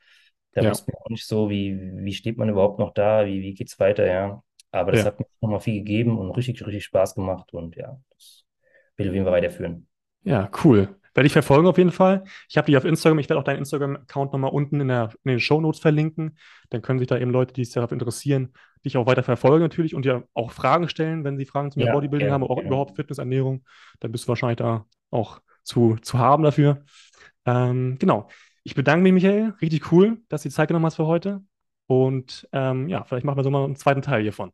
Da 0.54 0.66
Ja, 0.66 0.70
wusste 0.70 0.92
man 0.92 1.02
auch 1.04 1.10
nicht 1.10 1.26
so, 1.28 1.50
wie, 1.50 1.78
wie 2.06 2.14
steht 2.14 2.38
man 2.38 2.50
überhaupt 2.50 2.80
noch 2.80 2.94
da, 2.94 3.26
wie, 3.26 3.42
wie 3.42 3.54
geht's 3.54 3.80
weiter, 3.80 4.06
ja. 4.08 4.44
Aber 4.72 4.92
das 4.92 5.06
ja. 5.06 5.06
hat 5.06 5.20
mir 5.20 5.26
nochmal 5.42 5.60
viel 5.62 5.76
gegeben 5.80 6.18
und 6.20 6.32
richtig, 6.32 6.66
richtig 6.66 6.86
Spaß 6.86 7.16
gemacht 7.16 7.54
und 7.54 7.76
ja, 7.76 8.00
das 8.12 8.46
will 8.98 9.06
ich 9.08 9.10
auf 9.12 9.14
jeden 9.16 9.26
Fall 9.26 9.34
weiterführen. 9.34 9.88
Ja, 10.24 10.50
cool. 10.64 10.96
Werde 11.14 11.28
ich 11.28 11.34
verfolgen 11.34 11.68
auf 11.68 11.78
jeden 11.78 11.92
Fall. 11.92 12.24
Ich 12.50 12.58
habe 12.58 12.66
dich 12.66 12.78
auf 12.78 12.86
Instagram. 12.86 13.20
Ich 13.20 13.30
werde 13.30 13.40
auch 13.40 13.44
deinen 13.44 13.60
Instagram-Account 13.60 14.32
nochmal 14.34 14.52
unten 14.52 14.82
in, 14.82 14.88
der, 14.88 15.12
in 15.24 15.32
den 15.32 15.40
Shownotes 15.40 15.80
verlinken. 15.80 16.38
Dann 16.70 16.82
können 16.82 16.98
sich 17.00 17.08
da 17.08 17.18
eben 17.18 17.32
Leute, 17.32 17.54
die 17.54 17.64
sich 17.66 17.74
darauf 17.74 17.92
interessieren, 17.92 18.54
dich 18.84 18.98
auch 18.98 19.06
weiter 19.06 19.22
verfolgen 19.24 19.62
natürlich 19.64 19.94
und 19.94 20.06
dir 20.06 20.28
auch 20.34 20.52
Fragen 20.52 20.90
stellen, 20.90 21.24
wenn 21.24 21.38
sie 21.38 21.46
Fragen 21.46 21.72
zum 21.72 21.82
Ja, 21.84 21.90
Bodybuilding 21.90 22.32
haben 22.32 22.42
gerne, 22.42 22.44
oder 22.44 22.52
auch 22.54 22.64
gerne. 22.64 22.66
überhaupt 22.66 22.96
Fitness, 22.96 23.20
Ernährung. 23.20 23.64
Dann 24.00 24.12
bist 24.12 24.24
du 24.26 24.30
wahrscheinlich 24.30 24.58
da 24.58 24.86
auch 25.12 25.40
zu, 25.64 25.98
zu 26.02 26.18
haben 26.18 26.44
dafür. 26.44 26.84
Ähm, 27.46 27.98
genau. 28.00 28.30
Ich 28.64 28.76
bedanke 28.76 29.04
mich, 29.04 29.14
Michael. 29.14 29.54
Richtig 29.62 29.92
cool, 29.92 30.22
dass 30.30 30.44
du 30.44 30.50
die 30.50 30.56
Zeit 30.56 30.68
genommen 30.70 30.86
hast 30.86 30.96
für 30.96 31.06
heute. 31.08 31.42
Und 31.88 32.48
ähm, 32.54 32.88
ja, 32.88 33.04
vielleicht 33.04 33.26
machen 33.26 33.38
wir 33.38 33.44
so 33.44 33.50
mal 33.50 33.66
einen 33.66 33.76
zweiten 33.76 34.02
Teil 34.02 34.22
hiervon. 34.22 34.52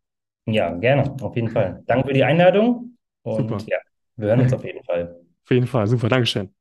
Ja, 0.48 0.74
gerne, 0.76 1.16
auf 1.22 1.36
jeden 1.36 1.50
Fall. 1.50 1.84
Danke 1.86 2.08
für 2.08 2.14
die 2.14 2.24
Einladung 2.24 2.98
und 3.22 3.50
Super. 3.50 3.58
ja, 3.68 3.78
wir 4.16 4.30
hören 4.30 4.40
uns 4.42 4.54
auf 4.54 4.64
jeden 4.64 4.84
Fall. 4.84 5.16
Auf 5.44 5.52
jeden 5.52 5.68
Fall. 5.68 5.88
Super. 5.88 6.10
Dankeschön. 6.10 6.54